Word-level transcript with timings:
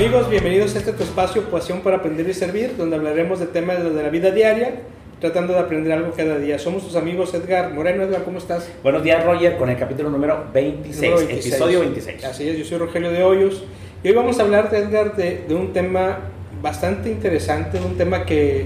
Amigos, 0.00 0.30
bienvenidos 0.30 0.74
a 0.76 0.78
este 0.78 0.92
tu 0.92 1.02
espacio 1.02 1.42
Pasión 1.50 1.80
para 1.80 1.96
Aprender 1.96 2.26
y 2.26 2.32
Servir, 2.32 2.74
donde 2.78 2.96
hablaremos 2.96 3.38
de 3.38 3.44
temas 3.44 3.84
de 3.84 4.02
la 4.02 4.08
vida 4.08 4.30
diaria, 4.30 4.76
tratando 5.20 5.52
de 5.52 5.58
aprender 5.58 5.92
algo 5.92 6.12
cada 6.16 6.38
día. 6.38 6.58
Somos 6.58 6.86
tus 6.86 6.96
amigos 6.96 7.34
Edgar 7.34 7.74
Moreno. 7.74 8.04
Edgar, 8.04 8.24
¿cómo 8.24 8.38
estás? 8.38 8.66
Buenos 8.82 9.02
días, 9.04 9.22
Roger, 9.26 9.58
con 9.58 9.68
el 9.68 9.76
capítulo 9.76 10.08
número 10.08 10.46
26, 10.54 10.96
Número 11.02 11.16
26. 11.18 11.46
episodio 11.54 11.80
26. 11.80 12.24
Así 12.24 12.48
es, 12.48 12.56
yo 12.58 12.64
soy 12.64 12.78
Rogelio 12.78 13.10
de 13.12 13.22
Hoyos 13.22 13.62
y 14.02 14.08
hoy 14.08 14.14
vamos 14.14 14.38
a 14.38 14.42
hablar, 14.42 14.70
Edgar, 14.72 15.16
de, 15.16 15.44
de 15.46 15.54
un 15.54 15.74
tema 15.74 16.20
bastante 16.62 17.10
interesante, 17.10 17.78
un 17.78 17.98
tema 17.98 18.24
que 18.24 18.64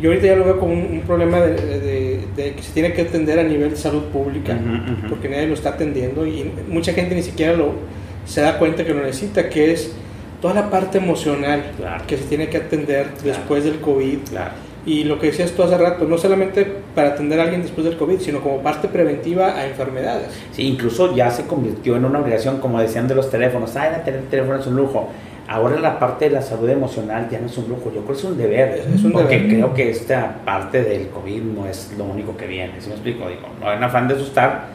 yo 0.00 0.10
ahorita 0.10 0.26
ya 0.28 0.36
lo 0.36 0.44
veo 0.44 0.60
como 0.60 0.72
un, 0.72 0.82
un 0.82 1.00
problema 1.00 1.40
de, 1.40 1.80
de- 1.80 2.20
de 2.36 2.54
que 2.54 2.62
se 2.62 2.72
tiene 2.72 2.92
que 2.92 3.02
atender 3.02 3.40
a 3.40 3.42
nivel 3.42 3.70
de 3.70 3.76
salud 3.76 4.04
pública, 4.04 4.52
Ujú, 4.54 4.92
ujú. 5.00 5.08
porque 5.08 5.28
nadie 5.28 5.48
lo 5.48 5.54
está 5.54 5.70
atendiendo 5.70 6.24
y 6.26 6.48
mucha 6.68 6.92
gente 6.92 7.14
ni 7.16 7.22
siquiera 7.22 7.54
lo, 7.54 7.72
se 8.24 8.40
da 8.40 8.56
cuenta 8.58 8.84
que 8.84 8.94
lo 8.94 9.02
necesita, 9.02 9.48
que 9.48 9.72
es 9.72 9.92
toda 10.42 10.52
la 10.54 10.68
parte 10.68 10.98
emocional 10.98 11.62
Claro. 11.78 12.04
que 12.06 12.18
se 12.18 12.24
tiene 12.24 12.48
que 12.48 12.58
atender 12.58 13.06
después 13.24 13.64
del 13.64 13.80
COVID. 13.80 14.18
Claro. 14.30 14.50
Y 14.84 15.04
lo 15.04 15.20
que 15.20 15.28
decías 15.28 15.52
tú 15.52 15.62
hace 15.62 15.78
rato, 15.78 16.04
no 16.06 16.18
solamente 16.18 16.66
para 16.94 17.10
atender 17.10 17.38
a 17.38 17.44
alguien 17.44 17.62
después 17.62 17.84
del 17.86 17.96
COVID, 17.96 18.18
sino 18.18 18.40
como 18.40 18.58
parte 18.62 18.88
preventiva 18.88 19.54
a 19.56 19.64
enfermedades. 19.66 20.26
Sí, 20.50 20.66
incluso 20.66 21.14
ya 21.14 21.30
se 21.30 21.46
convirtió 21.46 21.94
en 21.96 22.04
una 22.04 22.18
obligación, 22.18 22.58
como 22.58 22.80
decían 22.80 23.06
de 23.06 23.14
los 23.14 23.30
teléfonos. 23.30 23.76
Ah, 23.76 23.86
era 23.86 24.02
tener 24.02 24.22
teléfono 24.22 24.58
es 24.58 24.66
un 24.66 24.74
lujo. 24.76 25.08
Ahora 25.46 25.78
la 25.78 25.98
parte 26.00 26.24
de 26.24 26.32
la 26.32 26.42
salud 26.42 26.68
emocional 26.68 27.28
ya 27.30 27.38
no 27.38 27.46
es 27.46 27.56
un 27.58 27.68
lujo, 27.68 27.92
yo 27.94 28.00
creo 28.02 28.06
que 28.06 28.12
es 28.12 28.24
un 28.24 28.36
deber. 28.38 28.82
Es- 28.94 29.04
un 29.04 29.12
porque 29.12 29.36
deber. 29.38 29.54
creo 29.54 29.74
que 29.74 29.90
esta 29.90 30.36
parte 30.44 30.82
del 30.82 31.08
COVID 31.10 31.42
no 31.42 31.66
es 31.66 31.92
lo 31.96 32.04
único 32.04 32.36
que 32.36 32.46
viene. 32.48 32.72
¿Sí 32.80 32.88
me 32.88 32.94
explico? 32.94 33.28
Digo, 33.28 33.42
no 33.60 33.68
hay 33.68 33.80
afán 33.80 34.08
de 34.08 34.14
asustar, 34.14 34.66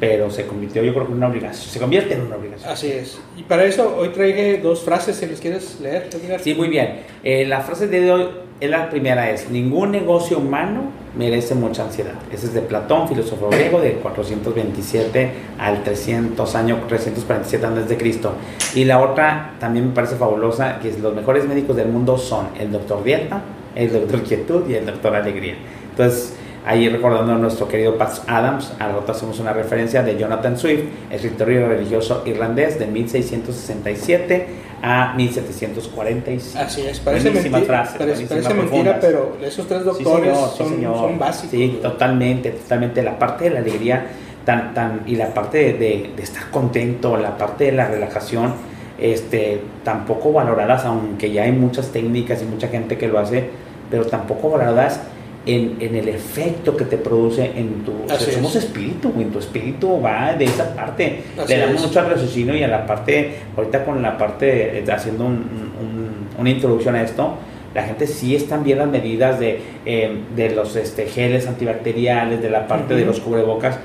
pero 0.00 0.30
se 0.30 0.46
convirtió 0.46 0.82
yo 0.82 0.92
creo 0.94 1.06
que 1.06 1.12
en 1.12 1.18
una 1.18 1.28
obligación. 1.28 1.70
Se 1.70 1.78
convierte 1.78 2.14
en 2.14 2.22
una 2.22 2.36
obligación. 2.36 2.72
Así 2.72 2.90
es. 2.90 3.20
Y 3.36 3.42
para 3.42 3.64
eso 3.64 3.94
hoy 3.96 4.08
traje 4.08 4.58
dos 4.58 4.82
frases, 4.82 5.16
si 5.16 5.26
les 5.26 5.40
quieres 5.40 5.78
leer. 5.80 6.08
Edgar. 6.12 6.40
Sí, 6.40 6.54
muy 6.54 6.68
bien. 6.68 7.02
Eh, 7.22 7.44
la 7.44 7.60
frase 7.60 7.86
de 7.86 8.10
hoy 8.10 8.28
es 8.60 8.70
la 8.70 8.90
primera 8.90 9.30
es, 9.30 9.48
ningún 9.48 9.90
negocio 9.90 10.38
humano 10.38 10.92
merece 11.16 11.54
mucha 11.54 11.84
ansiedad. 11.84 12.14
Ese 12.30 12.46
es 12.46 12.54
de 12.54 12.60
Platón, 12.60 13.08
filósofo 13.08 13.48
griego, 13.48 13.80
de 13.80 13.94
427 13.94 15.30
al 15.58 15.82
300 15.82 16.54
años, 16.54 16.86
347 16.86 17.66
antes 17.66 17.88
de 17.88 17.96
Cristo. 17.96 18.34
Y 18.74 18.84
la 18.84 19.00
otra 19.00 19.54
también 19.58 19.88
me 19.88 19.94
parece 19.94 20.16
fabulosa, 20.16 20.78
que 20.78 20.90
es 20.90 21.00
los 21.00 21.14
mejores 21.14 21.46
médicos 21.46 21.76
del 21.76 21.88
mundo 21.88 22.18
son 22.18 22.48
el 22.58 22.70
doctor 22.70 23.02
Dieta, 23.02 23.42
el 23.74 23.92
doctor 23.92 24.22
Quietud 24.22 24.68
y 24.68 24.74
el 24.74 24.86
doctor 24.86 25.14
Alegría. 25.14 25.56
Entonces, 25.90 26.34
ahí 26.66 26.88
recordando 26.88 27.32
a 27.32 27.36
nuestro 27.36 27.66
querido 27.68 27.96
Pat 27.96 28.18
Adams, 28.26 28.72
al 28.78 28.92
rato 28.94 29.12
hacemos 29.12 29.38
una 29.40 29.52
referencia 29.52 30.02
de 30.02 30.16
Jonathan 30.18 30.56
Swift, 30.58 30.82
escritor 31.10 31.50
y 31.50 31.58
religioso 31.58 32.22
irlandés 32.26 32.78
de 32.78 32.86
1667 32.86 34.46
a 34.82 35.14
1745. 35.14 36.58
Así 36.58 36.82
es, 36.82 37.00
parece 37.00 37.30
mentira, 37.30 37.60
frases, 37.60 37.96
parece, 37.98 38.26
parece 38.26 38.54
mentira, 38.54 38.98
pero 39.00 39.36
esos 39.44 39.66
tres 39.66 39.80
Sí, 39.82 39.86
doctores 40.04 40.32
señor, 40.36 40.50
sí, 40.50 40.56
son, 40.58 40.68
señor. 40.68 40.96
son 40.96 41.18
básicos. 41.18 41.50
Sí, 41.50 41.78
totalmente, 41.82 42.50
totalmente. 42.50 43.02
La 43.02 43.18
parte 43.18 43.44
de 43.44 43.50
la 43.50 43.58
alegría 43.60 44.06
tan, 44.44 44.72
tan, 44.74 45.02
y 45.06 45.16
la 45.16 45.34
parte 45.34 45.58
de, 45.58 45.72
de- 45.74 46.10
de 46.16 46.22
estar 46.22 46.50
contento, 46.50 47.16
la 47.16 47.36
parte 47.36 47.64
de 47.64 47.72
la 47.72 47.88
relajación, 47.88 48.54
este, 48.98 49.60
tampoco 49.84 50.32
valoradas, 50.32 50.84
aunque 50.84 51.30
ya 51.30 51.42
hay 51.44 51.52
muchas 51.52 51.88
técnicas 51.88 52.42
y 52.42 52.44
mucha 52.46 52.68
gente 52.68 52.96
que 52.98 53.06
lo 53.08 53.18
hace, 53.18 53.50
pero 53.90 54.06
tampoco 54.06 54.50
valoradas 54.50 55.00
en, 55.46 55.76
en 55.80 55.96
el 55.96 56.08
efecto 56.08 56.76
que 56.76 56.84
te 56.84 56.96
produce 56.98 57.44
en 57.56 57.82
tu... 57.84 57.92
o 58.04 58.08
sea, 58.08 58.18
somos 58.34 58.54
es. 58.56 58.64
espíritu, 58.64 59.10
güey, 59.10 59.26
tu 59.26 59.38
espíritu 59.38 60.00
va 60.00 60.34
de 60.34 60.44
esa 60.44 60.74
parte. 60.74 61.22
Así 61.38 61.54
Le 61.54 61.60
damos 61.60 61.80
es. 61.80 61.86
mucho 61.86 62.00
al 62.00 62.10
raciocinio 62.10 62.54
y 62.56 62.62
a 62.62 62.68
la 62.68 62.86
parte, 62.86 63.36
ahorita 63.56 63.84
con 63.84 64.02
la 64.02 64.18
parte, 64.18 64.78
eh, 64.80 64.84
haciendo 64.92 65.24
un- 65.24 65.32
un- 65.32 66.10
una 66.38 66.50
introducción 66.50 66.94
a 66.94 67.02
esto, 67.02 67.34
la 67.74 67.84
gente 67.84 68.06
sí 68.06 68.34
están 68.36 68.64
bien 68.64 68.78
las 68.78 68.88
medidas 68.88 69.38
de, 69.40 69.60
eh, 69.86 70.18
de 70.36 70.50
los 70.54 70.76
este, 70.76 71.06
geles 71.06 71.46
antibacteriales, 71.46 72.42
de 72.42 72.50
la 72.50 72.66
parte 72.66 72.94
de 72.94 73.02
Ujú. 73.02 73.10
los 73.12 73.20
cubrebocas 73.20 73.78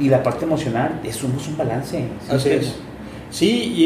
y 0.00 0.08
la 0.08 0.22
parte 0.22 0.44
emocional, 0.44 1.00
es 1.04 1.16
somos 1.16 1.46
un 1.48 1.56
balance. 1.56 1.98
¿sí 1.98 2.06
Así 2.34 2.50
es. 2.50 2.76
Sí, 3.32 3.72
y, 3.74 3.84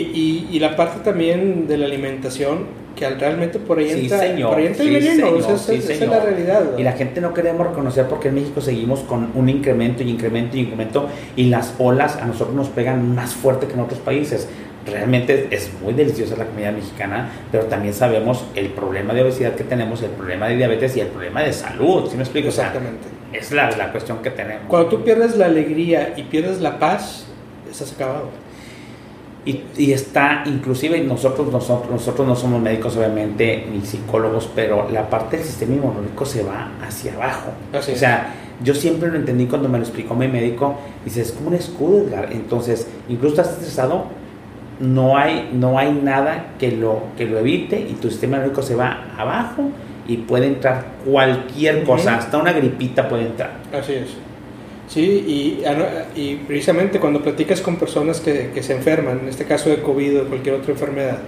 y, 0.53 0.57
y 0.57 0.59
la 0.59 0.75
parte 0.77 1.01
también 1.05 1.67
de 1.69 1.79
la 1.79 1.87
alimentación, 1.87 2.67
que 2.97 3.07
al- 3.07 3.21
realmente 3.21 3.59
por 3.61 3.79
ahí 3.79 3.91
Sí, 3.91 4.01
entra, 4.01 4.19
señor, 4.19 4.51
por 4.51 4.59
ahí 4.59 4.67
entra 4.67 4.83
el 4.85 4.89
sí, 4.89 4.95
veneno, 4.95 5.27
señor, 5.41 5.55
es- 5.55 5.61
sí, 5.63 5.75
esa 5.77 5.93
es 5.93 6.01
la 6.11 6.21
realidad. 6.21 6.61
¿verdad? 6.65 6.79
Y 6.79 6.83
la 6.83 6.93
gente 6.93 7.21
no 7.21 7.33
queremos 7.33 7.67
reconocer 7.67 8.07
porque 8.09 8.29
en 8.29 8.35
México 8.35 8.61
seguimos 8.61 9.01
con 9.01 9.31
un 9.35 9.49
incremento 9.49 10.03
y 10.03 10.11
incremento 10.11 10.57
y 10.57 10.61
incremento 10.61 11.07
y 11.37 11.45
las 11.45 11.75
olas 11.79 12.17
a 12.17 12.27
nosotros 12.27 12.57
nos 12.57 12.69
pegan 12.69 13.15
más 13.15 13.35
fuerte 13.35 13.67
que 13.69 13.75
en 13.75 13.81
otros 13.81 14.01
países. 14.01 14.49
Realmente 14.85 15.49
es 15.51 15.71
muy 15.83 15.95
deliciosa 15.95 16.37
la 16.37 16.47
comida 16.47 16.71
mexicana, 16.73 17.29
pero 17.53 17.65
también 17.65 17.93
sabemos 17.95 18.45
el 18.55 18.69
problema 18.69 19.15
de 19.15 19.23
obesidad 19.23 19.55
que 19.55 19.65
tenemos, 19.65 20.03
el 20.03 20.11
problema 20.11 20.49
de 20.49 20.57
diabetes 20.57 20.97
y 20.97 21.01
el 21.01 21.09
problema 21.09 21.43
de 21.43 21.53
salud. 21.53 22.09
¿Sí 22.11 22.17
me 22.17 22.23
explico? 22.23 22.49
O 22.49 22.53
sea, 22.53 22.67
Exactamente. 22.69 23.07
es 23.33 23.51
la, 23.53 23.71
la 23.77 23.91
cuestión 23.93 24.19
que 24.23 24.31
tenemos. 24.31 24.65
Cuando 24.69 24.89
tú 24.89 25.03
pierdes 25.05 25.37
la 25.37 25.47
alegría 25.47 26.15
y 26.17 26.23
pierdes 26.25 26.61
la 26.61 26.79
paz, 26.79 27.27
estás 27.71 27.93
acabado. 27.93 28.29
Y, 29.47 29.63
y 29.77 29.93
está, 29.93 30.43
inclusive 30.45 31.01
nosotros, 31.01 31.53
nosotros, 31.53 31.91
nosotros 31.91 32.27
no 32.27 32.35
somos 32.35 32.61
médicos 32.61 32.97
obviamente, 32.97 33.65
ni 33.73 33.81
psicólogos, 33.81 34.51
pero 34.55 34.91
la 34.91 35.09
parte 35.09 35.37
del 35.37 35.47
sistema 35.47 35.75
inmunológico 35.77 36.27
se 36.27 36.43
va 36.43 36.73
hacia 36.85 37.15
abajo. 37.15 37.53
Así 37.73 37.93
o 37.93 37.97
sea, 37.97 38.35
yo 38.63 38.75
siempre 38.75 39.09
lo 39.09 39.17
entendí 39.17 39.47
cuando 39.47 39.69
me 39.69 39.79
lo 39.79 39.85
explicó 39.85 40.15
mi 40.15 40.29
médico, 40.29 40.75
dice, 41.05 41.23
es 41.23 41.33
como 41.33 41.49
un 41.49 41.55
escudo, 41.55 41.99
Edgar. 41.99 42.33
Entonces, 42.33 42.89
incluso 43.09 43.41
estás 43.41 43.55
estresado, 43.55 44.07
no 44.81 45.17
hay, 45.17 45.51
no 45.53 45.79
hay 45.79 45.93
nada 45.93 46.55
que 46.59 46.73
lo, 46.73 47.03
que 47.17 47.27
lo 47.27 47.39
evite 47.39 47.79
y 47.81 47.95
tu 47.95 48.11
sistema 48.11 48.37
inmunológico 48.37 48.63
se 48.63 48.75
va 48.75 49.05
abajo 49.17 49.71
y 50.09 50.19
puede 50.19 50.47
entrar 50.47 50.87
cualquier 51.05 51.85
cosa, 51.85 52.17
hasta 52.17 52.39
una 52.39 52.53
gripita 52.53 53.09
puede 53.09 53.27
entrar. 53.27 53.53
Así 53.73 53.95
es. 53.95 54.26
Sí, 54.89 55.01
y, 55.03 55.65
y 56.21 56.37
precisamente 56.47 57.01
cuando 57.01 57.21
platicas 57.23 57.61
con 57.61 57.77
personas 57.77 58.21
que, 58.21 58.51
que 58.55 58.63
se 58.63 58.75
enferman, 58.75 59.21
en 59.21 59.29
este 59.29 59.45
caso 59.45 59.69
de 59.69 59.83
COVID 59.83 60.21
o 60.21 60.25
de 60.25 60.29
cualquier 60.29 60.55
otra 60.55 60.73
enfermedad, 60.73 61.19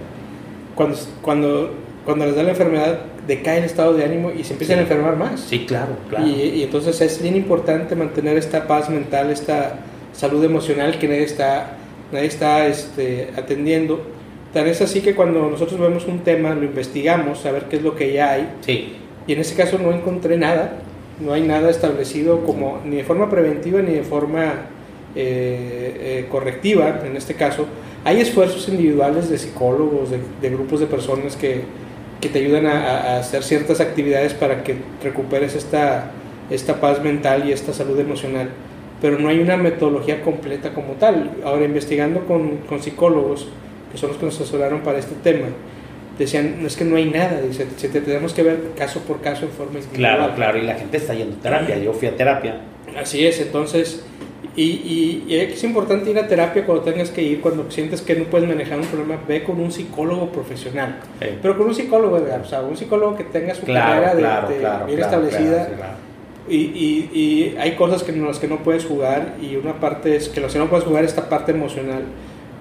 cuando, 0.75 0.97
cuando, 1.21 1.73
cuando 2.05 2.25
les 2.25 2.35
da 2.35 2.43
la 2.43 2.51
enfermedad, 2.51 2.99
decae 3.27 3.57
el 3.59 3.65
estado 3.65 3.93
de 3.93 4.05
ánimo 4.05 4.31
y 4.31 4.43
se 4.43 4.53
empiezan 4.53 4.77
Sí. 4.77 4.79
a 4.79 4.83
enfermar 4.83 5.17
más. 5.17 5.41
Sí, 5.41 5.65
claro, 5.67 5.97
claro. 6.09 6.25
Y, 6.25 6.31
y 6.41 6.63
entonces 6.63 6.99
es 7.01 7.21
bien 7.21 7.35
importante 7.35 7.95
mantener 7.95 8.37
esta 8.37 8.65
paz 8.65 8.89
mental, 8.89 9.29
esta 9.29 9.79
salud 10.13 10.43
emocional 10.43 10.97
que 10.97 11.07
nadie 11.07 11.23
está, 11.23 11.77
nadie 12.11 12.27
está 12.27 12.65
este, 12.67 13.29
atendiendo. 13.37 14.01
Tan 14.53 14.67
es 14.67 14.81
así 14.81 15.01
que 15.01 15.13
cuando 15.13 15.47
nosotros 15.49 15.79
vemos 15.79 16.07
un 16.07 16.19
tema, 16.19 16.55
lo 16.55 16.63
investigamos, 16.63 17.45
a 17.45 17.51
ver 17.51 17.63
qué 17.65 17.75
es 17.75 17.83
lo 17.83 17.95
que 17.95 18.13
ya 18.13 18.31
hay. 18.31 18.49
sí, 18.61 18.95
Y 19.27 19.33
en 19.33 19.39
ese 19.41 19.53
caso 19.55 19.77
no 19.77 19.91
encontré 19.91 20.37
nada, 20.37 20.79
no 21.19 21.33
hay 21.33 21.41
nada 21.41 21.69
establecido 21.69 22.43
como 22.45 22.81
ni 22.85 22.97
de 22.97 23.03
forma 23.03 23.29
preventiva 23.29 23.81
ni 23.81 23.93
de 23.93 24.03
forma 24.03 24.53
eh, 25.15 25.97
eh, 25.99 26.25
correctiva, 26.29 27.01
en 27.05 27.15
este 27.17 27.33
caso. 27.33 27.65
Hay 28.05 28.21
esfuerzos 28.21 28.67
individuales 28.69 29.29
de 29.29 29.37
psicólogos, 29.37 30.09
de, 30.11 30.49
grupos 30.49 30.79
de 30.79 30.85
personas 30.85 31.35
que, 31.35 31.63
que 32.21 32.29
te 32.29 32.39
ayudan 32.39 32.65
a, 32.65 32.87
a 32.87 33.19
hacer 33.19 33.43
ciertas 33.43 33.81
actividades 33.81 34.33
para 34.33 34.63
que 34.63 34.75
recuperes 35.03 35.55
esta, 35.55 36.11
esta 36.49 36.79
paz 36.79 37.03
mental 37.03 37.47
y 37.47 37.51
esta 37.51 37.73
salud 37.73 37.99
emocional, 37.99 38.49
pero 39.01 39.19
no 39.19 39.29
hay 39.29 39.39
una 39.39 39.57
metodología 39.57 40.21
completa 40.21 40.73
como 40.73 40.93
tal. 40.93 41.31
Ahora, 41.43 41.65
investigando 41.65 42.25
con, 42.25 42.57
con 42.69 42.81
psicólogos, 42.81 43.47
que 43.91 43.97
son 43.97 44.09
los 44.09 44.17
que 44.17 44.25
nos 44.25 44.35
asesoraron 44.39 44.81
para 44.81 44.99
este 44.99 45.15
tema, 45.23 45.47
decían, 46.23 46.61
no 46.61 46.67
es 46.67 46.75
que 46.75 46.83
no 46.85 46.95
hay 46.97 47.05
nada, 47.05 47.41
dice, 47.41 47.65
tenemos 47.65 48.33
que 48.33 48.43
ver 48.43 48.59
caso 48.77 48.99
por 49.01 49.21
caso 49.21 49.45
en 49.45 49.51
forma 49.51 49.79
individual. 49.79 50.17
claro, 50.17 50.35
claro. 50.35 50.57
Y 50.57 50.61
la 50.63 50.75
gente 50.75 50.97
está 50.97 51.13
yendo 51.13 51.37
a 51.37 51.39
terapia. 51.41 51.77
Yo 51.77 51.93
fui 51.93 52.07
a 52.07 52.15
terapia. 52.15 52.61
Así 52.99 53.25
es, 53.25 53.39
entonces, 53.39 54.03
y, 54.55 54.63
y- 54.63 55.25
y 55.27 55.35
es 55.35 55.63
importante 55.63 56.09
ir 56.09 56.17
a 56.19 56.27
terapia 56.27 56.65
cuando 56.65 56.83
tengas 56.83 57.11
que 57.11 57.21
ir, 57.21 57.39
cuando 57.39 57.69
sientes 57.71 58.01
que 58.01 58.15
no 58.15 58.25
puedes 58.25 58.47
manejar 58.47 58.79
un 58.79 58.85
problema, 58.85 59.17
ve 59.27 59.43
con 59.43 59.59
un 59.59 59.71
psicólogo 59.71 60.31
profesional. 60.31 60.97
Sí. 61.21 61.27
Pero 61.41 61.57
con 61.57 61.67
un 61.67 61.75
psicólogo, 61.75 62.15
o 62.17 62.45
sea, 62.45 62.61
un 62.61 62.75
psicólogo 62.75 63.15
que 63.15 63.23
tenga 63.25 63.53
su 63.55 63.63
Claro, 63.65 63.91
carrera 63.93 64.15
de, 64.15 64.21
claro, 64.21 64.49
de 64.49 64.57
claro, 64.57 64.85
bien 64.87 64.99
establecida. 64.99 65.65
claro, 65.67 65.93
sí. 66.49 66.55
Y, 66.55 66.57
y- 66.57 67.19
y 67.19 67.57
hay 67.59 67.73
cosas 67.75 68.01
que 68.03 68.11
en 68.11 68.25
las 68.25 68.39
que 68.39 68.47
no 68.47 68.57
puedes 68.63 68.83
jugar 68.85 69.35
y 69.39 69.55
una 69.55 69.79
parte 69.79 70.15
es 70.15 70.29
que 70.29 70.41
lo 70.41 70.47
que 70.47 70.57
no 70.57 70.67
puedes 70.67 70.83
jugar 70.83 71.03
es 71.03 71.11
esta 71.11 71.29
parte 71.29 71.51
emocional. 71.51 72.03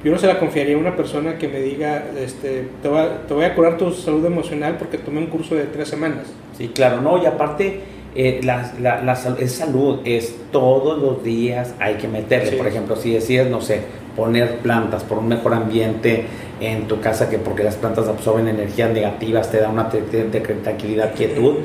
Yo 0.04 0.12
no 0.12 0.18
se 0.18 0.26
la 0.28 0.38
confiaría 0.38 0.76
a 0.76 0.78
una 0.78 0.94
persona 0.96 1.38
que 1.38 1.48
me 1.48 1.60
diga, 1.60 2.04
este, 2.18 2.68
te, 2.82 2.88
voy 2.88 3.00
a, 3.00 3.26
te 3.26 3.34
voy 3.34 3.44
a 3.44 3.54
curar 3.54 3.76
tu 3.76 3.90
salud 3.92 4.24
emocional 4.24 4.76
porque 4.78 4.96
tomé 4.98 5.18
un 5.18 5.26
curso 5.26 5.54
de 5.56 5.64
tres 5.64 5.88
semanas. 5.88 6.26
Sí, 6.56 6.68
claro, 6.68 7.00
no, 7.00 7.20
y 7.20 7.26
aparte, 7.26 7.80
eh, 8.14 8.40
la, 8.44 8.72
la- 8.80 9.02
la 9.02 9.18
es 9.40 9.52
salud, 9.52 10.00
es 10.04 10.34
todos 10.52 10.98
los 11.02 11.24
días 11.24 11.74
hay 11.80 11.94
que 11.96 12.06
meterle. 12.06 12.50
Sí. 12.50 12.56
Por 12.56 12.66
ejemplo, 12.68 12.94
si 12.96 13.12
decides, 13.12 13.50
no 13.50 13.60
sé, 13.60 13.80
poner 14.16 14.58
plantas 14.58 15.02
por 15.02 15.18
un 15.18 15.28
mejor 15.28 15.54
ambiente 15.54 16.24
en 16.60 16.86
tu 16.88 17.00
casa, 17.00 17.28
que 17.28 17.38
porque 17.38 17.64
las 17.64 17.76
plantas 17.76 18.06
absorben 18.08 18.46
energías 18.48 18.90
negativas, 18.92 19.50
te 19.50 19.58
da 19.58 19.68
una 19.68 19.88
tranquilidad, 19.88 21.12
quietud, 21.14 21.56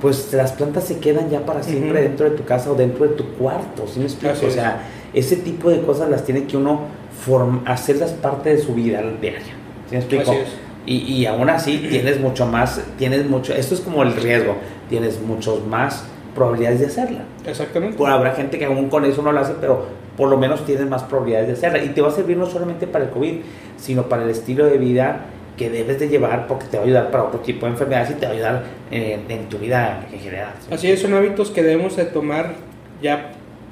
pues 0.00 0.32
las 0.34 0.52
plantas 0.52 0.84
se 0.84 0.98
quedan 0.98 1.30
ya 1.30 1.40
para 1.46 1.62
siempre 1.62 2.02
dentro 2.02 2.28
de 2.28 2.36
tu 2.36 2.44
casa 2.44 2.70
o 2.70 2.74
dentro 2.74 3.06
de 3.06 3.14
tu 3.14 3.24
cuarto, 3.34 3.86
¿sí 3.86 4.00
me 4.00 4.06
explico? 4.06 4.34
Así 4.34 4.44
O 4.46 4.48
es. 4.48 4.54
Ese 5.14 5.36
tipo 5.36 5.70
de 5.70 5.80
cosas 5.82 6.10
las 6.10 6.24
tiene 6.24 6.44
que 6.44 6.56
uno 6.56 6.82
hacerlas 7.64 8.12
parte 8.12 8.50
de 8.50 8.58
su 8.58 8.74
vida 8.74 9.02
diaria. 9.20 9.40
¿Sí 9.88 9.92
me 9.92 9.98
explico? 9.98 10.30
Así 10.30 10.40
es. 10.40 10.48
Y, 10.86 10.96
y 11.14 11.26
aún 11.26 11.48
así 11.48 11.86
tienes 11.88 12.20
mucho 12.20 12.44
más, 12.46 12.82
tienes 12.98 13.28
mucho, 13.28 13.54
esto 13.54 13.74
es 13.74 13.80
como 13.80 14.02
el 14.02 14.14
riesgo, 14.14 14.56
tienes 14.90 15.18
muchos 15.22 15.64
más 15.66 16.04
probabilidades 16.34 16.80
de 16.80 16.86
hacerla. 16.86 17.24
Exactamente. 17.46 17.96
Pues 17.96 18.12
habrá 18.12 18.32
gente 18.32 18.58
que 18.58 18.66
aún 18.66 18.90
con 18.90 19.04
eso 19.04 19.22
no 19.22 19.32
lo 19.32 19.40
hace, 19.40 19.54
pero 19.60 19.86
por 20.16 20.28
lo 20.28 20.36
menos 20.36 20.66
tienes 20.66 20.86
más 20.86 21.02
probabilidades 21.04 21.46
de 21.48 21.52
hacerla. 21.54 21.82
Y 21.82 21.90
te 21.90 22.02
va 22.02 22.08
a 22.08 22.10
servir 22.10 22.36
no 22.36 22.46
solamente 22.46 22.86
para 22.86 23.04
el 23.04 23.10
COVID, 23.10 23.36
sino 23.78 24.08
para 24.08 24.24
el 24.24 24.30
estilo 24.30 24.66
de 24.66 24.76
vida 24.76 25.26
que 25.56 25.70
debes 25.70 26.00
de 26.00 26.08
llevar 26.08 26.46
porque 26.48 26.66
te 26.66 26.76
va 26.76 26.82
a 26.82 26.86
ayudar 26.86 27.10
para 27.10 27.24
otro 27.24 27.40
tipo 27.40 27.64
de 27.64 27.72
enfermedades 27.72 28.10
y 28.10 28.14
te 28.14 28.26
va 28.26 28.32
a 28.32 28.34
ayudar 28.34 28.64
en, 28.90 29.30
en 29.30 29.48
tu 29.48 29.58
vida 29.58 30.04
en 30.12 30.18
general. 30.18 30.52
¿sí? 30.60 30.74
Así 30.74 30.90
es, 30.90 31.00
son 31.00 31.14
hábitos 31.14 31.50
que 31.50 31.62
debemos 31.62 31.96
de 31.96 32.04
tomar 32.06 32.54
ya 33.00 33.30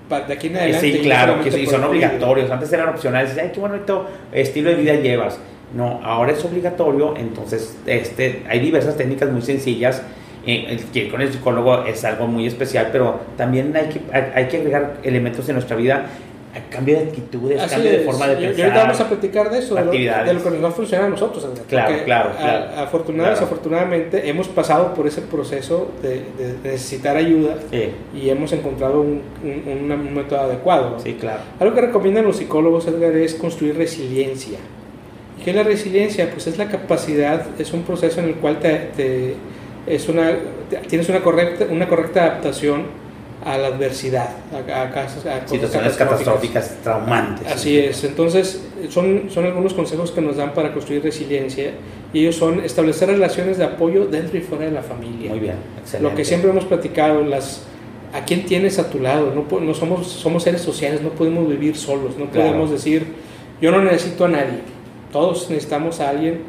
de 0.08 0.32
aquí 0.32 0.49
en 0.49 0.56
adelante. 0.56 0.93
Sí, 0.93 0.99
claro, 1.00 1.43
que 1.43 1.50
sí, 1.50 1.66
son 1.66 1.84
obligatorios. 1.84 2.50
Antes 2.50 2.72
eran 2.72 2.88
opcionales. 2.88 3.37
Ay, 3.38 3.50
qué 3.52 3.60
bonito 3.60 4.06
estilo 4.32 4.70
de 4.70 4.76
vida 4.76 4.94
llevas. 4.94 5.38
No, 5.75 6.00
ahora 6.02 6.32
es 6.32 6.44
obligatorio. 6.44 7.14
Entonces, 7.16 7.76
este, 7.87 8.43
hay 8.49 8.60
diversas 8.60 8.96
técnicas 8.96 9.31
muy 9.31 9.43
sencillas. 9.43 10.02
Eh, 10.44 10.66
el 10.69 10.84
que 10.87 11.08
con 11.08 11.20
el 11.20 11.32
psicólogo 11.32 11.84
es 11.84 12.04
algo 12.04 12.26
muy 12.26 12.46
especial, 12.46 12.88
pero 12.90 13.20
también 13.37 13.75
hay 13.76 13.88
que, 13.88 14.00
hay, 14.12 14.32
hay 14.34 14.49
que 14.49 14.56
agregar 14.56 14.94
elementos 15.02 15.49
en 15.49 15.54
nuestra 15.54 15.76
vida. 15.76 16.06
Cambio 16.70 16.96
de 16.96 17.04
actitudes, 17.04 17.60
Así 17.62 17.75
cambio 17.76 17.90
de 17.93 17.99
forma 18.00 18.28
de 18.28 18.34
Y- 18.34 18.37
y 18.44 18.46
pensar. 18.49 18.64
ahorita 18.66 18.82
vamos 18.84 19.00
a 19.00 19.08
platicar 19.08 19.50
de 19.50 19.58
eso, 19.58 19.75
de 19.75 19.81
lo, 19.81 19.87
actividades. 19.87 20.26
de 20.26 20.34
lo 20.34 20.43
que 20.44 20.50
nos 20.50 20.64
va 20.64 20.69
a 20.69 20.72
funcionar 20.72 21.06
a 21.06 21.08
nosotros. 21.08 21.46
Claro, 21.69 22.04
claro, 22.04 22.31
afortunadamente, 22.76 23.12
Claro. 23.14 23.31
desafortunadamente, 23.31 24.28
hemos 24.28 24.49
pasado 24.49 24.93
por 24.93 25.06
ese 25.06 25.22
proceso 25.22 25.90
de, 26.02 26.22
necesitar 26.62 27.16
ayuda 27.16 27.56
Sí, 27.70 27.88
y 28.14 28.28
hemos 28.28 28.52
encontrado 28.52 29.00
un, 29.00 29.22
un- 29.43 29.72
un- 29.82 29.93
un 29.93 30.14
método 30.14 30.40
adecuado. 30.40 30.99
sí, 31.00 31.14
claro. 31.19 31.40
Algo 31.58 31.75
que 31.75 31.81
recomiendan 31.81 32.25
los 32.26 32.37
psicólogos, 32.37 32.87
Edgar, 32.87 33.16
es 33.16 33.34
construir 33.34 33.76
resiliencia. 33.78 34.58
¿Y 35.40 35.44
qué 35.44 35.50
es 35.50 35.56
la 35.56 35.62
resiliencia? 35.62 36.31
Pues 36.31 36.46
es 36.49 36.58
la 36.58 36.69
capacidad, 36.69 37.46
es 37.58 37.72
un 37.72 37.82
proceso 37.82 38.20
en 38.20 38.26
el 38.26 38.34
cual 38.34 38.58
te, 38.60 38.90
te- 38.94 39.34
es 39.87 40.06
una, 40.08 40.31
tienes 40.88 41.08
una 41.08 41.20
correcta, 41.20 41.64
una 41.70 41.88
correcta 41.88 42.25
adaptación 42.25 43.00
a 43.44 43.58
la 43.58 43.68
adversidad, 43.68 44.30
a, 44.52 44.82
a 44.82 44.90
casos- 44.92 45.26
a 45.26 45.46
Situaciones 45.48 45.94
catastróficas, 45.94 46.76
traumantes. 46.82 47.46
Así 47.50 47.78
es, 47.78 48.04
entonces 48.04 48.62
son, 48.88 49.24
son 49.30 49.44
algunos 49.46 49.74
consejos 49.74 50.10
que 50.12 50.20
nos 50.20 50.36
dan 50.36 50.54
para 50.54 50.72
construir 50.72 51.02
resiliencia 51.02 51.72
y 52.12 52.20
ellos 52.20 52.36
son 52.36 52.60
establecer 52.64 53.08
relaciones 53.08 53.58
de 53.58 53.64
apoyo 53.64 54.06
dentro 54.06 54.38
y 54.38 54.42
fuera 54.42 54.66
de 54.66 54.70
la 54.70 54.82
familia. 54.82 55.30
Muy 55.30 55.40
bien, 55.40 55.56
excelente. 55.80 56.08
Lo 56.10 56.16
que 56.16 56.24
siempre 56.24 56.50
hemos 56.50 56.64
platicado, 56.66 57.22
las, 57.24 57.64
a 58.12 58.24
quién 58.24 58.44
tienes 58.46 58.78
a 58.78 58.88
tu 58.90 59.00
lado, 59.00 59.32
no, 59.34 59.60
no 59.60 59.74
somos, 59.74 60.06
somos 60.06 60.42
seres 60.44 60.60
sociales, 60.60 61.00
no 61.02 61.10
podemos 61.10 61.48
vivir 61.48 61.76
solos, 61.76 62.16
no 62.18 62.26
Claro. 62.30 62.48
podemos 62.48 62.70
decir 62.70 63.06
yo 63.60 63.70
no 63.70 63.82
necesito 63.82 64.24
a 64.24 64.28
nadie, 64.28 64.58
todos 65.12 65.48
necesitamos 65.50 66.00
a 66.00 66.10
alguien 66.10 66.40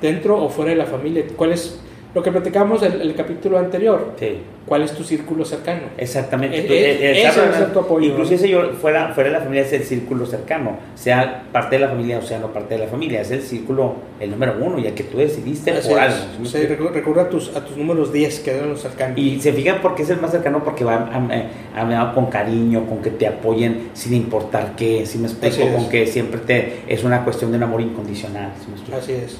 dentro 0.00 0.42
o 0.42 0.48
fuera 0.48 0.70
de 0.72 0.76
la 0.76 0.86
familia. 0.86 1.24
¿Cuál 1.36 1.52
es 1.52 1.78
lo 2.14 2.22
que 2.22 2.30
platicamos 2.30 2.82
en 2.82 2.92
el, 2.92 3.00
el 3.02 3.14
capítulo 3.14 3.58
anterior? 3.58 4.12
Sí. 4.18 4.38
¿Cuál 4.66 4.82
es 4.82 4.92
tu 4.92 5.04
círculo 5.04 5.44
cercano? 5.44 5.82
Exactamente. 5.98 6.56
Eh, 6.56 6.62
eh, 6.70 6.98
eh, 7.00 7.10
ese 7.26 7.28
estar- 7.40 7.50
es 7.52 7.60
el 7.60 7.72
tu 7.72 7.80
apoyo, 7.80 8.06
Incluso 8.12 8.30
¿no? 8.30 8.36
ese 8.36 8.48
yo 8.48 8.72
fuera, 8.80 9.08
fuera 9.12 9.28
de 9.28 9.34
la 9.36 9.40
familia 9.42 9.62
es 9.62 9.72
el 9.74 9.82
círculo 9.82 10.24
cercano, 10.24 10.78
sea 10.94 11.42
parte 11.52 11.76
de 11.76 11.80
la 11.82 11.88
familia 11.88 12.18
o 12.18 12.22
sea 12.22 12.38
no 12.38 12.46
parte 12.50 12.74
de 12.78 12.80
la 12.84 12.86
familia, 12.86 13.20
es 13.20 13.30
el 13.30 13.42
círculo, 13.42 13.96
el 14.20 14.30
número 14.30 14.54
uno, 14.58 14.78
ya 14.78 14.94
que 14.94 15.02
tú 15.02 15.18
decidiste 15.18 15.70
Así 15.72 15.88
por 15.90 15.98
es. 15.98 16.04
algo. 16.04 16.16
O 16.42 16.46
sea, 16.46 16.66
recurre 16.66 17.20
a 17.20 17.28
tus, 17.28 17.54
a 17.54 17.62
tus 17.62 17.76
números 17.76 18.10
10 18.10 18.40
que 18.40 18.52
eran 18.52 18.70
los 18.70 18.80
cercanos. 18.80 19.18
Y 19.18 19.38
se 19.40 19.52
fijan 19.52 19.82
por 19.82 19.94
qué 19.94 20.04
es 20.04 20.08
el 20.10 20.20
más 20.20 20.30
cercano, 20.30 20.64
porque 20.64 20.82
va 20.84 20.94
a- 20.94 21.80
a- 21.82 22.10
a- 22.10 22.14
con 22.14 22.26
cariño, 22.30 22.86
con 22.86 23.02
que 23.02 23.10
te 23.10 23.26
apoyen 23.26 23.90
sin 23.92 24.14
importar 24.14 24.74
qué, 24.76 25.04
si 25.04 25.18
me 25.18 25.26
explico, 25.26 25.56
es. 25.62 25.74
con 25.74 25.90
que 25.90 26.06
siempre 26.06 26.40
te 26.40 26.84
es 26.88 27.04
una 27.04 27.22
cuestión 27.22 27.50
de 27.50 27.58
un 27.58 27.64
amor 27.64 27.82
incondicional. 27.82 28.52
¿sí 28.58 28.90
me? 28.90 28.96
Así 28.96 29.12
es. 29.12 29.38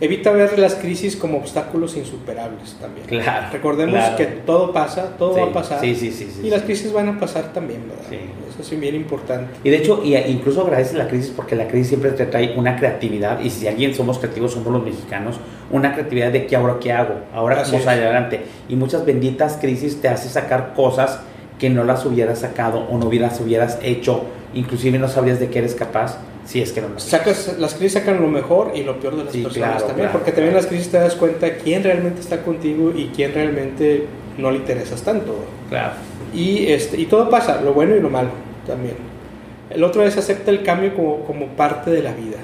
Evita 0.00 0.30
ver 0.30 0.58
las 0.58 0.76
crisis 0.76 1.16
como 1.16 1.38
obstáculos 1.38 1.96
insuperables 1.96 2.76
también. 2.80 3.06
Claro. 3.06 3.48
Recordemos 3.52 3.96
claro. 3.98 4.16
que 4.16 4.24
todo 4.26 4.72
pasa, 4.72 5.16
todo 5.18 5.34
Sí, 5.34 5.40
va 5.40 5.46
a 5.46 5.52
pasar. 5.52 5.80
Sí, 5.80 5.94
sí, 5.94 6.12
sí. 6.12 6.30
sí, 6.32 6.46
y 6.46 6.50
las 6.50 6.62
crisis 6.62 6.92
van 6.92 7.08
a 7.08 7.18
pasar 7.18 7.52
también, 7.52 7.82
¿verdad? 7.88 8.04
Sí. 8.08 8.18
Eso 8.60 8.74
es 8.74 8.80
bien 8.80 8.94
importante. 8.94 9.52
Y 9.62 9.70
de 9.70 9.76
hecho, 9.76 10.00
y- 10.04 10.16
incluso 10.16 10.62
agradece 10.62 10.96
la 10.96 11.06
crisis 11.08 11.32
porque 11.34 11.54
la 11.56 11.68
crisis 11.68 11.88
siempre 11.88 12.10
te 12.12 12.26
trae 12.26 12.54
una 12.56 12.76
creatividad. 12.76 13.40
Y 13.40 13.50
si 13.50 13.66
alguien 13.68 13.94
somos 13.94 14.18
creativos, 14.18 14.52
somos 14.52 14.72
los 14.72 14.82
mexicanos, 14.84 15.36
una 15.70 15.92
creatividad 15.94 16.32
de 16.32 16.46
qué 16.46 16.56
ahora 16.56 16.76
qué 16.80 16.92
hago, 16.92 17.14
ahora 17.34 17.60
Así 17.60 17.72
cómo 17.76 17.88
adelante. 17.90 18.40
Y 18.68 18.76
muchas 18.76 19.04
benditas 19.04 19.58
crisis 19.60 20.00
te 20.00 20.08
hace 20.08 20.28
sacar 20.28 20.74
cosas 20.74 21.20
que 21.58 21.70
no 21.70 21.82
las 21.84 22.04
hubieras 22.06 22.38
sacado 22.40 22.86
o 22.90 22.98
no 22.98 23.06
hubieras, 23.06 23.40
hubieras 23.40 23.78
hecho. 23.82 24.22
Inclusive 24.54 24.98
no 24.98 25.08
sabrías 25.08 25.40
de 25.40 25.50
qué 25.50 25.58
eres 25.58 25.74
capaz 25.74 26.18
si 26.48 26.62
es 26.62 26.72
que 26.72 26.80
no 26.80 26.88
haces. 26.96 27.10
Sacas, 27.10 27.56
las 27.58 27.74
crisis 27.74 27.92
sacan 27.92 28.22
lo 28.22 28.28
mejor 28.28 28.72
y 28.74 28.82
lo 28.82 28.98
peor 28.98 29.16
de 29.16 29.24
las 29.24 29.32
Sí, 29.34 29.42
personas 29.42 29.70
claro, 29.70 29.86
también, 29.86 30.08
claro, 30.08 30.18
porque 30.18 30.32
también 30.32 30.52
claro. 30.52 30.62
las 30.62 30.66
crisis 30.66 30.90
te 30.90 30.96
das 30.96 31.14
cuenta 31.14 31.56
quién 31.56 31.84
realmente 31.84 32.20
está 32.20 32.42
contigo 32.42 32.90
y 32.96 33.10
quién 33.14 33.34
realmente 33.34 34.06
no 34.38 34.50
le 34.50 34.56
interesas 34.56 35.02
tanto. 35.02 35.44
Claro. 35.68 35.92
Y, 36.34 36.66
este, 36.72 36.98
y 36.98 37.04
todo 37.04 37.28
pasa, 37.28 37.60
lo 37.60 37.74
bueno 37.74 37.94
y 37.96 38.00
lo 38.00 38.08
malo 38.08 38.30
también. 38.66 38.96
El 39.68 39.84
otro 39.84 40.02
es 40.02 40.16
acepta 40.16 40.50
el 40.50 40.62
cambio 40.62 40.94
como, 40.94 41.24
como 41.24 41.48
parte 41.48 41.90
de 41.90 42.02
la 42.02 42.12
vida. 42.12 42.38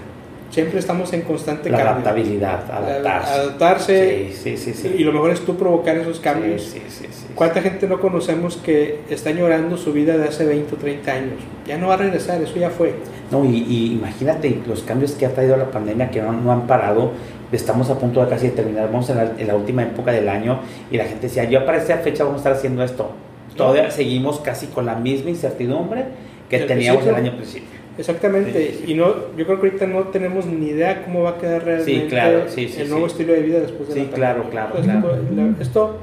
Siempre 0.54 0.78
estamos 0.78 1.12
en 1.12 1.22
constante 1.22 1.68
La 1.68 1.78
cambio. 1.78 1.92
adaptabilidad, 1.94 2.70
adaptarse. 2.70 3.32
Adaptarse. 3.32 4.28
Sí, 4.32 4.56
sí, 4.56 4.56
sí. 4.56 4.72
sí. 4.72 4.94
Y 4.96 5.02
lo 5.02 5.10
mejor 5.10 5.32
es 5.32 5.40
tú 5.40 5.56
provocar 5.56 5.96
esos 5.96 6.20
cambios. 6.20 6.62
Sí, 6.62 6.80
sí, 6.88 7.06
sí, 7.06 7.06
sí. 7.10 7.26
¿Cuánta 7.34 7.60
gente 7.60 7.88
no 7.88 7.98
conocemos 7.98 8.56
que 8.58 9.00
está 9.10 9.32
llorando 9.32 9.76
su 9.76 9.92
vida 9.92 10.16
de 10.16 10.28
hace 10.28 10.44
20 10.44 10.72
o 10.72 10.78
30 10.78 11.10
años? 11.12 11.34
Ya 11.66 11.76
no 11.76 11.88
va 11.88 11.94
a 11.94 11.96
regresar, 11.96 12.40
eso 12.40 12.54
ya 12.54 12.70
fue. 12.70 12.94
No, 13.32 13.44
y, 13.44 13.64
y 13.68 13.92
imagínate 13.94 14.60
los 14.68 14.84
cambios 14.84 15.10
que 15.12 15.26
ha 15.26 15.30
traído 15.34 15.56
la 15.56 15.72
pandemia 15.72 16.08
que 16.12 16.22
no, 16.22 16.30
no 16.30 16.52
han 16.52 16.68
parado. 16.68 17.10
Estamos 17.50 17.90
a 17.90 17.98
punto 17.98 18.24
de 18.24 18.30
casi 18.30 18.50
terminar, 18.50 18.86
vamos 18.92 19.10
en 19.10 19.16
la, 19.16 19.32
en 19.36 19.48
la 19.48 19.56
última 19.56 19.82
época 19.82 20.12
del 20.12 20.28
año 20.28 20.60
y 20.88 20.98
la 20.98 21.04
gente 21.06 21.26
decía, 21.26 21.42
yo 21.44 21.66
para 21.66 21.78
esta 21.78 21.98
fecha 21.98 22.22
vamos 22.22 22.36
a 22.36 22.40
estar 22.42 22.52
haciendo 22.52 22.84
esto. 22.84 23.10
Todavía 23.56 23.90
seguimos 23.90 24.38
casi 24.38 24.68
con 24.68 24.86
la 24.86 24.94
misma 24.94 25.30
incertidumbre 25.30 26.04
que 26.48 26.60
teníamos 26.60 27.04
el 27.06 27.14
año 27.16 27.34
principio. 27.34 27.73
Exactamente. 27.96 28.52
Sí, 28.52 28.72
sí, 28.78 28.82
sí. 28.86 28.92
Y 28.92 28.94
no, 28.94 29.06
yo 29.36 29.46
creo 29.46 29.60
que 29.60 29.66
ahorita 29.68 29.86
no 29.86 30.00
tenemos 30.08 30.46
ni 30.46 30.68
idea 30.70 31.04
cómo 31.04 31.22
va 31.22 31.30
a 31.30 31.38
quedar 31.38 31.64
realmente 31.64 32.48
sí, 32.48 32.74
el 32.78 32.90
nuevo 32.90 33.06
estilo 33.06 33.32
de 33.32 33.40
vida 33.42 33.60
después 33.60 33.88
de 33.88 33.94
la 33.94 34.10
pandemia. 34.10 34.50
claro, 34.50 34.74
Esto, 34.74 34.82
claro. 34.82 35.18
la- 35.36 35.62
esto 35.62 35.96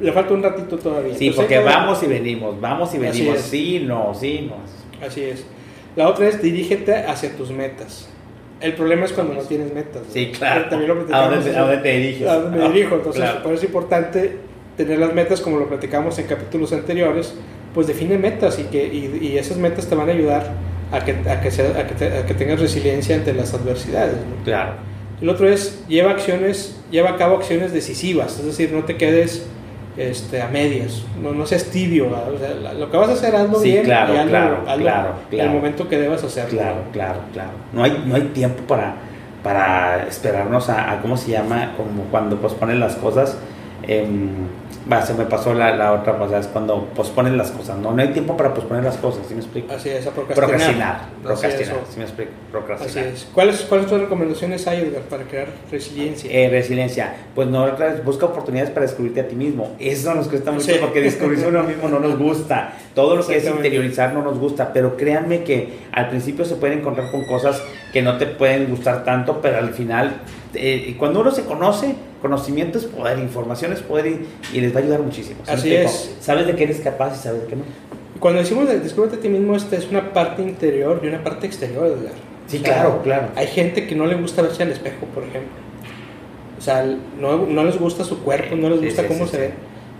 le 0.00 0.12
falta 0.12 0.34
un 0.34 0.42
ratito 0.44 0.78
todavía. 0.78 1.14
Sí, 1.14 1.26
Entonces, 1.28 1.36
porque 1.56 1.58
vamos 1.58 2.02
y 2.02 2.06
venimos, 2.06 2.60
vamos 2.60 2.94
y 2.94 2.98
venimos. 2.98 3.38
Sí, 3.40 3.84
no, 3.86 4.14
sí, 4.14 4.48
no. 4.48 5.04
Así 5.04 5.22
es. 5.24 5.44
La 5.96 6.08
otra 6.08 6.28
es 6.28 6.40
dirígete 6.40 6.94
hacia 6.94 7.36
tus 7.36 7.50
metas. 7.50 8.08
El 8.60 8.74
problema 8.74 9.04
es 9.04 9.12
cuando 9.12 9.34
no 9.34 9.40
tienes 9.42 9.72
metas. 9.74 10.02
¿no? 10.06 10.12
Sí, 10.12 10.30
claro. 10.36 10.68
También 10.68 10.88
lo 10.88 11.14
¿A 11.16 11.28
dónde, 11.28 11.56
a 11.56 11.60
dónde 11.62 11.76
te 11.78 11.96
diriges? 11.98 12.28
a 12.28 12.40
dónde 12.40 12.58
me 12.58 12.64
Ah, 12.64 12.68
dirijo. 12.68 12.94
Entonces, 12.96 13.22
claro. 13.22 13.42
por 13.42 13.52
eso 13.52 13.62
es 13.62 13.68
importante 13.68 14.36
tener 14.76 14.98
las 15.00 15.12
metas, 15.14 15.40
como 15.40 15.58
lo 15.58 15.66
platicamos 15.68 16.16
en 16.20 16.26
capítulos 16.26 16.72
anteriores, 16.72 17.34
pues 17.74 17.86
define 17.88 18.18
metas 18.18 18.58
y, 18.60 18.64
que, 18.64 18.84
y, 18.86 19.18
y 19.26 19.38
esas 19.38 19.56
metas 19.58 19.86
te 19.88 19.94
van 19.96 20.08
a 20.08 20.12
ayudar 20.12 20.52
a 20.92 21.00
que, 21.04 21.12
a 21.28 21.40
que, 21.40 21.50
sea- 21.50 21.78
a 21.80 21.86
que, 21.86 21.94
te- 21.94 22.18
a 22.18 22.26
que 22.26 22.34
tengas 22.34 22.60
resiliencia 22.60 23.16
ante 23.16 23.32
las 23.34 23.52
adversidades. 23.54 24.14
¿no? 24.14 24.42
Claro. 24.44 24.72
El 25.20 25.28
otro 25.28 25.48
es 25.48 25.84
lleva 25.88 26.12
acciones, 26.12 26.80
lleva 26.90 27.10
a 27.10 27.16
cabo 27.16 27.36
acciones 27.36 27.72
decisivas, 27.72 28.38
es 28.38 28.44
decir, 28.46 28.70
no 28.72 28.84
te 28.84 28.96
quedes 28.96 29.46
este, 29.96 30.40
a 30.40 30.46
medias, 30.46 31.02
no, 31.20 31.32
no 31.32 31.44
seas 31.44 31.64
tibio, 31.64 32.06
o 32.06 32.38
sea, 32.38 32.72
lo 32.74 32.88
que 32.88 32.96
vas 32.96 33.08
a 33.08 33.12
hacer 33.14 33.34
hazlo 33.34 33.58
Sí, 33.58 33.72
bien 33.72 33.82
claro, 33.84 34.14
y 34.14 34.16
hazlo, 34.16 34.30
claro, 34.30 34.58
hazlo 34.68 34.82
claro, 34.84 35.12
claro. 35.28 35.50
el 35.50 35.56
momento 35.56 35.88
que 35.88 35.98
debas 35.98 36.22
hacerlo. 36.22 36.50
Claro, 36.60 36.76
claro, 36.92 37.20
claro. 37.32 37.50
No 37.72 37.82
hay, 37.82 38.00
no 38.06 38.14
hay 38.14 38.22
tiempo 38.32 38.62
para, 38.68 38.94
para 39.42 40.06
esperarnos 40.06 40.68
a, 40.68 40.92
a, 40.92 41.00
¿cómo 41.02 41.16
se 41.16 41.32
llama? 41.32 41.74
Como 41.76 42.04
cuando 42.12 42.36
posponen 42.40 42.78
las 42.78 42.94
cosas. 42.94 43.36
Va, 44.90 45.02
se 45.02 45.14
me 45.14 45.24
pasó 45.24 45.54
la, 45.54 45.74
la 45.76 45.92
otra 45.92 46.16
cosa, 46.18 46.38
es 46.38 46.46
cuando 46.46 46.84
posponen 46.94 47.36
las 47.36 47.50
cosas. 47.50 47.76
No, 47.78 47.92
no 47.92 48.02
hay 48.02 48.08
tiempo 48.08 48.36
para 48.36 48.52
posponer 48.54 48.84
las 48.84 48.96
cosas, 48.96 49.26
¿sí 49.26 49.34
me 49.34 49.40
explico? 49.40 49.72
Así 49.72 49.88
es, 49.90 50.06
a 50.06 50.10
procrastinar. 50.10 50.44
Procrastinar, 50.44 51.00
es, 51.00 51.22
procrastinar, 51.24 51.76
o- 51.76 51.92
¿sí 51.92 51.98
me 51.98 52.04
explico? 52.04 52.30
Así 52.32 52.50
Procrastinar. 52.52 53.06
es. 53.08 53.28
¿Cuáles, 53.34 53.60
¿Cuáles 53.62 53.86
tus 53.86 54.00
recomendaciones 54.00 54.66
hay, 54.66 54.80
Edgar, 54.82 55.02
para 55.02 55.24
crear 55.24 55.48
resiliencia? 55.70 56.30
Eh, 56.32 56.48
resiliencia, 56.50 57.14
pues 57.34 57.48
no 57.48 57.64
otra 57.64 57.86
vez, 57.92 58.04
busca 58.04 58.26
oportunidades 58.26 58.70
para 58.70 58.86
descubrirte 58.86 59.20
a 59.20 59.28
ti 59.28 59.34
mismo. 59.36 59.74
Eso 59.78 60.14
nos 60.14 60.28
cuesta 60.28 60.52
mucho 60.52 60.66
Sí. 60.66 60.76
porque 60.80 61.00
descubrirse 61.00 61.44
a 61.46 61.48
uno 61.48 61.62
mismo 61.62 61.88
no 61.88 61.98
nos 62.00 62.18
gusta. 62.18 62.72
Todo 62.94 63.16
lo 63.16 63.26
que 63.26 63.36
es 63.36 63.44
interiorizar 63.46 64.12
no 64.14 64.22
nos 64.22 64.38
gusta, 64.38 64.72
pero 64.72 64.96
créanme 64.96 65.44
que 65.44 65.78
al 65.92 66.08
principio 66.08 66.44
se 66.44 66.56
pueden 66.56 66.80
encontrar 66.80 67.10
con 67.10 67.24
cosas 67.24 67.62
que 67.92 68.02
no 68.02 68.18
te 68.18 68.26
pueden 68.26 68.68
gustar 68.68 69.04
tanto, 69.04 69.40
pero 69.40 69.58
al 69.58 69.70
final, 69.70 70.12
eh, 70.54 70.94
cuando 70.98 71.20
uno 71.20 71.30
se 71.30 71.44
conoce, 71.44 71.94
conocimiento 72.22 72.78
es 72.78 72.84
poder, 72.84 73.18
información 73.18 73.72
es 73.72 73.80
poder 73.80 74.06
y, 74.06 74.26
y 74.56 74.60
les 74.60 74.74
va 74.74 74.80
a 74.80 74.82
ayudar 74.82 75.00
muchísimo. 75.00 75.40
¿Sí 75.44 75.50
me 75.50 75.54
Así 75.56 75.74
es. 75.74 76.16
Sabes 76.20 76.46
de 76.46 76.54
qué 76.56 76.64
eres 76.64 76.80
capaz 76.80 77.14
y 77.16 77.22
sabes 77.22 77.42
de 77.42 77.46
qué 77.48 77.56
no. 77.56 77.62
Cuando 78.20 78.40
decimos 78.40 78.68
de- 78.68 78.80
descúbrete 78.80 79.16
a 79.16 79.20
ti 79.20 79.28
mismo, 79.28 79.54
esta 79.54 79.76
es 79.76 79.88
una 79.90 80.12
parte 80.12 80.42
interior 80.42 81.00
y 81.04 81.06
una 81.08 81.22
parte 81.22 81.46
exterior, 81.46 81.86
Edgar. 81.86 82.12
Sí, 82.48 82.58
claro, 82.60 83.00
claro. 83.02 83.28
Hay 83.36 83.46
gente 83.46 83.86
que 83.86 83.94
no 83.94 84.06
le 84.06 84.14
gusta 84.16 84.42
verse 84.42 84.62
al 84.62 84.70
espejo, 84.70 85.06
por 85.14 85.22
ejemplo. 85.22 85.50
O 86.58 86.60
sea, 86.60 86.84
no, 87.20 87.46
no 87.46 87.64
les 87.64 87.78
gusta 87.78 88.04
su 88.04 88.18
cuerpo, 88.20 88.56
no 88.56 88.70
les 88.70 88.80
gusta 88.82 89.02
sí, 89.02 89.08
cómo 89.08 89.26
sí, 89.26 89.30
se 89.32 89.38
ve. 89.38 89.50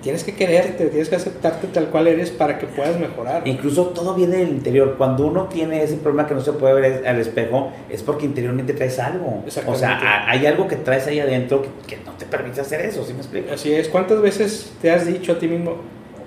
Tienes 0.02 0.24
que 0.24 0.34
quererte, 0.34 0.86
tienes 0.86 1.08
que 1.08 1.16
aceptarte 1.16 1.66
tal 1.68 1.86
cual 1.88 2.06
eres 2.06 2.30
para 2.30 2.58
que 2.58 2.66
puedas 2.66 2.98
mejorar. 2.98 3.46
Incluso 3.46 3.86
todo 3.88 4.14
viene 4.14 4.38
del 4.38 4.50
interior. 4.50 4.94
Cuando 4.96 5.26
uno 5.26 5.44
tiene 5.44 5.82
ese 5.82 5.96
problema 5.96 6.26
que 6.26 6.34
no 6.34 6.40
se 6.40 6.52
puede 6.52 6.74
ver 6.74 7.06
al 7.06 7.18
espejo, 7.18 7.72
es 7.88 8.02
porque 8.02 8.26
interiormente 8.26 8.72
traes 8.72 8.98
algo. 8.98 9.44
O 9.66 9.74
sea, 9.74 10.28
hay 10.28 10.46
algo 10.46 10.68
que 10.68 10.76
traes 10.76 11.06
ahí 11.06 11.20
adentro 11.20 11.62
que, 11.86 11.98
no 12.04 12.12
te 12.12 12.26
permite 12.26 12.60
hacer 12.60 12.80
eso, 12.80 13.04
¿sí 13.04 13.12
me 13.12 13.20
explico? 13.20 13.52
Así 13.52 13.72
es. 13.72 13.88
¿Cuántas 13.88 14.20
veces 14.20 14.72
te 14.80 14.90
has 14.90 15.06
dicho 15.06 15.32
a 15.32 15.38
ti 15.38 15.48
mismo, 15.48 15.76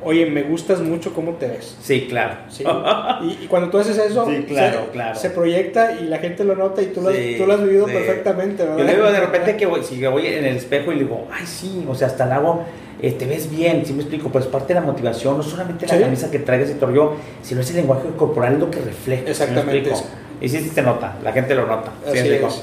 oye, 0.04 0.26
me 0.26 0.44
gustas 0.44 0.82
mucho 0.82 1.14
cómo 1.14 1.34
te 1.34 1.48
ves? 1.48 1.78
Sí, 1.82 2.08
claro. 2.10 2.36
Y, 3.22 3.48
cuando 3.48 3.70
tú 3.70 3.78
haces 3.78 3.98
eso, 3.98 4.28
se, 5.16 5.30
proyecta 5.30 5.94
y 5.94 6.06
la 6.06 6.18
gente 6.20 6.44
lo 6.44 6.56
nota 6.56 6.82
y 6.82 6.88
tú, 6.88 7.02
lo, 7.02 7.10
has 7.10 7.64
vivido 7.64 7.86
perfectamente, 7.86 8.64
Yo 8.66 8.84
le 8.84 8.96
digo 8.96 9.12
de 9.12 9.20
repente 9.22 9.56
que 9.56 9.66
voy, 9.66 9.84
si 9.84 10.06
voy 10.06 10.28
en 10.28 10.46
el 10.46 10.58
espejo 10.58 10.92
y 10.92 10.96
le 10.96 11.04
digo, 11.04 11.28
ay, 11.32 11.46
sí, 11.46 11.86
o 11.88 11.96
sea, 11.96 12.08
hasta 12.08 12.26
el 12.26 12.32
agua 12.34 12.66
eh, 13.02 13.14
te 13.14 13.26
ves 13.26 13.50
bien, 13.50 13.84
si 13.84 13.94
me 13.94 14.02
explico, 14.02 14.30
pues 14.30 14.46
parte 14.46 14.76
de 14.76 14.80
la 14.80 14.86
motivación, 14.86 15.36
no 15.36 15.42
solamente 15.42 15.88
la 15.88 16.00
camisa 16.00 16.30
que 16.30 16.38
traigas 16.38 16.70
y 16.70 16.76
todo 16.76 17.16
sino 17.42 17.62
ese 17.62 17.74
lenguaje 17.74 18.08
corporal 18.16 18.60
lo 18.60 18.70
que 18.70 18.80
refleja. 18.80 19.24
Exactamente. 19.28 19.92
y 20.40 20.48
sí, 20.48 20.60
sí 20.60 20.70
se 20.70 20.84
nota, 20.84 21.18
la 21.24 21.32
gente 21.32 21.56
lo 21.56 21.66
nota. 21.66 21.92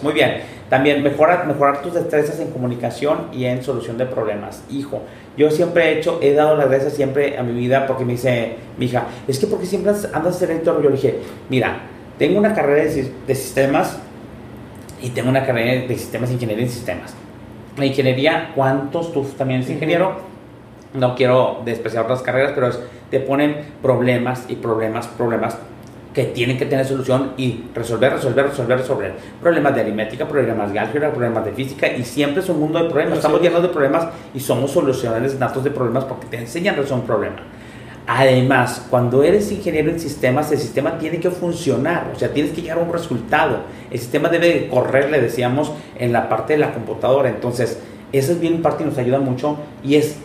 Muy 0.03 0.13
bien. 0.13 0.59
También 0.69 1.03
mejorar, 1.03 1.47
mejorar 1.47 1.83
tus 1.83 1.95
destrezas 1.95 2.39
en 2.39 2.51
comunicación 2.51 3.29
y 3.33 3.47
en 3.47 3.65
solución 3.65 3.99
de 3.99 4.07
problemas. 4.07 4.63
Hijo, 4.71 5.01
yo 5.37 5.51
siempre 5.51 5.89
he 5.89 5.99
hecho, 5.99 6.21
he 6.23 6.35
dado 6.35 6.57
las 6.57 6.69
gracias 6.69 6.93
siempre 6.93 7.37
a 7.37 7.43
mi 7.43 7.59
vida 7.59 7.87
porque 7.87 8.05
me 8.05 8.13
dice 8.13 8.57
mi 8.77 8.85
hija, 8.85 9.07
es 9.27 9.41
que 9.41 9.47
porque 9.49 9.67
siempre 9.67 9.93
andas 10.13 10.41
en 10.43 10.51
el 10.51 10.63
Yo 10.63 10.79
le 10.81 10.91
dije, 10.91 11.19
mira, 11.49 11.81
tengo 12.17 12.39
una 12.39 12.55
carrera 12.55 12.85
de, 12.85 13.13
de 13.27 13.35
sistemas 13.35 13.99
y 15.03 15.11
tengo 15.11 15.31
una 15.31 15.45
carrera 15.45 15.87
de 15.87 15.97
sistemas, 15.97 16.31
ingeniería 16.31 16.65
en 16.65 16.71
sistemas. 16.71 17.15
La 17.77 17.87
ingeniería, 17.87 18.53
¿cuántos? 18.55 19.13
Tú 19.13 19.23
también 19.37 19.61
eres 19.61 19.73
ingeniero 19.73 20.28
no 20.95 21.15
quiero 21.15 21.63
despreciar 21.65 22.05
otras 22.05 22.23
carreras, 22.23 22.53
pero 22.55 22.71
te 23.11 23.21
ponen 23.21 23.57
problemas 23.83 24.45
y 24.49 24.57
problemas, 24.57 25.07
problemas 25.07 25.59
que 26.15 26.25
tienen 26.25 26.59
que 26.59 26.67
tener 26.67 26.85
solución 26.85 27.33
y 27.37 27.65
resolver, 27.75 28.13
resolver, 28.13 28.47
resolver, 28.47 28.79
resolver. 28.79 29.15
Problemas 29.41 29.75
de 29.75 29.83
aritmética, 29.83 30.27
problemas 30.27 30.73
de 30.73 30.79
álgebra, 30.79 31.11
problemas 31.11 31.45
de 31.45 31.53
física 31.53 31.87
y 31.89 32.03
siempre 32.03 32.43
es 32.43 32.49
un 32.49 32.59
mundo 32.59 32.83
de 32.83 32.91
problemas. 32.91 33.19
Estamos 33.19 33.41
llenos 33.41 33.63
de 33.63 33.69
problemas 33.69 34.09
y 34.35 34.41
somos 34.41 34.71
solucionadores 34.73 35.39
natos 35.39 35.63
de 35.63 35.71
problemas 35.71 36.05
porque 36.05 36.27
te 36.27 36.39
enseñan 36.39 36.75
a 36.75 36.79
resolver 36.79 37.01
un 37.03 37.07
problema. 37.07 37.37
Además, 38.11 38.87
cuando 38.89 39.23
eres 39.23 39.53
ingeniero 39.53 39.91
en 39.91 40.01
sistemas, 40.01 40.51
el 40.51 40.59
sistema 40.59 40.99
tiene 40.99 41.21
que 41.21 41.31
funcionar, 41.31 42.11
o 42.15 42.19
sea, 42.19 42.33
tienes 42.33 42.53
que 42.53 42.63
llegar 42.63 42.79
a 42.79 42.81
un 42.81 42.91
resultado. 42.91 43.61
El 43.91 43.99
sistema 43.99 44.31
debe 44.31 44.67
correr, 44.69 45.11
le 45.11 45.21
decíamos, 45.21 45.73
en 45.95 46.15
la 46.15 46.29
parte 46.31 46.55
de 46.55 46.59
la 46.59 46.73
computadora. 46.73 47.29
Entonces, 47.29 47.79
eso 48.11 48.33
es 48.33 48.41
bien 48.41 48.63
parte 48.63 48.83
y 48.83 48.87
nos 48.87 48.97
ayuda 48.97 49.21
mucho 49.21 49.59
y 49.85 49.97
es 49.97 50.17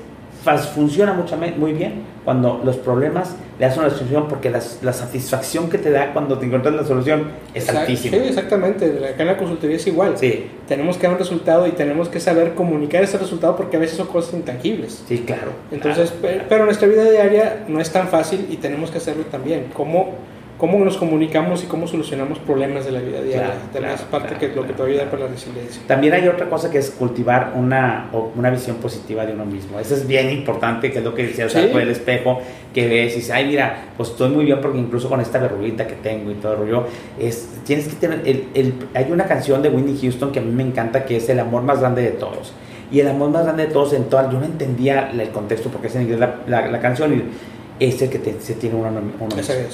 funciona 0.44 1.14
mucho, 1.14 1.38
muy 1.58 1.74
bien 1.74 2.14
cuando 2.24 2.62
los 2.64 2.78
problemas 2.78 3.36
le 3.60 3.66
das 3.66 3.78
una 3.78 3.90
solución 3.90 4.28
porque 4.28 4.50
la, 4.50 4.62
satisfacción 4.62 5.70
que 5.70 5.78
te 5.78 5.92
da 5.92 6.14
cuando 6.14 6.38
te 6.38 6.46
encuentras 6.46 6.74
la 6.74 6.84
solución 6.84 7.32
es 7.54 7.70
altísima. 7.70 8.18
Sí, 8.18 8.24
exactamente. 8.30 8.86
Acá 9.08 9.24
en 9.24 9.28
la 9.28 9.38
consultoría 9.38 9.76
es 9.76 9.88
igual. 9.88 10.18
Sí. 10.18 10.48
Tenemos 10.68 10.98
que 10.98 11.04
dar 11.04 11.14
un 11.14 11.20
resultado 11.20 11.68
y 11.68 11.72
tenemos 11.72 12.10
que 12.10 12.20
saber 12.20 12.54
comunicar 12.56 13.04
ese 13.04 13.18
resultado 13.18 13.56
porque 13.56 13.78
a 13.78 13.80
veces 13.80 13.98
son 13.98 14.08
cosas 14.08 14.34
intangibles. 14.34 15.04
Sí, 15.08 15.20
claro. 15.20 15.52
Entonces, 15.72 16.14
Pero, 16.22 16.66
nuestra 16.66 16.88
vida 16.88 17.10
diaria 17.10 17.66
no 17.68 17.80
es 17.80 17.92
tan 17.92 18.08
fácil 18.08 18.48
y 18.50 18.58
tenemos 18.58 18.90
que 18.90 18.98
hacerlo 18.98 19.26
también. 19.26 19.68
¿Cómo 19.74 20.14
cómo 20.58 20.84
nos 20.84 20.98
comunicamos 20.98 21.64
y 21.64 21.68
cómo 21.68 21.88
solucionamos 21.88 22.40
problemas 22.40 22.86
de 22.86 22.92
la 22.92 23.00
vida 23.00 23.22
diaria. 23.22 23.54
También 23.72 23.94
es 23.94 24.02
parte 24.02 24.36
que 24.36 24.56
lo 24.56 24.66
que 24.66 24.74
te 24.74 24.84
ayuda 24.84 25.06
para 25.06 25.24
la 25.24 25.30
resiliencia. 25.30 25.82
También 25.88 26.14
hay 26.14 26.28
otra 26.28 26.50
cosa 26.50 26.70
que 26.70 26.78
es 26.78 26.92
cultivar 26.92 27.54
una, 27.56 28.10
una 28.36 28.50
visión 28.50 28.78
positiva 28.78 29.26
de 29.26 29.34
uno 29.34 29.46
mismo. 29.46 29.80
Eso 29.80 29.96
es 29.96 30.08
bien 30.08 30.30
importante, 30.30 30.92
que 30.92 31.00
es 31.00 31.04
lo 31.04 31.14
que 31.14 31.28
decía, 31.28 31.48
o 31.48 31.50
sea, 31.50 31.72
con 31.72 31.82
el 31.82 31.90
espejo 31.90 32.40
que 32.74 32.88
ves 32.88 33.14
y 33.14 33.18
dices, 33.18 33.32
ay, 33.32 33.48
mira, 33.48 33.86
pues 33.98 34.10
estoy 34.10 34.30
muy 34.30 34.46
bien 34.46 34.60
porque 34.62 34.78
incluso 34.78 35.10
con 35.10 35.22
esta 35.22 35.40
verruguita 35.40 35.88
que 35.88 35.96
tengo 35.96 36.32
y 36.32 36.36
todo 36.36 36.54
el 36.54 36.60
rollo, 36.60 36.86
es, 37.20 37.62
tienes 37.66 37.88
que 37.88 37.96
tener, 37.96 38.22
el, 38.26 38.48
el, 38.54 38.74
hay 38.94 39.12
una 39.12 39.26
canción 39.26 39.62
de 39.62 39.70
Whitney 39.70 39.98
Houston 40.02 40.32
que 40.32 40.40
a 40.40 40.42
mí 40.42 40.52
me 40.52 40.64
encanta, 40.64 41.06
que 41.06 41.18
es 41.18 41.30
El 41.30 41.40
amor 41.40 41.64
más 41.64 41.80
grande 41.80 42.04
de 42.04 42.12
todos. 42.12 42.54
Y 42.92 43.00
el 43.00 43.08
amor 43.08 43.32
más 43.32 43.44
grande 43.44 43.66
de 43.66 43.74
todos 43.74 43.94
en 43.94 44.04
total, 44.04 44.32
yo 44.32 44.40
no 44.40 44.46
entendía 44.46 45.10
el 45.12 45.30
contexto 45.30 45.70
porque 45.70 45.88
es 45.88 45.96
en 45.96 46.04
inglés 46.04 46.20
la, 46.20 46.36
la, 46.48 46.68
la 46.68 46.80
canción 46.80 47.12
y 47.14 47.24
es 47.80 48.02
el 48.02 48.10
que 48.10 48.36
se 48.40 48.54
tiene 48.56 48.76
uno, 48.76 48.90
uno 48.90 49.02
mismo. 49.02 49.28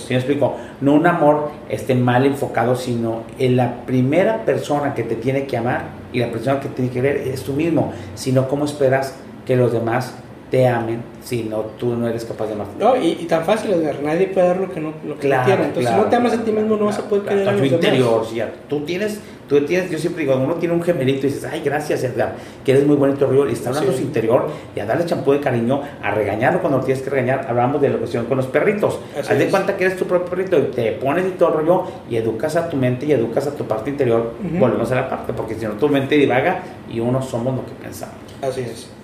me 0.10 0.16
explico? 0.16 0.56
No 0.82 0.94
un 0.94 1.08
amor 1.08 1.52
este, 1.70 1.96
mal 1.96 2.26
enfocado, 2.26 2.76
sino 2.76 3.24
en 3.38 3.58
la 3.58 3.86
primera 3.86 4.46
persona 4.46 4.94
que 4.94 5.04
te 5.04 5.16
tiene 5.16 5.46
que 5.46 5.58
amar 5.58 5.86
y 6.14 6.20
la 6.20 6.32
persona 6.32 6.60
que 6.60 6.70
tiene 6.70 6.92
que 6.92 7.02
ver 7.02 7.18
es 7.18 7.44
tú 7.44 7.54
mismo, 7.54 7.94
sino 8.16 8.48
cómo 8.48 8.66
esperas 8.66 9.16
que 9.46 9.56
los 9.56 9.72
demás 9.72 10.14
te 10.50 10.68
amen 10.68 11.02
si 11.24 11.44
no 11.44 11.60
tú 11.78 11.96
no 11.96 12.08
eres 12.08 12.26
capaz 12.26 12.48
de 12.48 12.54
amar. 12.54 12.68
No, 12.80 12.96
y, 12.96 13.14
tan 13.26 13.44
fácil, 13.44 13.72
Edgar, 13.72 14.02
nadie 14.02 14.28
puede 14.28 14.48
dar 14.48 14.58
lo 14.58 14.72
que 14.72 14.80
no, 14.80 14.94
lo 15.06 15.16
que 15.16 15.28
claro. 15.28 15.64
Entonces, 15.64 15.92
si 15.92 15.98
no 15.98 16.06
te 16.06 16.16
amas 16.16 16.34
a 16.34 16.44
ti 16.44 16.52
mismo, 16.52 16.76
no 16.76 16.86
vas 16.86 17.00
a 17.00 17.04
poder 17.08 17.26
querer 17.26 17.48
a 17.48 17.52
los 17.52 17.66
interior, 17.66 18.26
tú 18.68 18.82
tienes, 18.82 19.20
tú 19.48 19.64
tienes, 19.66 19.92
yo 19.92 20.00
siempre 20.00 20.24
digo, 20.24 20.36
uno 20.38 20.56
tiene 20.56 20.74
un 20.74 20.82
gemelito 20.82 21.28
y 21.28 21.30
dices, 21.30 21.48
ay, 21.52 21.62
gracias, 21.64 22.04
Edgar, 22.04 22.36
que 22.66 22.72
eres 22.72 22.88
muy 22.88 22.96
bonito 22.96 23.28
río, 23.28 23.48
y 23.48 23.54
está 23.54 23.70
hablando 23.70 23.92
su 23.92 24.02
interior 24.02 24.48
y 24.76 24.80
a 24.80 24.86
darle 24.86 25.06
champú 25.06 25.34
de 25.34 25.40
cariño, 25.40 25.82
a 26.02 26.12
regañarlo 26.12 26.62
cuando 26.62 26.80
lo 26.80 26.84
tienes 26.84 27.04
que 27.04 27.10
regañar. 27.10 27.46
Hablamos 27.48 27.82
de 27.82 27.90
la 27.90 27.98
cuestión 27.98 28.26
con 28.26 28.38
los 28.38 28.48
perritos. 28.48 29.00
Haz 29.18 29.38
de 29.38 29.48
cuenta 29.50 29.78
que 29.78 29.86
eres 29.86 29.98
tu 29.98 30.06
propio 30.06 30.30
perrito 30.30 30.58
y 30.58 30.64
te 30.72 30.94
pones 30.94 31.28
y 31.28 31.32
todo 31.32 31.50
el 31.50 31.56
rollo 31.56 31.84
y 32.10 32.16
educas 32.16 32.56
a 32.56 32.70
tu 32.70 32.78
mente 32.78 33.06
y 33.06 33.12
educas 33.12 33.46
a 33.46 33.52
tu 33.52 33.66
parte 33.66 33.92
interior. 33.92 34.34
Volvemos 34.58 34.92
a 34.92 34.96
la 34.96 35.10
parte, 35.10 35.34
porque 35.34 35.54
si 35.54 35.66
no, 35.66 35.74
tu 35.74 35.90
mente 35.90 36.16
divaga 36.16 36.64
y 36.90 37.00
uno 37.00 37.22
somos 37.22 37.56
lo 37.56 37.66
que 37.66 37.74
pensamos. 37.74 38.16
Así 38.42 38.62
es. 38.62 38.99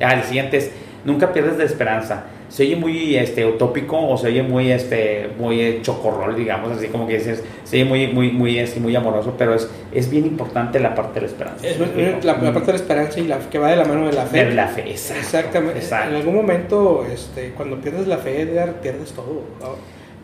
Ya, 0.00 0.10
el 0.10 0.22
siguiente 0.22 0.56
es 0.58 0.70
nunca 1.04 1.32
pierdes 1.32 1.58
la 1.58 1.64
esperanza. 1.64 2.24
Se 2.48 2.62
oye 2.62 2.76
muy 2.76 3.16
este, 3.16 3.44
utópico 3.46 3.98
o 4.08 4.16
se 4.16 4.28
oye 4.28 4.42
muy, 4.42 4.70
este, 4.70 5.28
muy 5.38 5.80
chocorrol, 5.82 6.36
digamos, 6.36 6.70
así 6.76 6.86
como 6.86 7.06
que 7.06 7.18
dices, 7.18 7.42
se 7.64 7.76
oye 7.76 7.84
muy, 7.84 8.06
muy, 8.08 8.30
muy, 8.30 8.58
este, 8.58 8.80
muy 8.80 8.94
amoroso, 8.94 9.34
pero 9.36 9.54
es, 9.54 9.68
es 9.92 10.08
bien 10.08 10.24
importante 10.26 10.78
la 10.78 10.94
parte 10.94 11.14
de 11.14 11.20
la 11.22 11.26
esperanza. 11.26 11.66
Es, 11.66 11.78
la, 12.24 12.38
parte 12.38 12.66
de 12.66 12.72
la 12.72 12.76
esperanza 12.76 13.18
y 13.18 13.26
la 13.26 13.38
que 13.38 13.58
va 13.58 13.70
de 13.70 13.76
la 13.76 13.84
mano 13.84 14.06
de 14.06 14.12
la 14.12 14.26
fe. 14.26 14.44
De 14.44 14.54
la 14.54 14.68
fe, 14.68 14.90
exactamente. 14.90 15.80
En 15.80 16.14
algún 16.14 16.34
momento, 16.34 17.04
este, 17.12 17.50
cuando 17.56 17.80
pierdes 17.80 18.06
la 18.06 18.18
fe, 18.18 18.42
Edgar, 18.42 18.80
pierdes 18.80 19.12
todo. 19.12 19.42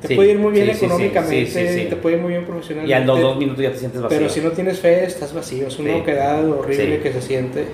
Te 0.01 0.15
puede 0.15 0.31
ir 0.31 0.39
muy 0.39 0.53
bien 0.53 0.71
económicamente, 0.71 1.87
te 1.91 1.97
puede 1.97 2.17
ir 2.17 2.23
muy 2.23 2.31
bien 2.33 2.45
profesionalmente. 2.45 2.91
Y 2.91 3.03
a 3.03 3.05
los 3.05 3.21
dos 3.21 3.37
minutos 3.37 3.63
ya 3.63 3.73
te 3.73 3.79
sientes 3.79 4.01
vacío. 4.01 4.19
Pero 4.19 4.31
si 4.31 4.41
no 4.41 4.51
tienes 4.53 4.79
fe, 4.79 5.05
estás 5.05 5.35
vacío. 5.35 5.67
Es 5.67 5.79
una 5.79 6.05
quedada 6.05 6.49
horrible 6.49 7.01
que 7.01 7.13
se 7.13 7.21
siente. 7.21 7.65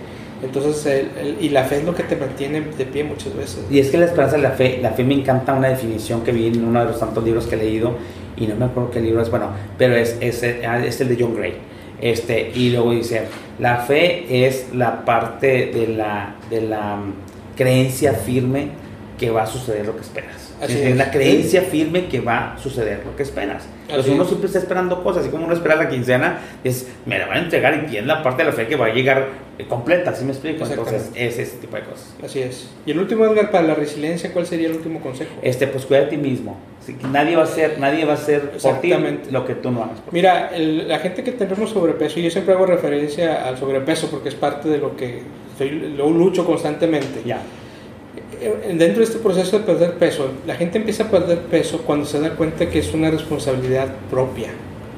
Entonces, 0.42 1.06
y 1.40 1.48
la 1.48 1.64
fe 1.64 1.78
es 1.78 1.84
lo 1.84 1.94
que 1.94 2.02
te 2.02 2.16
mantiene 2.16 2.60
de 2.60 2.84
pie 2.84 3.04
muchas 3.04 3.34
veces. 3.34 3.64
Y 3.70 3.78
es 3.78 3.90
que 3.90 3.98
la 3.98 4.06
esperanza 4.06 4.36
de 4.36 4.42
la 4.42 4.50
fe, 4.50 4.78
la 4.82 4.90
fe 4.90 5.02
me 5.02 5.14
encanta 5.14 5.54
una 5.54 5.68
definición 5.68 6.22
que 6.22 6.32
vi 6.32 6.48
en 6.48 6.64
uno 6.64 6.80
de 6.80 6.86
los 6.86 7.00
tantos 7.00 7.24
libros 7.24 7.46
que 7.46 7.54
he 7.54 7.58
leído, 7.58 7.96
y 8.36 8.46
no 8.46 8.54
me 8.54 8.66
acuerdo 8.66 8.90
qué 8.90 9.00
libro 9.00 9.22
es, 9.22 9.30
bueno, 9.30 9.48
pero 9.78 9.96
es, 9.96 10.16
es, 10.20 10.42
es 10.42 11.00
el 11.00 11.08
de 11.08 11.16
John 11.18 11.34
Gray. 11.34 11.54
Este, 12.00 12.50
y 12.54 12.70
luego 12.70 12.92
dice, 12.92 13.22
la 13.58 13.78
fe 13.78 14.46
es 14.46 14.74
la 14.74 15.04
parte 15.06 15.70
de 15.72 15.88
la, 15.88 16.34
de 16.50 16.60
la 16.60 16.96
mm, 16.96 17.14
creencia 17.56 18.12
firme 18.12 18.68
que 19.18 19.30
va 19.30 19.44
a 19.44 19.46
suceder 19.46 19.86
lo 19.86 19.96
que 19.96 20.02
esperas 20.02 20.45
es, 20.62 20.96
la 20.96 21.10
creencia 21.10 21.62
firme 21.62 22.06
que 22.06 22.20
va 22.20 22.54
a 22.54 22.58
suceder 22.58 23.02
lo 23.04 23.14
que 23.16 23.22
esperas. 23.22 23.64
Entonces 23.88 24.12
uno 24.12 24.24
siempre 24.24 24.46
está 24.46 24.58
esperando 24.58 25.02
cosas, 25.02 25.22
así 25.22 25.30
como 25.30 25.44
uno 25.44 25.54
espera 25.54 25.76
la 25.76 25.88
quincena, 25.88 26.40
es, 26.64 26.88
me 27.04 27.18
la 27.18 27.26
van 27.26 27.38
a 27.38 27.40
entregar 27.42 27.82
y 27.84 27.86
tiene 27.86 28.06
la 28.06 28.22
parte 28.22 28.42
de 28.42 28.50
la 28.50 28.54
fe 28.54 28.66
que 28.66 28.76
va 28.76 28.86
a 28.86 28.92
llegar 28.92 29.28
eh, 29.58 29.66
completa, 29.66 30.12
¿sí 30.14 30.24
me 30.24 30.32
explico? 30.32 30.64
Entonces 30.66 31.10
es 31.14 31.38
ese 31.38 31.56
tipo 31.58 31.76
de 31.76 31.82
cosas. 31.82 32.14
Así 32.24 32.40
es. 32.40 32.68
Y 32.84 32.90
el 32.90 32.98
último, 32.98 33.24
Edgar, 33.26 33.50
para 33.50 33.66
la 33.66 33.74
resiliencia, 33.74 34.32
¿cuál 34.32 34.46
sería 34.46 34.68
el 34.68 34.74
último 34.74 35.00
consejo? 35.00 35.30
Este, 35.42 35.66
pues 35.66 35.84
cuida 35.86 36.00
de 36.00 36.06
ti 36.06 36.16
mismo. 36.16 36.58
nadie 37.12 37.36
va 37.36 37.44
a 37.44 37.46
ser, 37.46 37.78
nadie 37.78 38.04
va 38.04 38.14
a 38.14 38.18
ser 38.18 38.50
por 38.50 38.80
ti 38.80 38.92
lo 39.30 39.46
que 39.46 39.54
tú 39.54 39.70
no 39.70 39.84
hagas. 39.84 39.98
Mira, 40.10 40.50
la 40.58 40.98
gente 40.98 41.22
que 41.22 41.32
tenemos 41.32 41.70
sobrepeso, 41.70 42.18
y 42.18 42.24
yo 42.24 42.30
siempre 42.30 42.54
hago 42.54 42.66
referencia 42.66 43.46
al 43.46 43.56
sobrepeso 43.56 44.10
porque 44.10 44.30
es 44.30 44.34
parte 44.34 44.68
de 44.68 44.78
lo 44.78 44.96
que 44.96 45.22
lo 45.96 46.10
lucho 46.10 46.44
constantemente. 46.44 47.22
Ya 47.24 47.40
dentro 48.74 48.98
de 48.98 49.04
este 49.04 49.18
proceso 49.18 49.58
de 49.58 49.64
perder 49.64 49.94
peso, 49.94 50.30
la 50.46 50.54
gente 50.54 50.78
empieza 50.78 51.04
a 51.04 51.10
perder 51.10 51.38
peso 51.38 51.82
cuando 51.86 52.04
se 52.06 52.20
da 52.20 52.30
cuenta 52.30 52.68
que 52.68 52.78
es 52.78 52.92
una 52.92 53.10
responsabilidad 53.10 53.88
propia. 54.10 54.48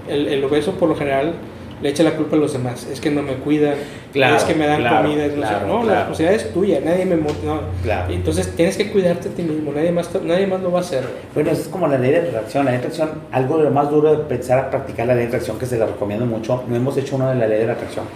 El, 0.09 0.43
obeso 0.45 0.73
por 0.73 0.89
lo 0.89 0.97
general 0.97 1.35
le 1.83 1.91
echa 1.91 2.03
la 2.03 2.17
culpa 2.17 2.35
a 2.35 2.39
los 2.39 2.53
demás. 2.55 2.87
Es 2.91 3.01
que 3.01 3.11
no 3.11 3.23
me 3.23 3.35
cuidan, 3.35 3.75
es 4.15 4.45
que 4.45 4.55
me 4.55 4.67
dan 4.67 4.83
comida. 4.83 5.29
no, 5.67 5.85
la 5.85 5.95
responsabilidad 5.95 6.35
es 6.35 6.53
tuya, 6.53 6.81
nadie 6.83 7.05
me 7.05 7.17
no. 7.17 7.61
Entonces 8.09 8.55
tienes 8.57 8.77
que 8.77 8.91
cuidarte 8.91 9.29
a 9.29 9.33
ti 9.33 9.43
mismo, 9.43 9.73
nadie 9.73 9.93
más, 9.93 10.11
nadie 10.23 10.47
más 10.47 10.61
lo 10.63 10.73
va 10.73 10.79
a 10.79 10.83
hacer. 10.83 11.05
Bueno, 11.35 11.51
es 11.51 11.69
como 11.69 11.87
la 11.87 11.99
ley 11.99 12.13
de 12.13 12.23
reacción. 12.23 12.65
La 12.65 12.71
ley 12.71 12.81
de 12.81 12.87
reacción, 12.87 13.11
algo 13.31 13.59
de 13.59 13.65
lo 13.65 13.71
más 13.71 13.91
duro 13.91 14.17
de 14.17 14.25
pensar 14.25 14.59
a 14.59 14.71
practicar 14.71 15.07
la 15.07 15.15
ley 15.15 15.27
de 15.27 15.33
reacción, 15.33 15.59
que 15.59 15.67
se 15.67 15.79
la 15.79 15.87
recomiendo 15.87 16.25
mucho. 16.25 16.65
No 16.67 16.75
hemos 16.75 16.97
hecho 16.97 17.17
uno 17.17 17.29
de 17.29 17.35
la 17.35 17.47
ley 17.47 17.61
de 17.61 17.67
la 17.67 17.75
atracción. 17.75 18.07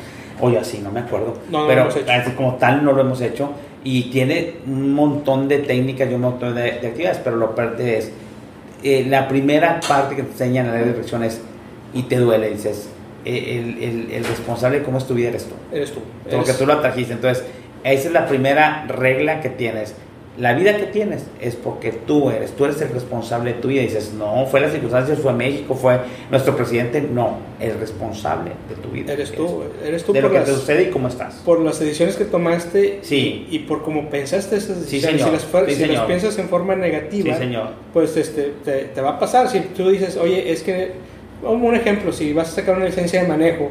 Oye, 0.40 0.58
así, 0.58 0.78
no 0.78 0.90
me 0.90 1.00
acuerdo. 1.00 1.34
pero 1.68 1.88
como 2.36 2.54
tal 2.56 2.84
no 2.84 2.92
lo 2.92 3.02
hemos 3.02 3.20
hecho 3.20 3.50
y 3.84 4.04
tiene 4.04 4.54
un 4.66 4.92
montón 4.92 5.48
de 5.48 5.58
técnicas 5.58 6.10
y 6.10 6.14
un 6.14 6.20
montón 6.22 6.54
de, 6.54 6.72
actividades, 6.72 7.18
pero 7.22 7.36
lo 7.36 7.54
parte 7.54 7.98
es, 7.98 8.12
eh, 8.82 9.06
la 9.08 9.28
primera 9.28 9.80
parte 9.86 10.16
que 10.16 10.22
te 10.22 10.32
enseñan 10.32 10.66
en 10.66 10.72
la 10.72 10.82
dirección 10.82 11.24
es, 11.24 11.40
y 11.94 12.04
te 12.04 12.16
duele, 12.16 12.50
dices, 12.50 12.88
eh, 13.24 13.58
el, 13.58 13.82
el, 13.82 14.12
el, 14.12 14.24
responsable 14.24 14.80
de 14.80 14.84
cómo 14.84 14.98
es 14.98 15.06
tu 15.06 15.14
vida 15.14 15.28
eres 15.28 15.46
tú. 15.46 15.54
Eres 15.72 15.92
tú. 15.92 16.00
Porque 16.30 16.52
tú 16.54 16.66
lo 16.66 16.72
atrajiste. 16.72 17.12
Entonces, 17.12 17.44
esa 17.84 18.08
es 18.08 18.12
la 18.12 18.26
primera 18.26 18.84
regla 18.88 19.40
que 19.40 19.48
tienes. 19.48 19.94
La 20.38 20.54
vida 20.54 20.76
que 20.78 20.84
tienes 20.84 21.24
es 21.42 21.56
porque 21.56 21.92
tú 21.92 22.30
eres, 22.30 22.52
tú 22.52 22.64
eres 22.64 22.80
el 22.80 22.88
responsable 22.88 23.52
de 23.52 23.60
tu 23.60 23.68
vida. 23.68 23.82
Y 23.82 23.86
dices, 23.88 24.12
no, 24.16 24.46
fue 24.46 24.60
las 24.60 24.72
circunstancias, 24.72 25.18
fue 25.18 25.34
México, 25.34 25.74
fue 25.74 25.98
nuestro 26.30 26.56
presidente. 26.56 27.02
No, 27.02 27.36
el 27.60 27.78
responsable 27.78 28.52
de 28.68 28.74
tu 28.76 28.88
vida. 28.88 29.12
Eres 29.12 29.30
tú, 29.32 29.62
eres 29.84 30.02
tú 30.04 30.12
de 30.14 30.22
por 30.22 30.30
lo 30.30 30.32
que 30.34 30.40
las, 30.40 30.48
te 30.48 30.54
sucede 30.54 30.82
y 30.84 30.86
cómo 30.90 31.08
estás. 31.08 31.34
por 31.44 31.60
las 31.60 31.78
decisiones 31.78 32.16
que 32.16 32.24
tomaste 32.24 33.00
Sí. 33.02 33.46
y, 33.50 33.56
y 33.56 33.58
por 33.60 33.82
cómo 33.82 34.08
pensaste 34.08 34.56
esas 34.56 34.78
Sí, 34.78 34.82
decisiones. 35.00 35.20
señor. 35.22 35.38
si 35.38 35.52
las, 35.52 35.66
Sí, 35.68 35.74
si 35.84 35.86
las 35.92 36.04
piensas 36.06 36.38
en 36.38 36.48
forma 36.48 36.74
Sí, 36.74 36.80
negativa, 36.80 37.36
señor. 37.36 37.68
pues 37.92 38.16
este, 38.16 38.54
te, 38.64 38.72
te 38.84 39.00
va 39.02 39.10
a 39.10 39.18
pasar. 39.20 39.48
Si 39.50 39.60
tú 39.60 39.90
dices, 39.90 40.16
oye, 40.16 40.50
es 40.50 40.62
que, 40.62 40.92
como 41.42 41.68
un 41.68 41.74
ejemplo, 41.74 42.10
si 42.10 42.32
vas 42.32 42.48
a 42.48 42.54
sacar 42.56 42.76
una 42.76 42.86
licencia 42.86 43.20
de 43.22 43.28
manejo 43.28 43.68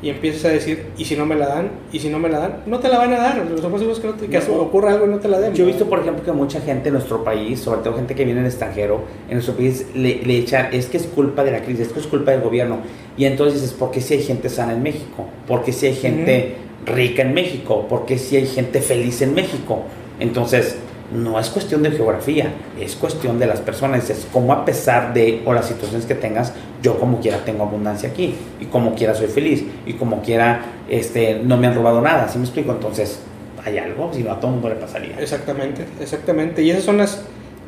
y 0.00 0.10
empiezas 0.10 0.44
a 0.44 0.48
decir, 0.50 0.86
¿y 0.96 1.04
si 1.04 1.16
no 1.16 1.26
me 1.26 1.34
la 1.34 1.48
dan? 1.48 1.70
¿Y 1.92 1.98
si 1.98 2.08
no 2.08 2.18
me 2.20 2.28
la 2.28 2.38
dan? 2.38 2.56
No 2.66 2.78
te 2.78 2.88
la 2.88 2.98
van 2.98 3.12
a 3.14 3.16
dar. 3.18 3.44
Lo 3.50 3.68
más 3.68 3.82
es 3.82 3.98
que, 3.98 4.06
no 4.06 4.14
te- 4.14 4.28
que 4.28 4.38
No. 4.38 4.54
ocurra 4.60 4.92
algo 4.92 5.06
y 5.06 5.08
no 5.08 5.18
te 5.18 5.26
la 5.28 5.40
den. 5.40 5.54
Yo 5.54 5.64
he 5.64 5.66
visto, 5.66 5.86
por 5.88 5.98
ejemplo, 5.98 6.24
que 6.24 6.30
mucha 6.30 6.60
gente 6.60 6.88
en 6.88 6.94
nuestro 6.94 7.24
país, 7.24 7.58
sobre 7.58 7.80
todo 7.80 7.94
gente 7.96 8.14
que 8.14 8.24
viene 8.24 8.40
del 8.40 8.48
extranjero, 8.50 9.00
en 9.28 9.34
nuestro 9.34 9.54
país 9.56 9.86
le, 9.94 10.22
le 10.24 10.38
echa, 10.38 10.68
es 10.70 10.86
que 10.86 10.98
es 10.98 11.06
culpa 11.06 11.42
de 11.42 11.50
la 11.50 11.62
crisis, 11.62 11.88
es 11.88 11.92
que 11.92 11.98
es 11.98 12.06
culpa 12.06 12.30
del 12.30 12.42
gobierno. 12.42 12.78
Y 13.16 13.24
entonces 13.24 13.60
dices, 13.60 13.76
¿por 13.76 13.90
qué 13.90 14.00
si 14.00 14.14
hay 14.14 14.22
gente 14.22 14.48
sana 14.48 14.72
en 14.72 14.82
México? 14.84 15.26
¿Por 15.48 15.64
qué 15.64 15.72
si 15.72 15.86
hay 15.86 15.94
gente 15.94 16.54
rica 16.86 17.22
en 17.22 17.34
México? 17.34 17.86
¿Por 17.88 18.06
qué 18.06 18.18
si 18.18 18.36
hay 18.36 18.46
gente 18.46 18.80
feliz 18.80 19.20
en 19.22 19.34
México? 19.34 19.82
Entonces, 20.20 20.76
no 21.12 21.40
es 21.40 21.48
cuestión 21.48 21.82
de 21.82 21.90
geografía, 21.90 22.52
es 22.78 22.94
cuestión 22.96 23.38
de 23.38 23.46
las 23.46 23.60
personas. 23.60 24.10
Es 24.10 24.26
como 24.32 24.52
a 24.52 24.64
pesar 24.64 25.14
de, 25.14 25.42
o 25.46 25.52
las 25.54 25.66
situaciones 25.66 26.06
que 26.06 26.14
tengas, 26.14 26.52
yo 26.82 26.98
como 26.98 27.20
quiera 27.20 27.38
tengo 27.44 27.62
abundancia 27.64 28.10
aquí, 28.10 28.34
y 28.60 28.66
como 28.66 28.94
quiera 28.94 29.14
soy 29.14 29.28
feliz, 29.28 29.64
y 29.86 29.94
como 29.94 30.20
quiera 30.22 30.62
este, 30.88 31.40
no 31.42 31.56
me 31.56 31.66
han 31.66 31.74
robado 31.74 32.00
nada. 32.00 32.28
¿Sí 32.28 32.38
me 32.38 32.44
explico? 32.44 32.72
Entonces, 32.72 33.20
hay 33.64 33.78
algo, 33.78 34.12
si 34.12 34.22
no 34.22 34.32
a 34.32 34.40
todo 34.40 34.50
mundo 34.50 34.68
le 34.68 34.74
pasaría. 34.76 35.18
Exactamente, 35.18 35.84
exactamente. 36.00 36.62
Y 36.62 36.70
esas 36.70 36.84
son 36.84 36.98
las, 36.98 37.22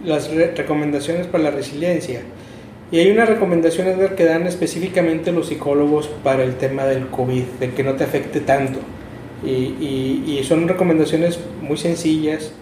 las 0.05 0.31
re- 0.31 0.55
recomendaciones 0.55 1.27
para 1.27 1.45
la 1.45 1.51
resiliencia. 1.51 2.21
Y 2.93 2.99
hay 2.99 3.11
unas 3.11 3.29
recomendaciones 3.29 3.97
que 4.13 4.25
dan 4.25 4.47
específicamente 4.47 5.33
los 5.33 5.47
psicólogos 5.49 6.09
para 6.25 6.43
el 6.45 6.57
tema 6.57 6.85
del 6.85 7.07
COVID, 7.07 7.45
de 7.61 7.71
que 7.73 7.85
no 7.85 7.95
te 7.95 8.05
afecte 8.05 8.41
tanto. 8.41 8.81
Y- 9.45 10.25
y 10.27 10.45
son 10.45 10.69
recomendaciones 10.69 11.39
muy 11.63 11.77
sencillas. 11.79 12.53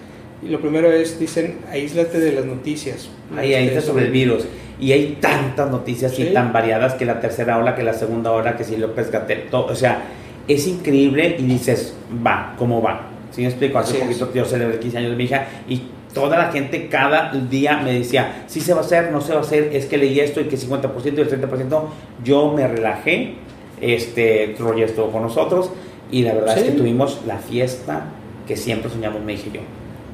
Y 0.43 0.49
lo 0.49 0.61
primero 0.61 0.91
es, 0.93 1.19
dicen, 1.19 1.59
aíslate 1.71 2.21
de 2.21 2.33
las 2.33 2.45
noticias. 2.45 3.09
Ahí, 3.37 3.55
ahí 3.55 3.67
está 3.67 3.79
Este, 3.81 3.91
sobre 3.91 4.05
el 4.07 4.11
virus. 4.13 4.45
Y 4.81 4.93
hay 4.93 5.19
tantas 5.21 5.71
noticias 5.71 6.17
y 6.19 6.27
Sí. 6.29 6.33
tan 6.33 6.53
variadas 6.53 6.95
que 6.95 7.05
la 7.05 7.21
tercera 7.21 7.59
ola, 7.59 7.75
que 7.75 7.83
la 7.83 7.95
segunda 7.95 8.31
ola, 8.31 8.57
que 8.57 8.63
si 8.65 8.77
López 8.77 9.11
Gatel, 9.11 9.49
todo, 9.51 9.67
o 9.67 9.75
sea, 9.75 10.03
es 10.47 10.67
increíble 10.69 11.37
y 11.39 11.43
dices, 11.43 11.95
va, 12.25 12.55
¿cómo 12.57 12.81
va? 12.81 13.09
Si 13.33 13.43
me 13.43 13.49
explico, 13.49 13.79
hace 13.79 13.97
Así 13.97 14.03
poquito 14.03 14.31
yo 14.33 14.45
celebré 14.45 14.79
15 14.79 14.99
años 14.99 15.11
de 15.11 15.17
mi 15.17 15.25
hija 15.25 15.47
y 15.69 15.83
toda 16.15 16.39
la 16.39 16.51
gente 16.53 16.89
cada 16.89 17.33
día 17.33 17.79
me 17.83 17.93
decía, 17.93 18.45
sí 18.47 18.61
se 18.61 18.73
va 18.73 18.81
a 18.81 18.85
hacer, 18.85 19.11
no 19.13 19.21
se 19.21 19.33
va 19.33 19.41
a 19.41 19.43
hacer, 19.43 19.71
es 19.75 19.87
que 19.87 19.99
leí 19.99 20.19
esto 20.21 20.41
y 20.41 20.45
que 20.45 20.57
50% 20.57 21.19
y 21.19 21.21
el 21.21 21.29
30%, 21.29 21.83
yo 22.25 22.53
me 22.55 22.67
relajé, 22.67 23.35
este, 23.81 24.55
Roger 24.59 24.85
estuvo 24.85 25.11
con 25.11 25.23
nosotros 25.23 25.71
y 26.11 26.23
la 26.23 26.35
verdad 26.35 26.57
es 26.57 26.65
Sí. 26.65 26.71
que 26.71 26.77
tuvimos 26.77 27.21
la 27.27 27.39
fiesta 27.39 28.05
que 28.47 28.57
siempre 28.57 28.91
soñamos 28.91 29.23
me 29.23 29.33
dije 29.33 29.51
yo. 29.53 29.61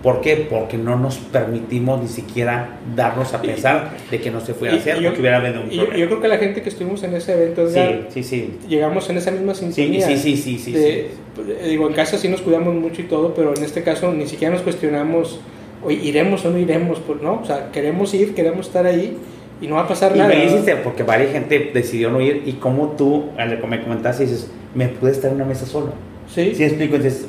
¿Por 0.04 0.20
qué? 0.20 0.46
Porque 0.48 0.76
no 0.76 0.96
nos 0.98 1.16
permitimos 1.16 2.00
ni 2.02 2.08
siquiera 2.08 2.76
darnos 2.94 3.32
a 3.34 3.40
pensar 3.40 3.96
de 4.10 4.20
que 4.20 4.30
no 4.30 4.40
se 4.40 4.52
fuera 4.54 4.74
a 4.74 4.76
hacer 4.76 5.00
yo- 5.00 5.14
que 5.14 5.20
hubiera 5.20 5.38
habido 5.38 5.62
un 5.62 5.70
yo, 5.70 5.76
problema. 5.86 5.96
yo 5.98 6.06
creo 6.08 6.20
que 6.20 6.28
la 6.28 6.36
gente 6.38 6.60
que 6.62 6.68
estuvimos 6.68 7.02
en 7.04 7.14
ese 7.14 7.32
evento, 7.32 7.62
Edgar, 7.62 8.08
sí, 8.10 8.22
sí, 8.22 8.50
sí. 8.62 8.68
llegamos 8.68 9.08
en 9.08 9.16
esa 9.16 9.30
misma 9.30 9.54
sintonía. 9.54 10.06
sí, 10.06 10.16
sí, 10.18 10.36
sí, 10.36 10.58
sí, 10.58 10.72
de- 10.72 11.00
eh, 11.06 11.68
Digo, 11.70 11.88
en 11.88 11.94
casa 11.94 12.18
sí 12.18 12.28
nos 12.28 12.42
cuidamos 12.42 12.74
mucho 12.74 13.00
y 13.00 13.06
todo, 13.06 13.32
pero 13.34 13.54
en 13.56 13.64
este 13.64 13.82
caso 13.82 14.12
ni 14.12 14.26
siquiera 14.26 14.52
nos 14.52 14.62
cuestionamos, 14.62 15.40
oye, 15.82 15.98
iremos 16.04 16.44
o 16.44 16.50
no 16.50 16.58
iremos, 16.58 17.00
pues, 17.06 17.22
¿no? 17.22 17.40
O 17.40 17.44
sea, 17.46 17.72
queremos 17.72 18.12
ir, 18.12 18.34
queremos 18.34 18.66
estar 18.66 18.84
ahí 18.84 19.16
y 19.62 19.66
no 19.68 19.76
va 19.76 19.82
a 19.84 19.88
pasar 19.88 20.12
Y 20.14 20.18
nada. 20.18 20.28
me 20.34 20.44
hiciste 20.44 20.76
porque 20.76 21.02
varias 21.02 21.32
gente 21.32 21.70
decidió 21.72 22.10
no 22.10 22.20
ir 22.20 22.42
y 22.44 22.52
como 22.52 22.88
tú, 22.90 23.30
al 23.38 23.58
que 23.58 23.66
me 23.66 23.82
comentaste, 23.82 24.24
dices, 24.24 24.50
me 24.74 24.86
pude 24.88 25.12
estar 25.12 25.30
en 25.30 25.36
una 25.36 25.46
mesa 25.46 25.64
solo. 25.64 25.94
Sí. 26.32 26.52
Sí, 26.54 26.62
explico, 26.64 26.98
dices, 26.98 27.26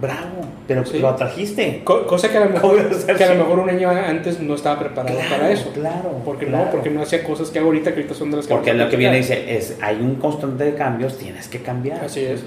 bravo, 0.00 0.43
pero 0.66 0.84
Sí. 0.86 0.98
lo 0.98 1.08
atrajiste. 1.08 1.82
Co- 1.84 2.06
cosa 2.06 2.30
que 2.30 2.38
a, 2.38 2.44
lo 2.46 2.50
mejor, 2.54 2.76
¿Cómo 2.82 2.96
hacer 2.96 3.16
que 3.16 3.24
a 3.24 3.28
lo 3.28 3.32
sí? 3.34 3.38
mejor 3.40 3.58
un 3.58 3.70
año 3.70 3.90
antes 3.90 4.40
no 4.40 4.54
estaba 4.54 4.78
preparado 4.80 5.16
Claro, 5.16 5.30
para 5.36 5.50
eso. 5.50 5.70
Claro. 5.72 6.20
Porque 6.24 6.46
claro. 6.46 6.64
no, 6.66 6.70
porque 6.70 6.90
no 6.90 7.02
hacía 7.02 7.22
cosas 7.24 7.50
que 7.50 7.58
ahorita, 7.58 7.90
que 7.92 7.96
ahorita 8.00 8.14
son 8.14 8.30
de 8.30 8.38
las 8.38 8.46
que 8.46 8.54
Porque 8.54 8.72
lo 8.74 8.88
que 8.88 8.96
viene 8.96 9.16
dice 9.18 9.56
es, 9.56 9.76
hay 9.80 9.96
un 9.96 10.14
constante 10.16 10.64
de 10.64 10.74
cambios, 10.74 11.18
tienes 11.18 11.48
que 11.48 11.60
cambiar. 11.60 12.04
Así 12.04 12.20
es. 12.20 12.42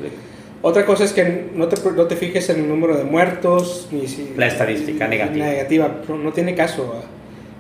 Otra 0.64 0.86
cosa 0.86 1.04
es 1.04 1.14
que 1.14 1.50
no 1.54 1.68
te, 1.68 1.78
no 1.92 2.06
te 2.08 2.16
fijes 2.16 2.50
en 2.50 2.62
el 2.62 2.68
número 2.68 2.98
de 2.98 3.04
muertos, 3.04 3.88
ni 3.92 4.08
si... 4.08 4.34
La 4.36 4.48
estadística 4.48 5.08
ni- 5.08 5.18
negativa. 5.18 5.46
negativa, 5.46 5.92
no, 6.10 6.32
tiene 6.34 6.56
caso. 6.56 6.96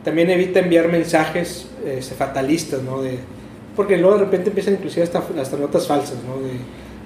También 0.03 0.29
evita 0.31 0.59
enviar 0.61 0.87
mensajes 0.87 1.67
este, 1.85 2.15
fatalistas, 2.15 2.81
¿no? 2.81 3.01
De, 3.03 3.19
porque 3.75 3.97
luego 3.97 4.17
de 4.17 4.23
repente 4.25 4.49
empiezan 4.49 4.73
inclusive 4.73 5.03
hasta, 5.03 5.21
hasta 5.39 5.57
notas 5.57 5.85
falsas, 5.85 6.17
¿no? 6.27 6.41
De 6.43 6.53